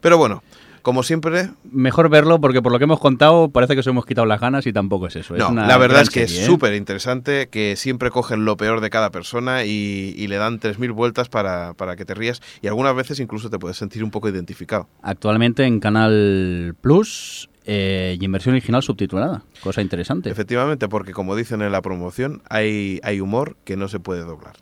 Pero 0.00 0.18
bueno, 0.18 0.42
como 0.84 1.02
siempre. 1.02 1.48
Mejor 1.64 2.10
verlo 2.10 2.40
porque 2.40 2.60
por 2.60 2.70
lo 2.70 2.78
que 2.78 2.84
hemos 2.84 3.00
contado 3.00 3.48
parece 3.48 3.74
que 3.74 3.80
os 3.80 3.86
hemos 3.86 4.04
quitado 4.04 4.26
las 4.26 4.40
ganas 4.40 4.66
y 4.66 4.72
tampoco 4.72 5.06
es 5.06 5.16
eso. 5.16 5.34
No, 5.34 5.50
la 5.50 5.78
verdad 5.78 6.02
es 6.02 6.10
que 6.10 6.24
es 6.24 6.38
¿eh? 6.38 6.44
súper 6.44 6.74
interesante, 6.74 7.48
que 7.48 7.74
siempre 7.76 8.10
cogen 8.10 8.44
lo 8.44 8.56
peor 8.56 8.82
de 8.82 8.90
cada 8.90 9.10
persona 9.10 9.64
y, 9.64 10.26
le 10.26 10.36
dan 10.36 10.60
3.000 10.60 10.92
vueltas 10.92 11.28
para, 11.28 11.74
para, 11.74 11.96
que 11.96 12.04
te 12.04 12.14
rías 12.14 12.42
y 12.60 12.66
algunas 12.66 12.94
veces 12.94 13.20
incluso 13.20 13.48
te 13.48 13.58
puedes 13.58 13.76
sentir 13.76 14.04
un 14.04 14.10
poco 14.10 14.28
identificado. 14.28 14.88
Actualmente 15.02 15.64
en 15.64 15.80
Canal 15.80 16.74
Plus 16.80 17.48
eh, 17.64 18.16
y 18.20 18.24
en 18.24 18.32
versión 18.32 18.54
original 18.54 18.82
subtitulada, 18.82 19.42
cosa 19.62 19.80
interesante. 19.80 20.30
Efectivamente, 20.30 20.88
porque 20.88 21.12
como 21.12 21.36
dicen 21.36 21.62
en 21.62 21.72
la 21.72 21.82
promoción, 21.82 22.42
hay, 22.48 23.00
hay 23.02 23.20
humor 23.20 23.56
que 23.64 23.76
no 23.76 23.88
se 23.88 24.00
puede 24.00 24.22
doblar. 24.22 24.54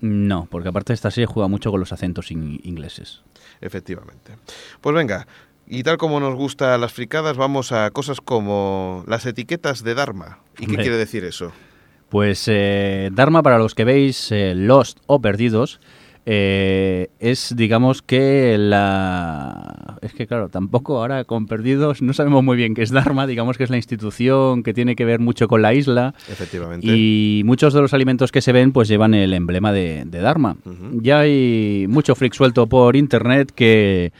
No, 0.00 0.46
porque 0.50 0.68
aparte 0.68 0.92
esta 0.92 1.10
serie 1.10 1.26
juega 1.26 1.48
mucho 1.48 1.70
con 1.70 1.80
los 1.80 1.92
acentos 1.92 2.30
ingleses. 2.30 3.22
Efectivamente. 3.60 4.36
Pues 4.80 4.94
venga, 4.94 5.26
y 5.66 5.82
tal 5.82 5.96
como 5.96 6.20
nos 6.20 6.34
gustan 6.34 6.80
las 6.80 6.92
fricadas, 6.92 7.36
vamos 7.36 7.72
a 7.72 7.90
cosas 7.90 8.20
como 8.20 9.04
las 9.06 9.24
etiquetas 9.26 9.82
de 9.82 9.94
Dharma. 9.94 10.40
¿Y 10.58 10.66
qué 10.66 10.76
quiere 10.76 10.96
decir 10.96 11.24
eso? 11.24 11.52
Pues 12.10 12.44
eh, 12.46 13.10
Dharma, 13.12 13.42
para 13.42 13.58
los 13.58 13.74
que 13.74 13.84
veis 13.84 14.30
eh, 14.30 14.54
Lost 14.54 14.98
o 15.06 15.20
Perdidos, 15.20 15.80
eh, 16.26 17.08
es, 17.18 17.54
digamos, 17.56 18.02
que 18.02 18.56
la... 18.58 19.98
Es 20.00 20.12
que, 20.14 20.26
claro, 20.26 20.48
tampoco 20.48 20.98
ahora 20.98 21.24
con 21.24 21.46
Perdidos 21.46 22.02
no 22.02 22.12
sabemos 22.12 22.42
muy 22.42 22.56
bien 22.56 22.74
qué 22.74 22.82
es 22.82 22.90
Dharma, 22.90 23.26
digamos 23.26 23.58
que 23.58 23.64
es 23.64 23.70
la 23.70 23.76
institución 23.76 24.62
que 24.62 24.74
tiene 24.74 24.96
que 24.96 25.04
ver 25.04 25.20
mucho 25.20 25.48
con 25.48 25.62
la 25.62 25.74
isla. 25.74 26.14
Efectivamente. 26.30 26.86
Y 26.86 27.42
muchos 27.44 27.74
de 27.74 27.80
los 27.80 27.94
alimentos 27.94 28.32
que 28.32 28.40
se 28.40 28.52
ven, 28.52 28.72
pues 28.72 28.88
llevan 28.88 29.14
el 29.14 29.32
emblema 29.34 29.72
de, 29.72 30.04
Dharma. 30.04 30.56
Ya 30.92 31.20
hay 31.20 31.86
mucho 31.88 32.14
freak 32.14 32.34
suelto 32.34 32.66
por 32.66 32.96
internet 32.96 33.52
que 33.54 34.12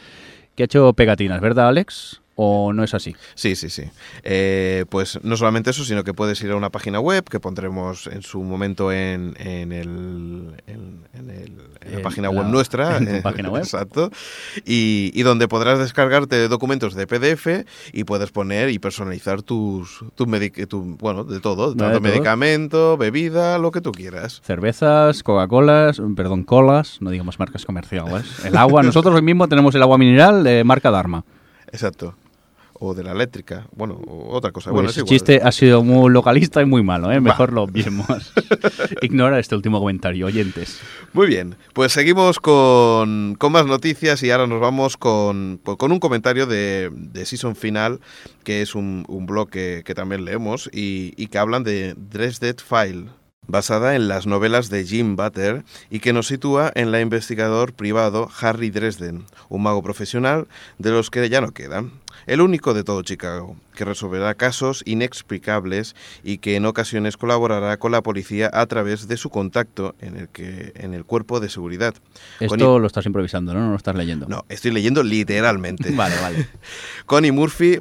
que 0.55 0.63
ha 0.63 0.67
hecho 0.67 0.93
pegatinas, 0.93 1.41
¿verdad, 1.41 1.69
Alex? 1.69 2.21
¿O 2.37 2.73
no 2.73 2.83
es 2.83 2.95
así? 2.95 3.15
Sí, 3.37 3.55
sí, 3.55 3.71
sí. 3.71 3.85
Eh, 4.25 4.87
pues 4.89 5.21
no 5.23 5.37
solamente 5.37 5.71
eso, 5.71 5.85
sino 5.85 6.03
que 6.03 6.15
puedes 6.15 6.43
ir 6.43 6.51
a 6.51 6.57
una 6.57 6.71
página 6.71 6.99
web 6.99 7.25
que 7.25 7.39
pondremos 7.39 8.09
en 8.09 8.23
su 8.23 8.43
momento 8.43 8.91
en, 8.91 9.35
en, 9.39 9.71
el, 9.71 10.55
en, 10.67 11.05
la 11.93 12.03
página 12.03 12.31
web 12.31 12.47
nuestra. 12.47 12.99
En 13.05 13.23
página 13.23 13.51
web. 13.51 13.63
Exacto. 13.63 14.11
Y, 14.65 15.13
y, 15.15 15.23
donde 15.23 15.47
podrás 15.47 15.79
descargarte 15.79 16.49
documentos 16.49 16.95
de 16.95 17.07
PDF 17.07 17.67
y 17.93 18.05
puedes 18.05 18.31
poner 18.31 18.71
y 18.71 18.79
personalizar 18.79 19.43
tus, 19.43 20.05
tus 20.17 20.27
tu, 20.69 20.97
bueno, 20.99 21.25
de 21.25 21.41
todo, 21.41 21.75
tanto 21.75 22.01
medicamento, 22.01 22.97
bebida, 22.97 23.59
lo 23.59 23.71
que 23.71 23.81
tú 23.81 23.93
quieras. 23.93 24.41
Cervezas, 24.45 25.23
Coca-Colas, 25.23 26.01
perdón, 26.17 26.43
colas, 26.45 26.99
no 27.01 27.11
digamos 27.11 27.39
marcas 27.39 27.65
comerciales. 27.65 28.45
El 28.45 28.57
agua, 28.57 28.83
nosotros 28.83 29.15
hoy 29.15 29.23
mismo 29.23 29.47
tenemos 29.49 29.75
el 29.75 29.83
agua 29.83 29.99
mineral 29.99 30.43
de 30.43 30.65
marca 30.65 30.91
Dharma. 30.91 31.25
Exacto 31.71 32.15
o 32.75 32.95
de 32.95 33.05
la 33.05 33.13
eléctrica, 33.13 33.67
bueno, 33.75 34.01
otra 34.07 34.51
cosa. 34.53 34.71
bueno, 34.71 34.91
ese 34.91 35.05
chiste 35.05 35.41
ha 35.43 35.53
sido 35.53 35.85
muy 35.85 36.11
localista 36.11 36.61
y 36.61 36.67
muy 36.67 36.83
malo, 36.83 37.11
¿eh? 37.13 37.21
mejor 37.21 37.53
lo 37.53 37.67
vimos. 37.69 38.33
Ignora 39.01 39.39
este 39.39 39.55
último 39.55 39.79
comentario, 39.79 40.27
oyentes. 40.27 40.81
Muy 41.13 41.27
bien, 41.27 41.57
pues 41.73 41.93
seguimos 41.93 42.41
con, 42.41 43.37
con 43.39 43.53
más 43.53 43.67
noticias 43.67 44.23
y 44.23 44.31
ahora 44.31 44.47
nos 44.47 44.61
vamos 44.61 44.97
con, 44.97 45.61
con 45.63 45.93
un 45.93 46.01
comentario 46.01 46.47
de, 46.47 46.91
de, 46.93 47.27
Season 47.27 47.55
Final, 47.55 48.01
que 48.43 48.63
es 48.63 48.75
un, 48.75 49.05
un 49.09 49.27
blog 49.27 49.51
que, 49.51 49.83
que, 49.85 49.95
también 49.95 50.25
leemos 50.25 50.69
y, 50.73 51.15
y 51.17 51.29
que 51.29 51.39
hablan 51.39 51.65
de 51.65 51.95
Dresden 51.97 52.57
File 52.57 53.07
basada 53.47 53.95
en 53.95 54.09
las 54.09 54.27
novelas 54.27 54.71
de 54.71 54.85
Jim 54.85 55.17
Butter 55.17 55.65
y 55.91 56.01
que 56.01 56.13
nos 56.13 56.29
sitúa 56.29 56.73
en 56.75 56.93
la 56.93 57.01
investigador 57.01 57.75
privado 57.75 58.31
Harry 58.41 58.71
Dresden, 58.71 59.27
un 59.49 59.63
mago 59.63 59.83
profesional 59.83 60.47
de 60.79 60.91
los 60.91 61.11
que 61.11 61.29
ya 61.29 61.41
no 61.41 61.53
quedan 61.53 62.04
el 62.27 62.41
único 62.41 62.75
de 62.75 62.85
todo 62.85 63.03
Chicago, 63.03 63.57
que 63.75 63.85
resolverá 63.85 64.35
casos 64.35 64.83
inexplicables 64.87 65.95
y 66.23 66.39
que 66.39 66.57
en 66.57 66.67
ocasiones 66.67 67.17
colaborará 67.17 67.77
con 67.77 67.93
la 67.93 68.03
policía 68.03 68.51
a 68.53 68.67
través 68.67 69.09
de 69.09 69.17
su 69.17 69.31
contacto 69.31 69.95
en 70.01 70.17
el, 70.17 70.29
que, 70.29 70.73
en 70.77 70.95
el 70.95 71.05
cuerpo 71.05 71.41
de 71.41 71.49
seguridad. 71.49 71.95
Esto 72.41 72.79
lo 72.79 72.87
estás 72.87 73.07
improvisando, 73.07 73.55
¿no? 73.55 73.61
No 73.61 73.71
lo 73.71 73.77
estás 73.77 73.95
leyendo. 73.95 74.27
No, 74.29 74.45
estoy 74.49 74.71
leyendo 74.71 75.03
literalmente. 75.03 75.91
vale, 75.95 76.15
vale. 76.21 76.49
Connie 77.07 77.33
Murphy, 77.33 77.81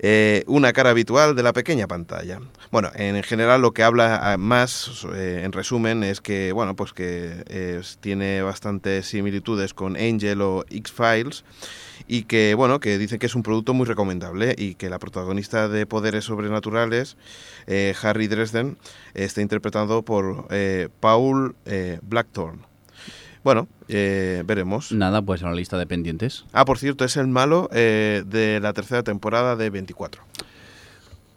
eh, 0.00 0.44
una 0.46 0.72
cara 0.72 0.90
habitual 0.90 1.36
de 1.36 1.42
la 1.42 1.52
pequeña 1.52 1.86
pantalla. 1.86 2.40
Bueno, 2.72 2.90
en 2.94 3.22
general 3.22 3.62
lo 3.62 3.72
que 3.72 3.82
habla 3.82 4.18
ah, 4.22 4.36
más, 4.36 5.06
eh, 5.14 5.42
en 5.44 5.52
resumen, 5.52 6.02
es 6.02 6.20
que, 6.20 6.52
bueno, 6.52 6.74
pues 6.74 6.92
que 6.92 7.80
tiene 8.00 8.42
bastantes 8.42 9.06
similitudes 9.06 9.74
con 9.74 9.96
Angel 9.96 10.40
o 10.42 10.64
X-Files 10.68 11.44
y 12.10 12.24
que 12.24 12.54
bueno 12.54 12.80
que 12.80 12.98
dicen 12.98 13.20
que 13.20 13.26
es 13.26 13.36
un 13.36 13.44
producto 13.44 13.72
muy 13.72 13.86
recomendable 13.86 14.56
y 14.58 14.74
que 14.74 14.90
la 14.90 14.98
protagonista 14.98 15.68
de 15.68 15.86
Poderes 15.86 16.24
Sobrenaturales 16.24 17.16
eh, 17.68 17.94
Harry 18.02 18.26
Dresden 18.26 18.78
está 19.14 19.42
interpretado 19.42 20.02
por 20.02 20.48
eh, 20.50 20.88
Paul 20.98 21.54
eh, 21.66 22.00
Blackthorne 22.02 22.69
bueno, 23.44 23.68
veremos. 23.88 24.92
Nada, 24.92 25.22
pues 25.22 25.42
en 25.42 25.48
la 25.48 25.54
lista 25.54 25.78
de 25.78 25.86
pendientes. 25.86 26.44
Ah, 26.52 26.64
por 26.64 26.78
cierto, 26.78 27.04
es 27.04 27.16
el 27.16 27.28
malo 27.28 27.68
de 27.72 28.58
la 28.62 28.72
tercera 28.72 29.02
temporada 29.02 29.56
de 29.56 29.70
24. 29.70 30.22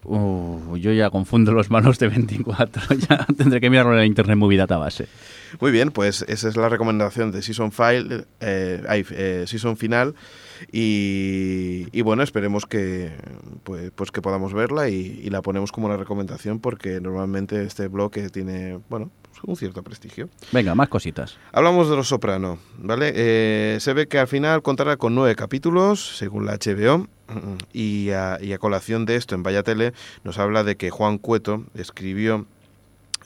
Uh, 0.05 0.75
yo 0.77 0.91
ya 0.91 1.09
confundo 1.09 1.53
los 1.53 1.69
malos 1.69 1.97
de 1.99 2.09
24. 2.09 2.95
ya 3.09 3.25
tendré 3.37 3.61
que 3.61 3.69
mirarlo 3.69 3.93
en 3.93 3.99
la 3.99 4.05
Internet 4.05 4.37
Movie 4.37 4.57
Database. 4.57 5.07
Muy 5.59 5.71
bien, 5.71 5.91
pues 5.91 6.25
esa 6.27 6.49
es 6.49 6.57
la 6.57 6.67
recomendación 6.67 7.31
de 7.31 7.41
Season, 7.41 7.71
File, 7.71 8.25
eh, 8.39 9.43
season 9.47 9.77
Final. 9.77 10.15
Y, 10.71 12.01
bueno, 12.01 12.23
esperemos 12.23 12.65
que, 12.65 13.11
pues, 13.63 13.91
pues 13.95 14.11
que 14.11 14.21
podamos 14.21 14.53
verla 14.53 14.89
y, 14.89 15.29
la 15.29 15.41
ponemos 15.41 15.71
como 15.71 15.87
una 15.87 15.97
recomendación 15.97 16.59
porque 16.59 17.01
normalmente 17.01 17.63
este 17.63 17.87
bloque 17.87 18.29
tiene, 18.29 18.79
bueno, 18.89 19.09
pues 19.31 19.43
un 19.43 19.55
cierto 19.55 19.81
prestigio. 19.81 20.29
Venga, 20.51 20.75
más 20.75 20.89
cositas. 20.89 21.37
Hablamos 21.51 21.89
de 21.89 21.95
Los 21.95 22.07
Soprano, 22.09 22.59
¿vale? 22.77 23.11
Eh, 23.15 23.77
se 23.79 23.93
ve 23.93 24.07
que 24.07 24.19
al 24.19 24.27
final 24.27 24.61
contará 24.61 24.97
con 24.97 25.15
nueve 25.15 25.35
capítulos, 25.35 26.17
según 26.17 26.45
la 26.45 26.57
HBO. 26.57 27.07
Y 27.71 28.11
a, 28.11 28.37
y 28.39 28.51
a 28.51 28.59
colación 28.59 29.05
de 29.05 29.15
esto 29.15 29.33
en 29.33 29.43
Vaya 29.43 29.63
Tele 29.63 29.93
nos 30.23 30.37
habla 30.37 30.63
de 30.63 30.75
que 30.75 30.91
Juan 30.91 31.17
Cueto 31.17 31.63
escribió 31.73 32.45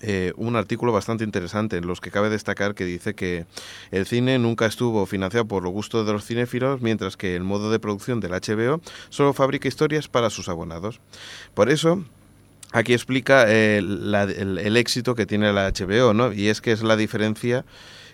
eh, 0.02 0.34
un 0.38 0.56
artículo 0.56 0.92
bastante 0.92 1.24
interesante 1.24 1.78
en 1.78 1.88
los 1.88 2.02
que 2.02 2.12
cabe 2.12 2.30
destacar 2.30 2.76
que 2.76 2.86
dice 2.86 3.16
que 3.16 3.46
el 3.92 4.06
cine 4.06 4.38
nunca 4.40 4.66
estuvo 4.66 5.06
financiado 5.06 5.46
por 5.48 5.64
lo 5.64 5.70
gusto 5.70 6.04
de 6.04 6.14
los 6.14 6.26
cinéfilos, 6.26 6.82
mientras 6.82 7.18
que 7.18 7.36
el 7.36 7.44
modo 7.44 7.72
de 7.72 7.80
producción 7.80 8.20
del 8.20 8.32
HBO 8.32 8.82
solo 9.10 9.34
fabrica 9.34 9.68
historias 9.68 10.08
para 10.08 10.30
sus 10.30 10.50
abonados. 10.50 11.00
Por 11.54 11.70
eso, 11.70 12.04
aquí 12.72 12.94
explica 12.94 13.46
eh, 13.48 13.78
el, 13.78 14.78
éxito 14.78 15.16
que 15.16 15.26
tiene 15.26 15.52
la 15.52 15.72
HBO, 15.72 16.14
¿no? 16.14 16.32
Y 16.32 16.50
es 16.50 16.62
que 16.62 16.72
es 16.72 16.84
la 16.84 16.96
diferencia 16.96 17.66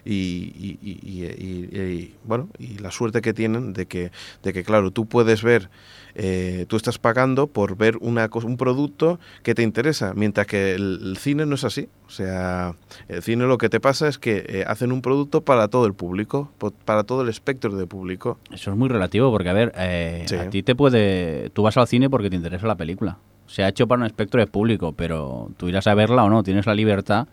y, 0.06 0.78
y, 0.82 2.14
bueno 2.26 2.50
y 2.60 2.78
la 2.80 2.92
suerte 2.92 3.22
que 3.22 3.34
tienen 3.34 3.72
de 3.72 3.86
que 3.86 4.12
de 4.44 4.52
que 4.52 4.66
claro 4.66 4.92
tú 4.92 5.06
puedes 5.06 5.44
ver 5.44 5.70
eh, 6.16 6.66
tú 6.68 6.76
estás 6.76 6.98
pagando 6.98 7.48
por 7.48 7.76
ver 7.78 7.98
una 7.98 8.30
un 8.34 8.58
producto 8.58 9.20
que 9.44 9.56
te 9.56 9.64
interesa, 9.64 10.14
mientras 10.16 10.48
que 10.48 10.74
el, 10.74 11.18
cine 11.20 11.46
no 11.46 11.56
es 11.56 11.64
así. 11.64 11.90
O 12.08 12.10
sea, 12.10 12.76
el 13.08 13.22
cine 13.24 13.46
lo 13.46 13.58
que 13.58 13.70
te 13.70 13.80
pasa 13.80 14.08
es 14.08 14.18
que 14.18 14.46
eh, 14.48 14.66
hacen 14.68 14.92
un 14.92 15.02
producto 15.02 15.42
para 15.42 15.68
todo 15.68 15.86
el 15.86 15.94
público, 15.94 16.52
para 16.86 17.04
todo 17.04 17.22
el 17.22 17.30
espectro 17.30 17.76
de 17.76 17.88
público. 17.88 18.38
Eso 18.52 18.72
es 18.72 18.78
muy 18.78 18.90
relativo, 18.90 19.32
porque 19.32 19.50
a 19.50 19.54
ver, 19.54 19.74
eh, 19.78 20.26
a 20.40 20.50
ti 20.50 20.64
te 20.64 20.76
puede... 20.76 21.50
Tú 21.52 21.64
vas 21.64 21.78
al 21.78 21.88
cine 21.88 22.10
porque 22.10 22.30
te 22.30 22.36
interesa 22.36 22.68
la 22.68 22.76
película 22.76 23.18
se 23.54 23.64
ha 23.64 23.68
hecho 23.68 23.88
para 23.88 24.00
un 24.00 24.08
espectro 24.08 24.40
de 24.40 24.48
público, 24.48 24.94
pero 24.94 25.52
tú 25.58 25.70
irás 25.70 25.86
a 25.86 25.94
verla 25.94 26.24
o 26.24 26.30
no, 26.32 26.42
tienes 26.42 26.66
la 26.66 26.74
libertad. 26.74 27.28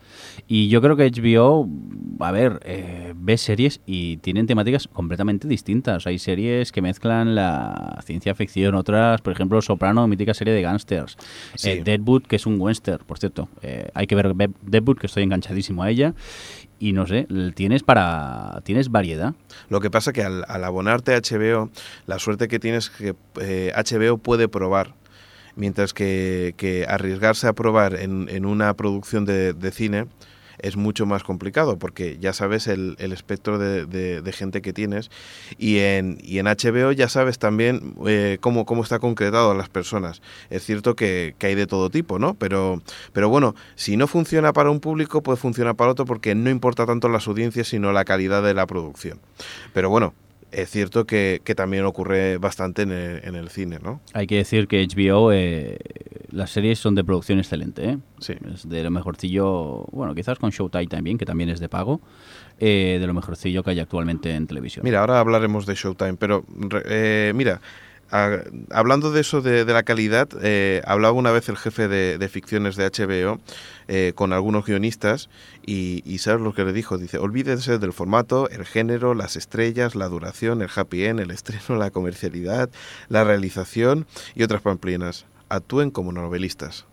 Y 0.47 0.67
yo 0.67 0.79
creo 0.79 0.95
que 0.95 1.09
HBO, 1.09 1.67
a 2.19 2.31
ver, 2.31 2.59
eh, 2.63 3.13
ve 3.15 3.39
series 3.39 3.81
y 3.87 4.17
tienen 4.17 4.45
temáticas 4.45 4.87
completamente 4.87 5.47
distintas. 5.47 6.05
Hay 6.05 6.19
series 6.19 6.71
que 6.71 6.83
mezclan 6.83 7.33
la 7.33 7.99
ciencia 8.05 8.35
ficción, 8.35 8.75
otras, 8.75 9.19
por 9.21 9.33
ejemplo, 9.33 9.63
Soprano, 9.63 10.07
mítica 10.07 10.35
serie 10.35 10.53
de 10.53 10.61
gángsters. 10.61 11.17
Eh, 11.63 11.81
Deadwood, 11.83 12.27
que 12.27 12.35
es 12.35 12.45
un 12.45 12.61
western, 12.61 13.03
por 13.03 13.17
cierto. 13.17 13.49
Eh, 13.63 13.89
hay 13.95 14.05
que 14.05 14.13
ver 14.13 14.35
Deadwood, 14.35 14.99
que 14.99 15.07
estoy 15.07 15.23
enganchadísimo 15.23 15.81
a 15.81 15.89
ella 15.89 16.13
y 16.77 16.93
no 16.93 17.07
sé, 17.07 17.27
tienes 17.55 17.81
para 17.81 18.61
tienes 18.63 18.89
variedad. 18.89 19.33
Lo 19.69 19.79
que 19.81 19.89
pasa 19.89 20.13
que 20.13 20.23
al, 20.23 20.45
abonarte 20.47 21.15
a 21.15 21.19
HBO, 21.19 21.71
la 22.05 22.19
suerte 22.19 22.47
que 22.47 22.59
tienes 22.59 22.91
es 22.99 23.15
que 23.15 23.73
HBO 23.75 24.19
puede 24.19 24.47
probar 24.47 25.00
mientras 25.61 25.93
que, 25.93 26.85
arriesgarse 26.89 27.47
a 27.47 27.53
probar 27.53 27.93
en, 27.93 28.45
una 28.47 28.73
producción 28.73 29.25
de, 29.25 29.71
cine 29.71 30.07
es 30.57 30.75
mucho 30.75 31.05
más 31.05 31.23
complicado 31.23 31.77
porque 31.77 32.17
ya 32.19 32.33
sabes 32.33 32.65
el, 32.65 32.95
espectro 32.99 33.59
de, 33.59 34.33
gente 34.33 34.63
que 34.63 34.73
tienes 34.73 35.11
y 35.59 35.77
en, 35.77 36.17
y 36.23 36.39
en 36.39 36.47
HBO 36.47 36.91
ya 36.93 37.09
sabes 37.09 37.37
también 37.37 37.93
eh, 38.07 38.39
cómo, 38.41 38.65
está 38.81 38.97
concretado 38.97 39.51
a 39.51 39.53
las 39.53 39.69
personas. 39.69 40.23
Es 40.49 40.65
cierto 40.65 40.95
que, 40.95 41.35
que, 41.37 41.45
hay 41.45 41.55
de 41.55 41.67
todo 41.67 41.91
tipo, 41.91 42.17
¿no? 42.17 42.33
Pero, 42.33 42.81
pero 43.13 43.29
bueno, 43.29 43.53
si 43.75 43.97
no 43.97 44.07
funciona 44.07 44.53
para 44.53 44.71
un 44.71 44.79
público, 44.79 45.21
puede 45.21 45.37
funcionar 45.37 45.75
para 45.75 45.91
otro 45.91 46.05
porque 46.05 46.33
no 46.33 46.49
importa 46.49 46.87
tanto 46.87 47.07
las 47.07 47.27
audiencias, 47.27 47.67
sino 47.67 47.91
la 47.91 48.03
calidad 48.03 48.41
de 48.41 48.55
la 48.55 48.65
producción. 48.65 49.19
Pero 49.73 49.91
bueno, 49.91 50.15
es 50.51 50.69
cierto 50.69 51.05
que, 51.05 51.41
también 51.55 51.85
ocurre 51.85 52.37
bastante 52.37 52.83
en 52.83 52.91
el, 52.91 53.49
cine, 53.49 53.79
¿no? 53.81 54.01
Hay 54.13 54.27
que 54.27 54.37
decir 54.37 54.67
que 54.67 54.85
HBO, 54.85 55.31
eh, 55.31 55.77
las 56.29 56.51
series 56.51 56.79
son 56.79 56.95
de 56.95 57.03
producción 57.03 57.39
excelente, 57.39 57.89
¿eh? 57.89 57.97
Sí. 58.19 58.33
Es 58.53 58.67
de 58.67 58.83
lo 58.83 58.91
mejorcillo, 58.91 59.85
bueno, 59.91 60.15
quizás 60.15 60.39
con 60.39 60.51
Showtime 60.51 60.87
también, 60.87 61.17
que 61.17 61.25
también 61.25 61.49
es 61.49 61.59
de 61.59 61.69
pago, 61.69 62.01
eh, 62.59 62.97
de 62.99 63.07
lo 63.07 63.13
mejorcillo 63.13 63.63
que 63.63 63.71
hay 63.71 63.79
actualmente 63.79 64.33
en 64.33 64.47
televisión. 64.47 64.83
Mira, 64.83 65.01
ahora 65.01 65.19
hablaremos 65.19 65.65
de 65.65 65.75
Showtime, 65.75 66.15
pero 66.15 66.45
eh, 66.85 67.33
hablando 68.11 69.11
de 69.11 69.21
eso 69.21 69.41
de, 69.41 69.65
la 69.65 69.83
calidad, 69.83 70.27
eh, 70.41 70.81
hablaba 70.85 71.13
una 71.13 71.31
vez 71.31 71.47
el 71.49 71.57
jefe 71.57 71.87
de, 71.87 72.29
ficciones 72.29 72.75
de 72.75 72.89
HBO 72.89 73.39
eh, 73.87 74.13
con 74.15 74.33
algunos 74.33 74.65
guionistas 74.65 75.29
y, 75.65 76.03
y, 76.05 76.17
¿sabes 76.19 76.41
lo 76.41 76.53
que 76.53 76.63
le 76.63 76.73
dijo? 76.73 76.97
Dice, 76.97 77.17
olvídense 77.17 77.77
del 77.77 77.93
formato, 77.93 78.49
el 78.49 78.65
género, 78.65 79.13
las 79.13 79.35
estrellas, 79.35 79.95
la 79.95 80.07
duración, 80.07 80.61
el 80.61 80.69
happy 80.73 81.05
end, 81.05 81.19
el 81.21 81.31
estreno, 81.31 81.77
la 81.77 81.91
comercialidad, 81.91 82.69
la 83.09 83.23
realización 83.23 84.05
y 84.35 84.43
otras 84.43 84.61
pamplinas. 84.61 85.25
Actúen 85.49 85.91
como 85.91 86.11
novelistas. 86.11 86.85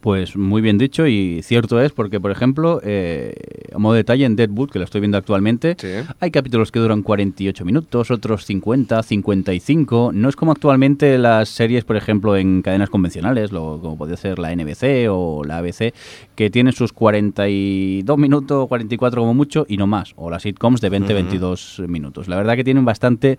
Pues 0.00 0.34
muy 0.34 0.62
bien 0.62 0.78
dicho 0.78 1.06
y 1.06 1.42
cierto 1.42 1.80
es 1.80 1.92
porque, 1.92 2.20
por 2.20 2.30
ejemplo, 2.30 2.80
eh, 2.82 3.34
a 3.74 3.78
modo 3.78 3.92
de 3.94 3.98
detalle 3.98 4.24
en 4.24 4.34
Deadwood, 4.34 4.70
que 4.70 4.78
lo 4.78 4.86
estoy 4.86 5.02
viendo 5.02 5.18
actualmente, 5.18 5.76
hay 6.18 6.30
capítulos 6.30 6.72
que 6.72 6.78
duran 6.78 7.02
48 7.02 7.64
minutos, 7.66 8.10
otros 8.10 8.46
50, 8.46 9.02
55. 9.02 10.12
No 10.14 10.30
es 10.30 10.36
como 10.36 10.52
actualmente 10.52 11.18
las 11.18 11.50
series, 11.50 11.84
por 11.84 11.96
ejemplo, 11.96 12.36
en 12.38 12.62
cadenas 12.62 12.88
convencionales, 12.88 13.52
lo, 13.52 13.78
como 13.82 13.98
puede 13.98 14.16
ser 14.16 14.38
la 14.38 14.54
NBC 14.56 15.08
o 15.10 15.44
la 15.44 15.58
ABC, 15.58 15.92
que 16.34 16.48
tienen 16.48 16.72
sus 16.72 16.94
42 16.94 18.16
minutos, 18.16 18.68
44 18.68 19.20
como 19.20 19.34
mucho 19.34 19.66
y 19.68 19.76
no 19.76 19.86
más, 19.86 20.14
o 20.16 20.30
las 20.30 20.42
sitcoms 20.42 20.80
de 20.80 20.88
20, 20.88 21.12
22 21.12 21.82
minutos. 21.88 22.26
La 22.26 22.36
verdad 22.36 22.56
que 22.56 22.64
tienen 22.64 22.86
bastante 22.86 23.38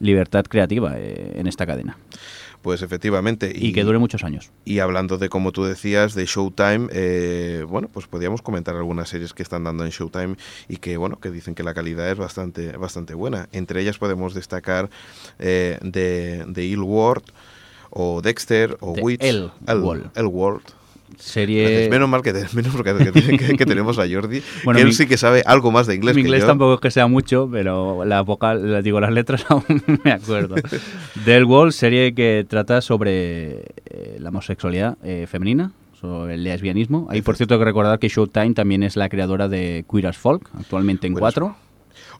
libertad 0.00 0.44
creativa 0.44 0.94
eh, 0.96 1.34
en 1.36 1.46
esta 1.46 1.66
cadena. 1.66 1.98
Pues 2.62 2.82
efectivamente. 2.82 3.52
Y, 3.54 3.72
que 3.72 3.84
dure 3.84 3.98
muchos 3.98 4.24
años. 4.24 4.50
Y 4.64 4.80
hablando 4.80 5.16
de, 5.16 5.28
como 5.28 5.52
tú 5.52 5.64
decías, 5.64 6.14
de 6.14 6.26
Showtime, 6.26 6.88
eh, 6.92 7.64
bueno, 7.68 7.88
pues 7.92 8.06
podríamos 8.06 8.42
comentar 8.42 8.74
algunas 8.74 9.08
series 9.08 9.32
que 9.32 9.42
están 9.42 9.64
dando 9.64 9.84
en 9.84 9.90
Showtime 9.90 10.36
y 10.68 10.78
que, 10.78 10.96
bueno, 10.96 11.20
que 11.20 11.30
dicen 11.30 11.54
que 11.54 11.62
la 11.62 11.72
calidad 11.72 12.10
es 12.10 12.18
bastante, 12.18 12.72
bastante 12.76 13.14
buena. 13.14 13.48
Entre 13.52 13.80
ellas 13.80 13.98
podemos 13.98 14.34
destacar 14.34 14.90
eh, 15.38 15.78
de, 15.82 16.44
de 16.48 16.76
Ward 16.78 17.22
o 17.90 18.20
Dexter 18.22 18.76
o 18.80 18.92
Witch. 18.92 19.22
El, 19.22 19.50
el 19.66 20.26
World 20.26 20.77
serie... 21.16 21.88
Menos 21.90 22.08
mal 22.08 22.22
que, 22.22 22.32
menos 22.54 22.74
que, 22.76 23.66
tenemos 23.66 23.98
a 23.98 24.08
Jordi, 24.08 24.42
que 24.74 24.80
él 24.80 24.92
sí 24.92 25.06
que 25.06 25.16
sabe 25.16 25.42
algo 25.46 25.70
más 25.70 25.86
de 25.86 25.94
inglés. 25.94 26.14
Mi 26.14 26.22
inglés 26.22 26.46
tampoco 26.46 26.74
es 26.74 26.80
que 26.80 26.90
sea 26.90 27.06
mucho, 27.06 27.48
pero 27.50 28.04
la 28.04 28.22
vocal, 28.22 28.82
digo, 28.82 29.00
las 29.00 29.12
letras 29.12 29.44
aún 29.48 29.82
me 30.04 30.12
acuerdo. 30.12 30.56
Del 31.24 31.44
Wall, 31.44 31.72
serie 31.72 32.14
que 32.14 32.46
trata 32.48 32.80
sobre 32.80 33.64
eh, 33.86 34.18
la 34.20 34.28
homosexualidad 34.30 34.96
eh, 35.02 35.26
femenina, 35.28 35.72
sobre 36.00 36.34
el 36.34 36.44
lesbianismo. 36.44 37.06
Hay, 37.10 37.22
por 37.22 37.36
cierto, 37.36 37.58
que 37.58 37.64
recordar 37.64 37.98
que 37.98 38.08
Showtime 38.08 38.54
también 38.54 38.82
es 38.82 38.96
la 38.96 39.08
creadora 39.08 39.48
de 39.48 39.84
Queer 39.90 40.08
as 40.08 40.16
Folk, 40.16 40.48
actualmente 40.58 41.06
en 41.06 41.14
cuatro. 41.14 41.56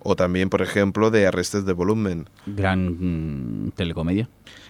O 0.01 0.17
también, 0.17 0.49
por 0.49 0.63
ejemplo, 0.63 1.11
de 1.11 1.27
Arrestes 1.27 1.65
de 1.65 1.73
Volumen. 1.73 2.29
Gran 2.47 3.67
mm, 3.67 3.71
telecomedia. 3.73 4.29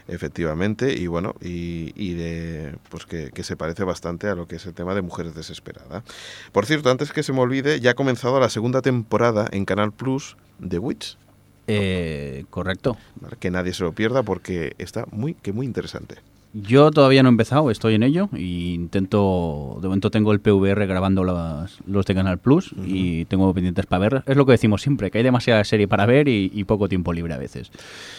Efectivamente, 0.08 0.94
y 0.94 1.06
bueno, 1.06 1.34
y, 1.42 2.14
de, 2.14 2.74
pues 2.88 3.04
que, 3.04 3.30
se 3.42 3.56
parece 3.56 3.84
bastante 3.84 4.26
a 4.28 4.34
lo 4.34 4.48
que 4.48 4.56
es 4.56 4.64
el 4.64 4.72
tema 4.72 4.94
de 4.94 5.02
Mujeres 5.02 5.34
Desesperadas. 5.34 6.02
Por 6.50 6.64
cierto, 6.64 6.90
antes 6.90 7.12
que 7.12 7.22
se 7.22 7.34
me 7.34 7.40
olvide, 7.40 7.78
ya 7.80 7.90
ha 7.90 7.94
comenzado 7.94 8.40
la 8.40 8.48
segunda 8.48 8.80
temporada 8.80 9.46
en 9.52 9.66
Canal 9.66 9.92
Plus 9.92 10.38
de 10.58 10.78
Witch. 10.78 11.18
Eh, 11.66 12.46
correcto. 12.48 12.96
que 13.38 13.50
nadie 13.50 13.74
se 13.74 13.84
lo 13.84 13.92
pierda 13.92 14.22
porque 14.22 14.74
está 14.78 15.04
muy, 15.10 15.34
que 15.34 15.52
muy 15.52 15.66
interesante. 15.66 16.16
Yo 16.54 16.90
todavía 16.90 17.22
no 17.22 17.28
he 17.28 17.32
empezado, 17.32 17.70
estoy 17.70 17.94
en 17.94 18.02
ello 18.02 18.30
e 18.32 18.40
intento, 18.40 19.78
de 19.82 19.88
momento 19.88 20.10
tengo 20.10 20.32
el 20.32 20.40
PVR 20.40 20.86
grabando 20.86 21.22
los, 21.22 22.06
de 22.06 22.14
Canal 22.14 22.38
Plus 22.38 22.74
y 22.86 23.26
tengo 23.26 23.52
pendientes 23.52 23.84
para 23.84 24.08
ver. 24.08 24.22
Es 24.26 24.34
lo 24.34 24.46
que 24.46 24.52
decimos 24.52 24.80
siempre, 24.80 25.10
que 25.10 25.18
hay 25.18 25.24
demasiada 25.24 25.62
serie 25.64 25.86
para 25.86 26.06
ver 26.06 26.26
y, 26.26 26.64
poco 26.64 26.88
tiempo 26.88 27.12
libre 27.12 27.34
a 27.34 27.38
veces. 27.38 27.70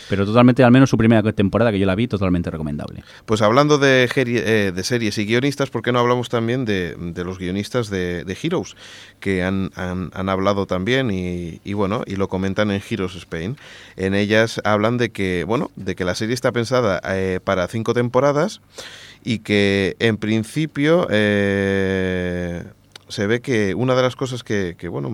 Pero 0.10 0.26
totalmente, 0.26 0.64
al 0.64 0.72
menos 0.72 0.90
su 0.90 0.98
primera 0.98 1.24
temporada 1.34 1.72
que 1.72 1.80
yo 1.80 1.88
la 1.88 1.96
vi, 1.96 2.08
totalmente 2.08 2.52
recomendable. 2.52 3.04
Pues 3.26 3.42
hablando 3.42 3.78
de, 3.80 4.10
eh, 4.16 4.72
de 4.76 4.84
series 4.84 5.18
y 5.18 5.26
guionistas, 5.26 5.70
¿por 5.72 5.82
qué 5.82 5.92
no 5.92 6.00
hablamos 6.00 6.30
también 6.30 6.66
de, 6.66 6.96
los 7.26 7.40
guionistas 7.40 7.90
de, 7.90 8.38
Heroes? 8.42 8.76
Que 9.20 9.44
han, 9.44 9.72
han, 9.76 10.30
hablado 10.30 10.68
también 10.68 11.10
y, 11.12 11.62
y, 11.64 11.74
bueno, 11.74 12.04
y 12.06 12.16
lo 12.16 12.28
comentan 12.28 12.70
en 12.70 12.82
Heroes 12.88 13.16
Spain. 13.16 13.58
En 13.98 14.14
ellas 14.14 14.62
hablan 14.64 14.98
de 14.98 15.10
que, 15.10 15.44
bueno, 15.46 15.72
de 15.76 15.96
que 15.96 16.06
la 16.06 16.16
serie 16.16 16.36
está 16.36 16.52
pensada 16.52 17.02
eh, 17.06 17.40
para 17.44 17.68
cinco 17.68 17.94
temporadas 17.94 18.19
y 19.24 19.40
que 19.40 19.96
en 20.00 20.18
principio 20.18 21.08
eh, 21.10 22.64
se 23.08 23.28
ve 23.28 23.42
que 23.42 23.76
una 23.76 23.96
de 23.96 24.02
las 24.02 24.16
cosas 24.16 24.44
que, 24.44 24.76
bueno, 24.90 25.14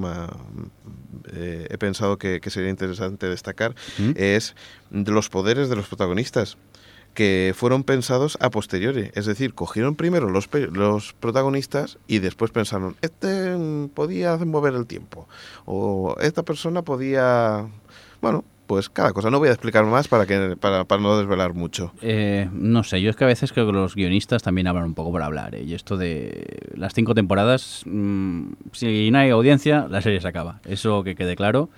eh, 1.33 1.67
he 1.69 1.77
pensado 1.77 2.17
que, 2.17 2.41
sería 2.49 2.69
interesante 2.69 3.27
destacar 3.27 3.75
¿Mm? 3.97 4.11
es 4.15 4.55
los 4.91 5.29
poderes 5.29 5.69
de 5.69 5.75
los 5.75 5.87
protagonistas 5.87 6.57
que 7.13 7.53
fueron 7.55 7.83
pensados 7.83 8.37
a 8.41 8.49
posteriori. 8.49 9.09
Es 9.13 9.25
decir, 9.25 9.53
cogieron 9.53 9.95
primero 9.95 10.29
los, 10.29 10.49
los 10.71 11.13
protagonistas 11.13 11.97
y 12.07 12.19
después 12.19 12.51
pensaron, 12.51 12.97
este 13.01 13.55
podía 13.93 14.37
mover 14.37 14.75
el 14.75 14.85
tiempo. 14.85 15.27
O 15.65 16.17
esta 16.19 16.43
persona 16.43 16.81
podía... 16.83 17.67
Bueno, 18.21 18.43
pues 18.67 18.89
cada 18.89 19.13
cosa. 19.13 19.29
No 19.29 19.39
voy 19.39 19.49
a 19.49 19.51
explicar 19.51 19.85
más 19.85 20.07
para, 20.07 20.25
que, 20.25 20.55
para, 20.59 20.85
para 20.85 21.01
no 21.01 21.17
desvelar 21.17 21.53
mucho. 21.53 21.91
Eh, 22.01 22.49
no 22.51 22.83
sé, 22.83 23.01
yo 23.01 23.09
es 23.09 23.15
que 23.15 23.23
a 23.23 23.27
veces 23.27 23.51
creo 23.51 23.65
que 23.65 23.73
los 23.73 23.95
guionistas 23.95 24.43
también 24.43 24.67
hablan 24.67 24.85
un 24.85 24.93
poco 24.93 25.11
por 25.11 25.21
hablar. 25.21 25.55
¿eh? 25.55 25.63
Y 25.63 25.73
esto 25.73 25.97
de 25.97 26.71
las 26.75 26.93
cinco 26.93 27.15
temporadas, 27.15 27.83
mm, 27.85 28.43
si 28.71 29.11
no 29.11 29.19
hay 29.19 29.29
audiencia, 29.29 29.87
la 29.89 30.01
serie 30.01 30.21
se 30.21 30.27
acaba. 30.27 30.59
Eso 30.65 31.03
que 31.03 31.15
quede 31.15 31.35
claro. 31.35 31.69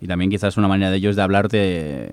Y 0.00 0.06
también 0.06 0.30
quizás 0.30 0.56
una 0.56 0.68
manera 0.68 0.90
de 0.90 0.96
ellos 0.98 1.16
de 1.16 1.22
hablar 1.22 1.48
de, 1.48 2.12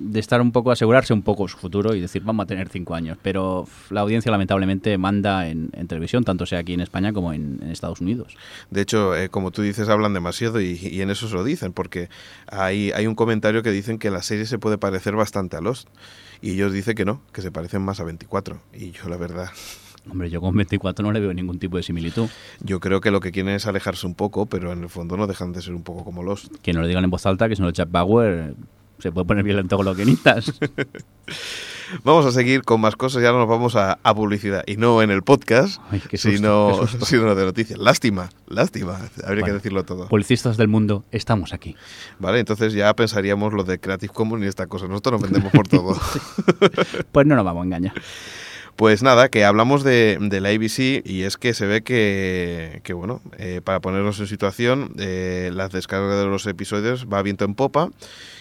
de 0.00 0.18
estar 0.18 0.40
un 0.40 0.50
poco, 0.50 0.70
asegurarse 0.70 1.12
un 1.12 1.20
poco 1.20 1.46
su 1.46 1.58
futuro 1.58 1.94
y 1.94 2.00
decir, 2.00 2.22
vamos 2.24 2.44
a 2.44 2.46
tener 2.46 2.70
cinco 2.70 2.94
años. 2.94 3.18
Pero 3.22 3.66
la 3.90 4.00
audiencia 4.00 4.32
lamentablemente 4.32 4.96
manda 4.96 5.46
en, 5.48 5.70
televisión, 5.86 6.24
tanto 6.24 6.46
sea 6.46 6.60
aquí 6.60 6.72
en 6.72 6.80
España 6.80 7.12
como 7.12 7.32
en, 7.32 7.60
Estados 7.70 8.00
Unidos. 8.00 8.36
De 8.70 8.80
hecho, 8.80 9.14
eh, 9.14 9.28
como 9.28 9.50
tú 9.50 9.62
dices, 9.62 9.88
hablan 9.88 10.14
demasiado 10.14 10.60
y, 10.60 11.00
en 11.00 11.10
eso 11.10 11.28
se 11.28 11.34
lo 11.34 11.44
dicen, 11.44 11.72
porque 11.72 12.08
hay, 12.46 12.92
hay 12.92 13.06
un 13.06 13.14
comentario 13.14 13.62
que 13.62 13.70
dicen 13.70 13.98
que 13.98 14.10
la 14.10 14.22
serie 14.22 14.46
se 14.46 14.58
puede 14.58 14.78
parecer 14.78 15.14
bastante 15.14 15.56
a 15.56 15.60
Lost. 15.60 15.88
Y 16.42 16.52
ellos 16.52 16.72
dicen 16.72 16.94
que 16.94 17.04
no, 17.04 17.20
que 17.32 17.42
se 17.42 17.52
parecen 17.52 17.82
más 17.82 18.00
a 18.00 18.04
24. 18.04 18.58
Y 18.72 18.92
yo 18.92 19.10
la 19.10 19.18
verdad 19.18 19.50
Hombre, 20.08 20.30
yo 20.30 20.40
con 20.40 20.56
24 20.56 21.04
no 21.04 21.12
le 21.12 21.20
veo 21.20 21.34
ningún 21.34 21.58
tipo 21.58 21.76
de 21.76 21.82
similitud. 21.82 22.28
Yo 22.60 22.80
creo 22.80 23.00
que 23.00 23.10
lo 23.10 23.20
que 23.20 23.32
quieren 23.32 23.54
es 23.54 23.66
alejarse 23.66 24.06
un 24.06 24.14
poco, 24.14 24.46
pero 24.46 24.72
en 24.72 24.82
el 24.82 24.88
fondo 24.88 25.16
no 25.16 25.26
dejan 25.26 25.52
de 25.52 25.60
ser 25.60 25.74
un 25.74 25.82
poco 25.82 26.04
como 26.04 26.22
los. 26.22 26.50
Que 26.62 26.72
no 26.72 26.80
lo 26.80 26.86
digan 26.86 27.04
en 27.04 27.10
voz 27.10 27.26
alta, 27.26 27.48
que 27.48 27.56
si 27.56 27.62
no 27.62 27.70
Jack 27.70 27.90
Bauer 27.90 28.54
se 29.00 29.12
puede 29.12 29.26
poner 29.26 29.44
violento 29.44 29.76
con 29.76 29.86
los 29.86 29.96
guionistas. 29.96 30.52
Vamos 32.04 32.24
a 32.24 32.32
seguir 32.32 32.62
con 32.62 32.80
más 32.80 32.94
cosas 32.94 33.22
y 33.22 33.26
ahora 33.26 33.40
nos 33.40 33.48
vamos 33.48 33.74
a, 33.74 33.98
publicidad. 34.14 34.62
Y 34.66 34.76
no 34.76 35.02
en 35.02 35.10
el 35.10 35.22
podcast, 35.22 35.80
sino, 36.12 36.86
sino, 37.04 37.34
de 37.34 37.44
noticias. 37.44 37.78
Lástima, 37.78 38.30
lástima. 38.46 38.98
Habría 39.24 39.44
que 39.44 39.52
decirlo 39.52 39.84
todo. 39.84 40.08
Publicistas 40.08 40.56
del 40.56 40.68
mundo, 40.68 41.04
estamos 41.10 41.52
aquí. 41.52 41.76
Vale, 42.18 42.38
entonces 42.38 42.72
ya 42.74 42.94
pensaríamos 42.94 43.52
lo 43.52 43.64
de 43.64 43.80
Creative 43.80 44.12
Commons 44.12 44.44
y 44.44 44.46
esta 44.46 44.66
cosa. 44.66 44.86
Nosotros 44.86 45.20
nos 45.20 45.30
vendemos 45.30 45.52
por 45.52 45.66
todo. 45.66 45.98
pues 47.12 47.26
no 47.26 47.34
nos 47.34 47.44
vamos 47.44 47.62
a 47.62 47.64
engañar. 47.64 47.94
Pues 48.76 49.02
nada, 49.02 49.28
que 49.28 49.44
hablamos 49.44 49.84
de, 49.84 50.16
la 50.40 50.48
ABC 50.48 51.02
y 51.04 51.22
es 51.22 51.36
que 51.36 51.52
se 51.54 51.66
ve 51.66 51.82
que, 51.82 52.92
bueno, 52.94 53.20
eh, 53.36 53.60
para 53.62 53.80
ponernos 53.80 54.20
en 54.20 54.26
situación, 54.26 54.94
eh, 54.98 55.50
la 55.52 55.68
descarga 55.68 56.16
de 56.16 56.24
los 56.24 56.46
episodios 56.46 57.06
va 57.12 57.20
viento 57.22 57.44
en 57.44 57.54
popa 57.54 57.90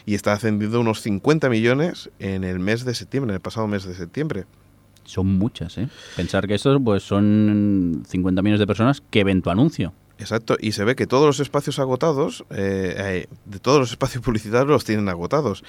y 0.06 0.16
está 0.16 0.34
ascendiendo 0.34 0.80
unos 0.80 1.02
50 1.02 1.50
millones 1.50 2.10
en 2.20 2.44
el 2.44 2.60
mes 2.60 2.86
de 2.86 2.94
septiembre, 2.94 3.32
en 3.32 3.36
el 3.36 3.42
pasado 3.42 3.68
mes 3.68 3.86
de 3.86 3.96
septiembre. 3.96 4.46
Son 5.06 5.26
muchas, 5.26 5.78
¿eh? 5.78 5.90
Pensar 6.16 6.48
que 6.48 6.56
estos 6.56 6.80
pues, 6.84 7.04
son 7.04 8.04
50 8.08 8.42
millones 8.42 8.60
de 8.60 8.68
personas 8.68 9.02
que 9.10 9.24
ven 9.24 9.42
tu 9.42 9.50
anuncio. 9.50 9.94
Exacto, 10.20 10.58
y 10.60 10.74
se 10.74 10.84
ve 10.84 10.96
que 10.96 11.08
todos 11.08 11.26
los 11.26 11.40
espacios 11.40 11.80
agotados, 11.80 12.44
eh, 12.50 13.28
de 13.46 13.60
todos 13.60 13.80
los 13.80 13.92
espacios 13.92 14.24
publicitarios 14.24 14.68
los 14.68 14.84
tienen 14.84 15.08
agotados. 15.08 15.64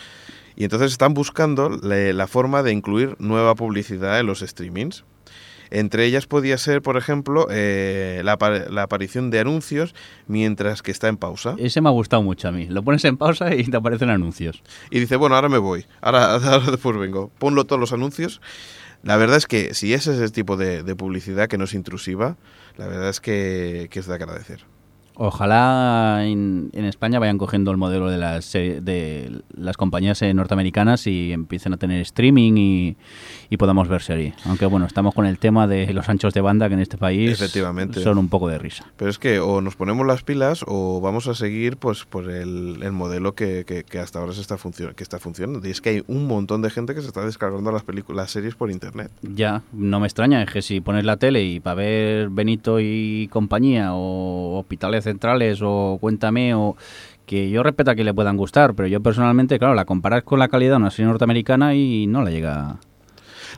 Y 0.57 0.65
entonces 0.65 0.93
están 0.93 1.15
buscando 1.15 1.71
la, 1.71 2.27
forma 2.27 2.63
de 2.63 2.73
incluir 2.73 3.17
nueva 3.19 3.55
publicidad 3.55 4.21
en 4.21 4.27
los 4.27 4.41
streamings. 4.41 5.05
Entre 5.71 6.05
ellas 6.05 6.27
podía 6.27 6.59
ser, 6.59 6.83
por 6.83 6.97
ejemplo, 6.97 7.47
eh, 7.51 8.23
la, 8.25 8.33
aparición 8.83 9.31
de 9.31 9.41
anuncios 9.41 9.95
mientras 10.27 10.83
que 10.83 10.91
está 10.91 11.09
en 11.09 11.17
pausa. 11.17 11.55
Ese 11.59 11.81
me 11.81 11.89
ha 11.89 11.93
gustado 11.93 12.23
mucho 12.23 12.49
a 12.49 12.53
mí. 12.53 12.67
Lo 12.67 12.83
pones 12.83 13.05
en 13.05 13.17
pausa 13.17 13.55
y 13.55 13.65
te 13.65 13.77
aparecen 13.77 14.11
anuncios. 14.11 14.63
Y 14.91 15.01
dice, 15.01 15.17
bueno, 15.17 15.37
ahora 15.37 15.49
me 15.49 15.59
voy. 15.59 15.87
Ahora, 16.01 16.39
después 16.71 16.99
vengo. 16.99 17.31
Ponlo 17.39 17.65
todos 17.65 17.81
los 17.81 17.93
anuncios. 17.93 18.41
La 19.03 19.17
verdad 19.17 19.37
es 19.37 19.47
que 19.47 19.73
si 19.75 19.95
ese 19.95 20.13
es 20.13 20.21
el 20.21 20.33
tipo 20.33 20.57
de, 20.57 20.83
publicidad 20.97 21.49
que 21.49 21.57
no 21.57 21.65
es 21.65 21.75
intrusiva, 21.75 22.37
la 22.77 22.87
verdad 22.87 23.09
es 23.09 23.21
que, 23.21 23.89
que 23.91 24.01
es 24.01 24.07
de 24.07 24.15
agradecer. 24.15 24.65
Ojalá 25.15 26.25
en, 26.25 26.71
España 26.73 27.19
vayan 27.19 27.39
cogiendo 27.39 27.71
el 27.71 27.77
modelo 27.77 28.11
de 28.11 28.19
las, 28.19 28.53
de 28.53 29.43
las 29.55 29.77
compañías 29.77 30.23
eh, 30.23 30.33
norteamericanas 30.33 31.07
y 31.07 31.33
empiecen 31.33 31.73
a 31.73 31.77
tener 31.77 32.01
streaming 32.01 32.53
y, 32.57 32.97
podamos 33.59 33.89
ver 33.89 34.01
serie. 34.01 34.33
Aunque 34.47 34.65
bueno, 34.65 34.87
estamos 34.87 35.15
con 35.15 35.27
el 35.27 35.39
tema 35.39 35.67
de 35.67 35.93
los 35.93 36.09
anchos 36.09 36.33
de 36.33 36.41
banda 36.41 36.69
que 36.69 36.75
en 36.75 36.81
este 36.81 36.97
país 36.97 37.31
Efectivamente. 37.31 38.03
son 38.03 38.17
un 38.17 38.31
poco 38.31 38.49
de 38.49 38.59
risa. 38.59 38.87
Pero 38.97 39.11
es 39.11 39.19
que 39.19 39.39
o 39.39 39.61
nos 39.61 39.77
ponemos 39.77 40.07
las 40.07 40.23
pilas 40.23 40.65
o 40.67 41.03
vamos 41.03 41.27
a 41.27 41.35
seguir 41.35 41.77
pues 41.77 42.07
por 42.07 42.31
el, 42.31 42.79
modelo 42.93 43.35
que, 43.35 43.65
que, 43.67 43.99
hasta 43.99 44.19
ahora 44.19 44.33
se 44.33 44.41
está 44.41 44.57
que 44.97 45.03
está 45.03 45.19
funcionando. 45.19 45.67
Y 45.69 45.71
es 45.71 45.81
que 45.83 45.91
hay 45.91 46.05
un 46.07 46.27
montón 46.27 46.63
de 46.63 46.71
gente 46.71 46.95
que 46.95 47.03
se 47.03 47.09
está 47.09 47.25
descargando 47.25 47.71
las, 47.71 47.83
películas, 47.83 48.25
las 48.25 48.31
series 48.31 48.55
por 48.55 48.71
internet. 48.71 49.11
Ya, 49.23 49.63
no 49.73 50.01
me 50.01 50.07
extraña, 50.07 50.43
es 50.43 50.51
que 50.51 50.63
si 50.63 50.81
pones 50.81 51.05
la 51.05 51.19
tele 51.19 51.45
y 51.45 51.61
para 51.61 51.75
ver 51.75 52.31
Benito 52.31 52.81
y 52.81 53.29
compañía 53.31 53.95
o 53.95 54.59
Hospitales 54.59 55.00
centrales 55.05 55.61
o 55.63 55.99
Cuéntame 56.01 56.55
o 56.55 56.77
que 57.27 57.49
yo 57.49 57.63
respeto 57.63 57.93
a 57.93 57.95
que 57.95 58.03
le 58.03 58.13
puedan 58.13 58.37
gustar, 58.37 58.75
pero 58.75 58.89
yo 58.89 59.01
personalmente, 59.01 59.59
claro, 59.59 59.75
la 59.75 59.85
comparas 59.85 60.25
con 60.25 60.41
la 60.41 60.49
calidad 60.49 60.73
de 60.73 60.77
una 60.79 60.91
serie 60.91 61.07
norteamericana 61.07 61.75
y 61.75 62.07
no 62.09 62.23
la 62.23 62.31
llega 62.31 62.71
a 62.71 62.79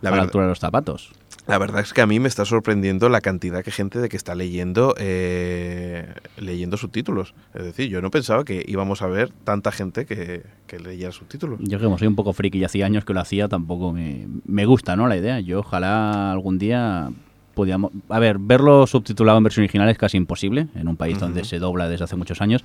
la 0.02 0.22
altura 0.22 0.44
de 0.44 0.50
los 0.50 0.58
zapatos. 0.58 1.12
La 1.46 1.58
verdad 1.58 1.80
es 1.80 1.92
que 1.92 2.00
a 2.00 2.06
mí 2.06 2.20
me 2.20 2.28
está 2.28 2.44
sorprendiendo 2.44 3.08
la 3.08 3.20
cantidad 3.20 3.64
de 3.64 3.70
gente 3.70 3.98
de 3.98 4.08
que 4.08 4.16
está 4.16 4.34
leyendo 4.36 4.94
eh, 4.98 6.06
leyendo 6.36 6.76
subtítulos. 6.76 7.34
Es 7.52 7.64
decir, 7.64 7.88
yo 7.88 8.00
no 8.00 8.10
pensaba 8.10 8.44
que 8.44 8.62
íbamos 8.66 9.02
a 9.02 9.06
ver 9.06 9.32
tanta 9.42 9.72
gente 9.72 10.06
que, 10.06 10.42
que 10.68 10.78
leyera 10.78 11.10
subtítulos. 11.10 11.58
Yo 11.60 11.80
que 11.80 11.98
soy 11.98 12.06
un 12.06 12.14
poco 12.14 12.32
friki 12.32 12.58
y 12.58 12.64
hacía 12.64 12.86
años 12.86 13.04
que 13.04 13.12
lo 13.12 13.20
hacía, 13.20 13.48
tampoco 13.48 13.92
me, 13.92 14.28
me 14.44 14.66
gusta 14.66 14.94
¿no? 14.94 15.08
la 15.08 15.16
idea. 15.16 15.40
Yo 15.40 15.60
ojalá 15.60 16.30
algún 16.30 16.58
día 16.58 17.10
podíamos... 17.54 17.92
A 18.08 18.18
ver, 18.18 18.38
verlo 18.38 18.86
subtitulado 18.86 19.38
en 19.38 19.44
versión 19.44 19.62
original 19.62 19.88
es 19.88 19.98
casi 19.98 20.16
imposible 20.16 20.68
en 20.74 20.88
un 20.88 20.96
país 20.96 21.18
donde 21.18 21.44
se 21.44 21.58
dobla 21.58 21.88
desde 21.88 22.04
hace 22.04 22.16
muchos 22.16 22.40
años, 22.40 22.64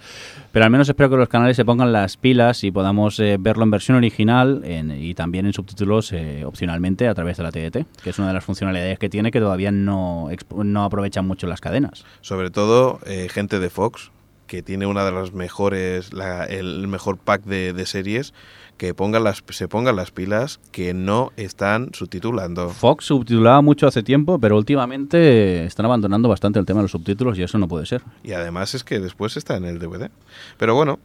pero 0.52 0.66
al 0.66 0.72
menos 0.72 0.90
espero 0.90 1.10
que 1.10 1.18
los 1.18 1.30
canales 1.30 1.56
se 1.58 1.66
pongan 1.66 1.92
las 1.92 2.18
pilas 2.18 2.64
y 2.64 2.72
podamos 2.72 3.20
eh, 3.20 3.38
verlo 3.40 3.64
en 3.64 3.72
versión 3.72 3.98
original 3.98 4.64
y 5.00 5.14
también 5.14 5.46
en 5.46 5.54
subtítulos 5.54 6.12
eh, 6.14 6.44
opcionalmente 6.46 7.08
a 7.08 7.14
través 7.14 7.38
de 7.38 7.44
la 7.44 7.52
TDT, 7.52 7.86
que 8.04 8.10
es 8.10 8.20
una 8.20 8.28
de 8.28 8.34
las 8.34 8.44
funcionalidades 8.44 9.00
que 9.00 9.10
tiene 9.10 9.32
que 9.32 9.40
todavía 9.40 9.72
no, 9.72 10.30
no 10.56 10.84
aprovechan 10.84 11.28
mucho 11.28 11.48
las 11.48 11.62
cadenas. 11.62 12.06
Sobre 12.22 12.50
todo 12.50 13.00
eh, 13.06 13.28
gente 13.30 13.60
de 13.60 13.70
Fox, 13.70 14.12
que 14.48 14.64
tiene 14.64 14.86
una 14.86 15.04
de 15.04 15.12
las 15.12 15.34
mejores, 15.34 16.12
el 16.50 16.88
mejor 16.88 17.18
pack 17.18 17.44
de, 17.44 17.74
de 17.74 17.86
series 17.86 18.34
que 18.78 18.94
pongan 18.94 19.24
las, 19.24 19.44
se 19.50 19.68
pongan 19.68 19.96
las 19.96 20.12
pilas 20.12 20.60
que 20.72 20.94
no 20.94 21.32
están 21.36 21.90
subtitulando. 21.94 22.70
Fox 22.70 23.06
subtitulaba 23.06 23.62
mucho 23.62 23.88
hace 23.88 24.04
tiempo, 24.04 24.40
pero 24.40 24.58
últimamente 24.58 25.66
están 25.66 25.86
abandonando 25.86 26.30
bastante 26.30 26.60
el 26.60 26.66
tema 26.66 26.80
de 26.80 26.84
los 26.84 26.92
subtítulos 26.92 27.38
y 27.38 27.44
eso 27.44 27.58
no 27.58 27.68
puede 27.68 27.86
ser. 27.86 28.04
Y 28.24 28.34
además 28.34 28.76
es 28.76 28.84
que 28.84 29.00
después 29.00 29.38
está 29.38 29.58
en 29.58 29.66
el 29.66 29.80
DVD. 29.80 30.10
Pero 30.58 30.76
bueno, 30.76 31.00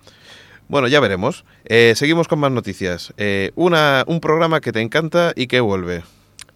bueno, 0.69 0.89
ya 0.89 1.01
veremos. 1.01 1.45
Eh, 1.65 1.95
seguimos 1.97 2.29
con 2.29 2.39
más 2.39 2.53
noticias. 2.53 3.13
Eh, 3.17 3.53
una, 3.57 4.05
un 4.07 4.21
programa 4.21 4.61
que 4.61 4.73
te 4.73 4.81
encanta 4.81 5.33
y 5.35 5.47
que 5.47 5.61
vuelve. 5.61 6.03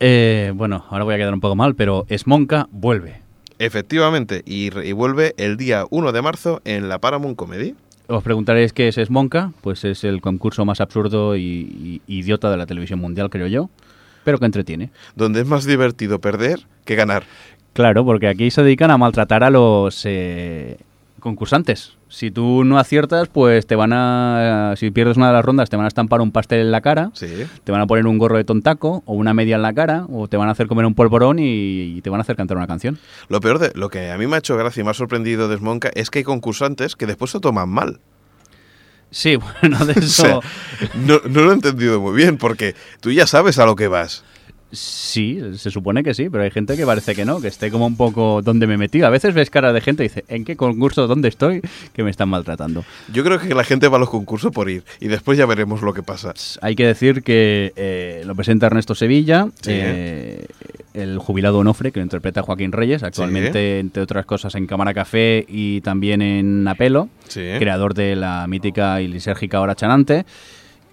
Eh, 0.01 0.53
bueno, 0.55 0.85
ahora 0.91 1.05
voy 1.05 1.15
a 1.15 1.19
quedar 1.19 1.35
un 1.35 1.41
poco 1.41 1.57
mal, 1.57 1.75
pero 1.75 2.07
Esmonca 2.09 2.69
vuelve. 2.71 3.23
Efectivamente, 3.59 4.43
y, 4.45 4.67
y, 4.87 4.93
vuelve 4.93 5.35
el 5.39 5.57
día 5.57 5.87
1 5.89 6.13
de 6.13 6.21
marzo 6.21 6.61
en 6.67 6.91
la 6.91 6.99
Paramount 6.99 7.37
Comedy. 7.37 7.75
Os 8.09 8.23
preguntaréis 8.23 8.73
qué 8.73 8.87
es 8.87 8.99
Esmonca, 8.99 9.53
pues 9.63 9.85
es 9.85 10.05
el 10.05 10.21
concurso 10.21 10.65
más 10.65 10.81
absurdo 10.81 11.37
y, 11.37 12.01
idiota 12.07 12.51
de 12.51 12.57
la 12.57 12.67
televisión 12.67 13.01
mundial, 13.01 13.31
creo 13.31 13.49
yo, 13.49 13.69
pero 14.23 14.39
que 14.39 14.47
entretiene. 14.47 14.91
Donde 15.17 15.41
es 15.41 15.47
más 15.47 15.65
divertido 15.65 16.21
perder 16.21 16.61
que 16.85 16.95
ganar. 16.95 17.25
Claro, 17.73 18.05
porque 18.05 18.29
aquí 18.29 18.51
se 18.51 18.63
dedican 18.63 18.93
a 18.93 18.99
maltratar 18.99 19.43
a 19.43 19.51
los 19.51 20.03
eh, 20.05 20.79
concursantes. 21.19 21.96
Si 22.09 22.31
tú 22.31 22.65
no 22.65 22.79
aciertas, 22.79 23.29
pues 23.29 23.67
te 23.67 23.75
van 23.75 23.93
a. 23.93 24.75
Si 24.77 24.91
pierdes 24.93 25.17
una 25.17 25.27
de 25.27 25.33
las 25.33 25.45
rondas, 25.45 25.69
te 25.69 25.77
van 25.77 25.87
a 25.87 25.89
estampar 25.89 26.21
un 26.21 26.31
pastel 26.31 26.61
en 26.61 26.71
la 26.71 26.81
cara, 26.81 27.11
te 27.17 27.73
van 27.73 27.81
a 27.81 27.87
poner 27.87 28.07
un 28.07 28.17
gorro 28.19 28.37
de 28.37 28.45
tontaco 28.45 29.03
o 29.07 29.15
una 29.15 29.35
media 29.35 29.57
en 29.57 29.63
la 29.63 29.73
cara, 29.73 30.07
o 30.09 30.29
te 30.29 30.37
van 30.37 30.49
a 30.49 30.53
hacer 30.53 30.69
comer 30.69 30.87
un 30.87 30.95
polvorón 30.95 31.39
y, 31.41 32.01
te 32.03 32.11
van 32.11 32.21
a 32.21 32.23
hacer 32.23 32.37
cantar 32.37 32.57
una 32.57 32.69
canción. 32.69 32.99
Lo 33.29 33.41
peor 33.41 33.59
de. 33.59 33.73
Lo 33.75 33.89
que 33.89 34.11
a 34.11 34.19
mí 34.19 34.27
me 34.29 34.37
ha 34.37 34.39
hecho 34.39 34.57
gracia 34.57 34.81
y 34.81 34.85
me 34.85 34.91
ha 34.91 34.95
sorprendido 34.95 35.49
de 35.49 35.57
Smonka 35.57 35.91
es 35.95 36.11
que 36.11 36.21
hay 36.21 36.25
concursantes 36.25 36.95
que 36.95 37.07
después 37.07 37.33
se 37.33 37.41
toman 37.41 37.69
mal. 37.69 37.99
Sí, 39.11 39.37
bueno, 39.61 39.85
de 39.85 39.93
eso. 39.95 40.41
no, 40.95 41.21
no 41.29 41.43
lo 41.43 41.51
he 41.51 41.55
entendido 41.55 42.01
muy 42.01 42.15
bien, 42.15 42.39
porque 42.39 42.77
tú 43.01 43.11
ya 43.11 43.27
sabes 43.27 43.59
a 43.59 43.67
lo 43.67 43.75
que 43.75 43.89
vas. 43.89 44.25
Sí, 44.73 45.41
se 45.57 45.71
supone 45.71 46.03
que 46.03 46.13
sí, 46.13 46.29
pero 46.29 46.43
hay 46.43 46.51
gente 46.51 46.77
que 46.77 46.85
parece 46.85 47.15
que 47.15 47.25
no, 47.25 47.41
que 47.41 47.49
esté 47.49 47.71
como 47.71 47.87
un 47.87 47.97
poco 47.97 48.43
donde 48.43 48.67
me 48.67 48.77
metí. 48.77 49.03
A 49.03 49.11
veces 49.11 49.33
ves 49.33 49.49
cara 49.49 49.73
de 49.73 49.81
gente 49.81 50.05
y 50.05 50.09
dice, 50.09 50.25
¿en 50.29 50.45
qué 50.45 50.57
concurso, 50.57 51.07
dónde 51.07 51.29
estoy? 51.29 51.63
Que 51.93 52.03
me 52.03 52.11
están 52.11 52.29
maltratando. 52.29 52.85
Yo 53.13 53.23
creo 53.23 53.39
que 53.39 53.55
la 53.55 53.65
gente 53.65 53.89
va 53.89 53.97
a 53.97 54.01
los 54.01 54.11
concursos 54.11 54.51
por 54.53 54.69
ir 54.69 54.85
y 55.01 55.09
después 55.09 55.39
ya 55.39 55.47
veremos 55.47 55.83
lo 55.83 55.95
que 55.95 56.03
pasa. 56.03 56.35
Hay 56.63 56.75
que 56.75 56.87
decir 56.87 57.23
que 57.23 57.73
eh, 57.77 58.23
lo 58.27 58.35
presenta 58.35 58.67
Ernesto 58.67 58.95
Sevilla, 58.95 59.49
eh, 59.67 60.47
el 60.95 61.19
jubilado 61.19 61.59
Onofre, 61.59 61.93
que 61.93 62.01
lo 62.01 62.05
interpreta 62.05 62.43
Joaquín 62.43 62.73
Reyes, 62.73 63.03
actualmente, 63.03 63.79
entre 63.79 64.03
otras 64.03 64.27
cosas, 64.27 64.55
en 64.55 64.67
Cámara 64.67 64.95
Café 64.95 65.45
y 65.49 65.81
también 65.83 66.23
en 66.23 66.67
Apelo, 66.67 67.09
creador 67.33 67.95
de 67.95 68.17
la 68.17 68.47
mítica 68.49 69.01
y 69.01 69.09
lisérgica 69.09 69.61
Hora 69.61 69.75
Chanante. 69.75 70.25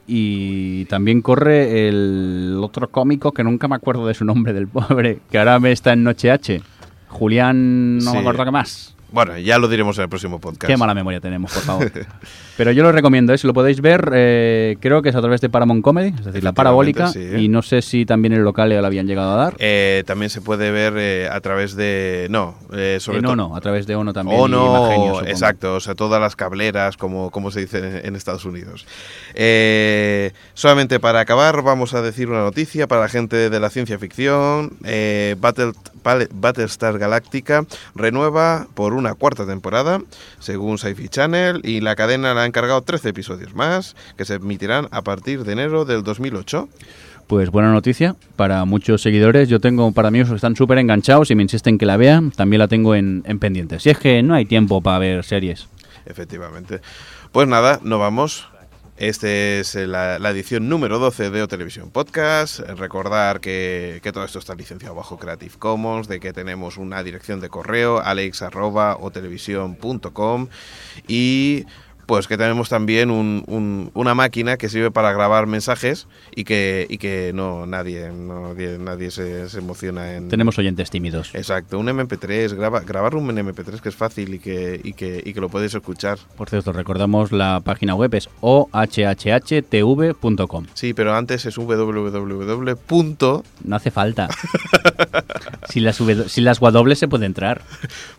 Y 0.06 0.86
también 0.86 1.22
corre 1.22 1.88
el 1.88 2.60
otro 2.62 2.90
cómico 2.90 3.32
que 3.32 3.44
nunca 3.44 3.68
me 3.68 3.76
acuerdo 3.76 4.06
de 4.06 4.14
su 4.14 4.26
nombre, 4.26 4.52
del 4.54 4.68
pobre, 4.68 5.20
que 5.32 5.38
ahora 5.38 5.60
me 5.60 5.72
está 5.72 5.94
en 5.94 6.04
Noche 6.04 6.30
H. 6.32 6.62
Julián, 7.08 8.00
no 8.00 8.14
me 8.14 8.20
acuerdo 8.20 8.44
qué 8.44 8.52
más. 8.52 8.93
Bueno, 9.14 9.38
ya 9.38 9.60
lo 9.60 9.68
diremos 9.68 9.96
en 10.00 10.06
el 10.06 10.10
próximo 10.10 10.40
podcast. 10.40 10.66
Qué 10.66 10.76
mala 10.76 10.96
memoria 10.96 11.20
tenemos, 11.22 11.54
por 11.54 11.62
favor. 11.62 11.92
Pero 12.58 12.72
yo 12.72 12.82
lo 12.82 12.92
recomiendo, 12.92 13.32
¿eh? 13.32 13.38
si 13.38 13.46
lo 13.46 13.54
podéis 13.54 13.80
ver, 13.80 14.10
eh, 14.12 14.76
creo 14.80 15.04
que 15.04 15.10
es 15.10 15.16
a 15.16 15.22
través 15.22 15.40
de 15.40 15.50
Paramount 15.50 15.84
Comedy, 15.84 16.16
es 16.18 16.26
decir, 16.26 16.44
la 16.44 16.52
parabólica, 16.54 17.12
y 17.16 17.48
no 17.48 17.62
sé 17.62 17.84
si 17.84 18.08
también 18.08 18.34
el 18.34 18.42
local 18.42 18.72
ya 18.72 18.82
lo 18.82 18.88
habían 18.88 19.06
llegado 19.06 19.34
a 19.34 19.36
dar. 19.36 19.56
Eh, 19.60 20.04
también 20.08 20.32
se 20.32 20.42
puede 20.42 20.72
ver 20.72 21.32
a 21.32 21.40
través 21.42 21.76
de... 21.76 22.26
No, 22.32 22.56
sobre 23.00 23.22
todo... 23.22 23.36
No, 23.36 23.56
a 23.56 23.62
través 23.62 23.86
de 23.86 23.96
Ono 23.96 24.14
también. 24.14 24.40
Ono, 24.40 25.22
exacto, 25.28 25.76
o 25.76 25.80
sea, 25.80 25.94
todas 25.94 26.20
las 26.20 26.36
cableras, 26.36 26.98
como, 26.98 27.30
como 27.30 27.52
se 27.52 27.60
dice 27.60 28.02
en, 28.04 28.16
Estados 28.16 28.46
Unidos. 28.46 28.88
solamente 30.56 31.00
para 31.00 31.20
acabar, 31.20 31.62
vamos 31.62 31.94
a 31.94 32.02
decir 32.02 32.30
una 32.30 32.42
noticia 32.42 32.88
para 32.88 33.02
la 33.02 33.10
gente 33.10 33.52
de 33.52 33.60
la 33.60 33.70
ciencia 33.70 34.00
ficción. 34.00 34.74
Battle, 35.40 35.74
Battlestar 36.04 36.98
Galactica 36.98 37.66
renueva 37.96 38.68
por 38.74 38.94
un 38.94 39.03
una 39.04 39.16
cuarta 39.16 39.46
temporada, 39.46 40.02
según 40.40 40.78
Sci-Fi 40.78 41.10
Channel, 41.10 41.62
y 41.64 41.82
la 41.82 41.96
cadena 41.96 42.34
le 42.34 42.40
ha 42.40 42.46
encargado 42.46 42.82
13 42.82 43.10
episodios 43.10 43.54
más, 43.54 43.96
que 44.18 44.26
se 44.26 44.36
emitirán 44.36 44.88
a 44.92 45.02
partir 45.02 45.44
de 45.44 45.54
enero 45.54 45.86
del 45.86 46.04
2008. 46.04 46.70
Pues 47.28 47.50
buena 47.50 47.72
noticia 47.72 48.16
para 48.36 48.64
muchos 48.66 49.02
seguidores. 49.02 49.50
Yo 49.50 49.60
tengo 49.60 49.92
para 49.92 50.12
mí 50.12 50.24
que 50.24 50.36
están 50.36 50.56
súper 50.56 50.78
enganchados 50.78 51.32
y 51.32 51.36
me 51.36 51.44
insisten 51.44 51.78
que 51.78 51.86
la 51.86 51.98
vean. 51.98 52.32
También 52.32 52.60
la 52.60 52.68
tengo 52.68 52.96
en, 52.96 53.24
en 53.26 53.40
pendiente. 53.40 53.80
Si 53.80 53.90
es 53.90 53.98
que 53.98 54.22
no 54.24 54.34
hay 54.34 54.46
tiempo 54.46 54.82
para 54.82 55.00
ver 55.00 55.24
series. 55.24 55.68
Efectivamente. 56.06 56.82
Pues 57.32 57.48
nada, 57.48 57.80
nos 57.84 58.00
vamos. 58.00 58.48
Esta 58.98 59.28
es 59.28 59.74
la, 59.74 60.18
edición 60.30 60.70
número 60.70 61.00
12 61.00 61.32
de 61.32 61.42
O 61.42 61.48
Televisión 61.48 61.90
Podcast. 61.90 62.60
Recordar 62.60 63.40
que, 63.40 64.00
que, 64.04 64.12
todo 64.12 64.24
esto 64.24 64.38
está 64.38 64.54
licenciado 64.54 64.94
bajo 64.94 65.18
Creative 65.18 65.56
Commons, 65.58 66.08
de 66.08 66.20
que 66.20 66.32
tenemos 66.32 66.78
una 66.78 67.02
dirección 67.02 67.40
de 67.40 67.50
correo 67.50 68.00
alex.otelevisión.com 68.00 70.48
y 71.08 71.66
pues 72.06 72.28
que 72.28 72.38
tenemos 72.38 72.70
también 72.70 73.12
un, 73.12 73.92
una 73.94 74.16
máquina 74.16 74.58
que 74.58 74.70
sirve 74.70 74.92
para 74.92 75.12
grabar 75.14 75.48
mensajes 75.48 76.08
y 76.36 76.44
que, 76.44 76.86
y 76.90 76.98
que 76.98 77.32
no 77.34 77.66
nadie 77.66 78.12
nadie, 78.12 79.12
se, 79.12 79.46
emociona 79.58 80.14
en... 80.14 80.30
Tenemos 80.30 80.58
oyentes 80.58 80.90
tímidos. 80.90 81.34
Exacto, 81.34 81.80
un 81.80 81.88
MP3, 81.88 82.54
graba, 82.56 82.82
grabar 82.82 83.16
un 83.16 83.28
MP3 83.30 83.80
que 83.80 83.90
es 83.90 83.96
fácil 83.96 84.34
y 84.36 84.40
que, 84.40 84.80
y 84.84 84.94
que, 84.94 85.22
y 85.24 85.34
que 85.34 85.42
lo 85.42 85.50
podéis 85.50 85.74
escuchar. 85.76 86.18
Por 86.36 86.50
cierto, 86.50 86.72
recordamos 86.72 87.32
la 87.32 87.62
página 87.64 87.96
web 87.96 88.14
es 88.16 88.30
ohhhtv.com. 88.42 89.46
Sí, 90.74 90.94
pero 90.94 91.16
antes 91.16 91.46
es 91.46 91.58
www. 91.58 92.74
No 93.64 93.76
hace 93.76 93.92
falta. 93.92 94.30
si, 95.70 95.80
las 95.80 96.02
si 96.28 96.42
las 96.42 96.60
W 96.60 96.96
se 96.96 97.08
puede 97.08 97.26
entrar. 97.26 97.62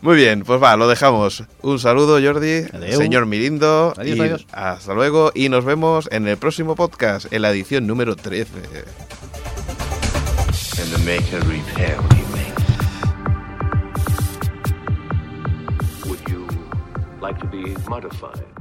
Muy 0.01 0.16
bien, 0.16 0.43
pues 0.45 0.62
va, 0.62 0.76
lo 0.76 0.89
dejamos. 0.89 1.45
Un 1.62 1.78
saludo, 1.78 2.20
Jordi. 2.22 2.64
Señor 2.97 3.26
Mirindo. 3.26 3.74
Adiós, 3.97 4.47
Hasta 4.53 4.95
luego 4.95 5.33
y 5.35 5.49
nos 5.49 5.64
vemos 5.64 6.09
en 6.12 6.29
el 6.29 6.37
próximo 6.37 6.75
podcast, 6.75 7.33
en 7.33 7.43
la 7.43 7.51
edición 7.51 7.87
número 7.87 8.16
13. 8.16 8.51
And 10.77 10.91
the 10.93 10.99
maker 11.05 11.41
repair 11.49 11.99
Would 16.07 16.29
you 16.29 16.47
like 17.20 17.39
to 17.41 17.47
be 17.47 17.75
modified? 17.89 18.53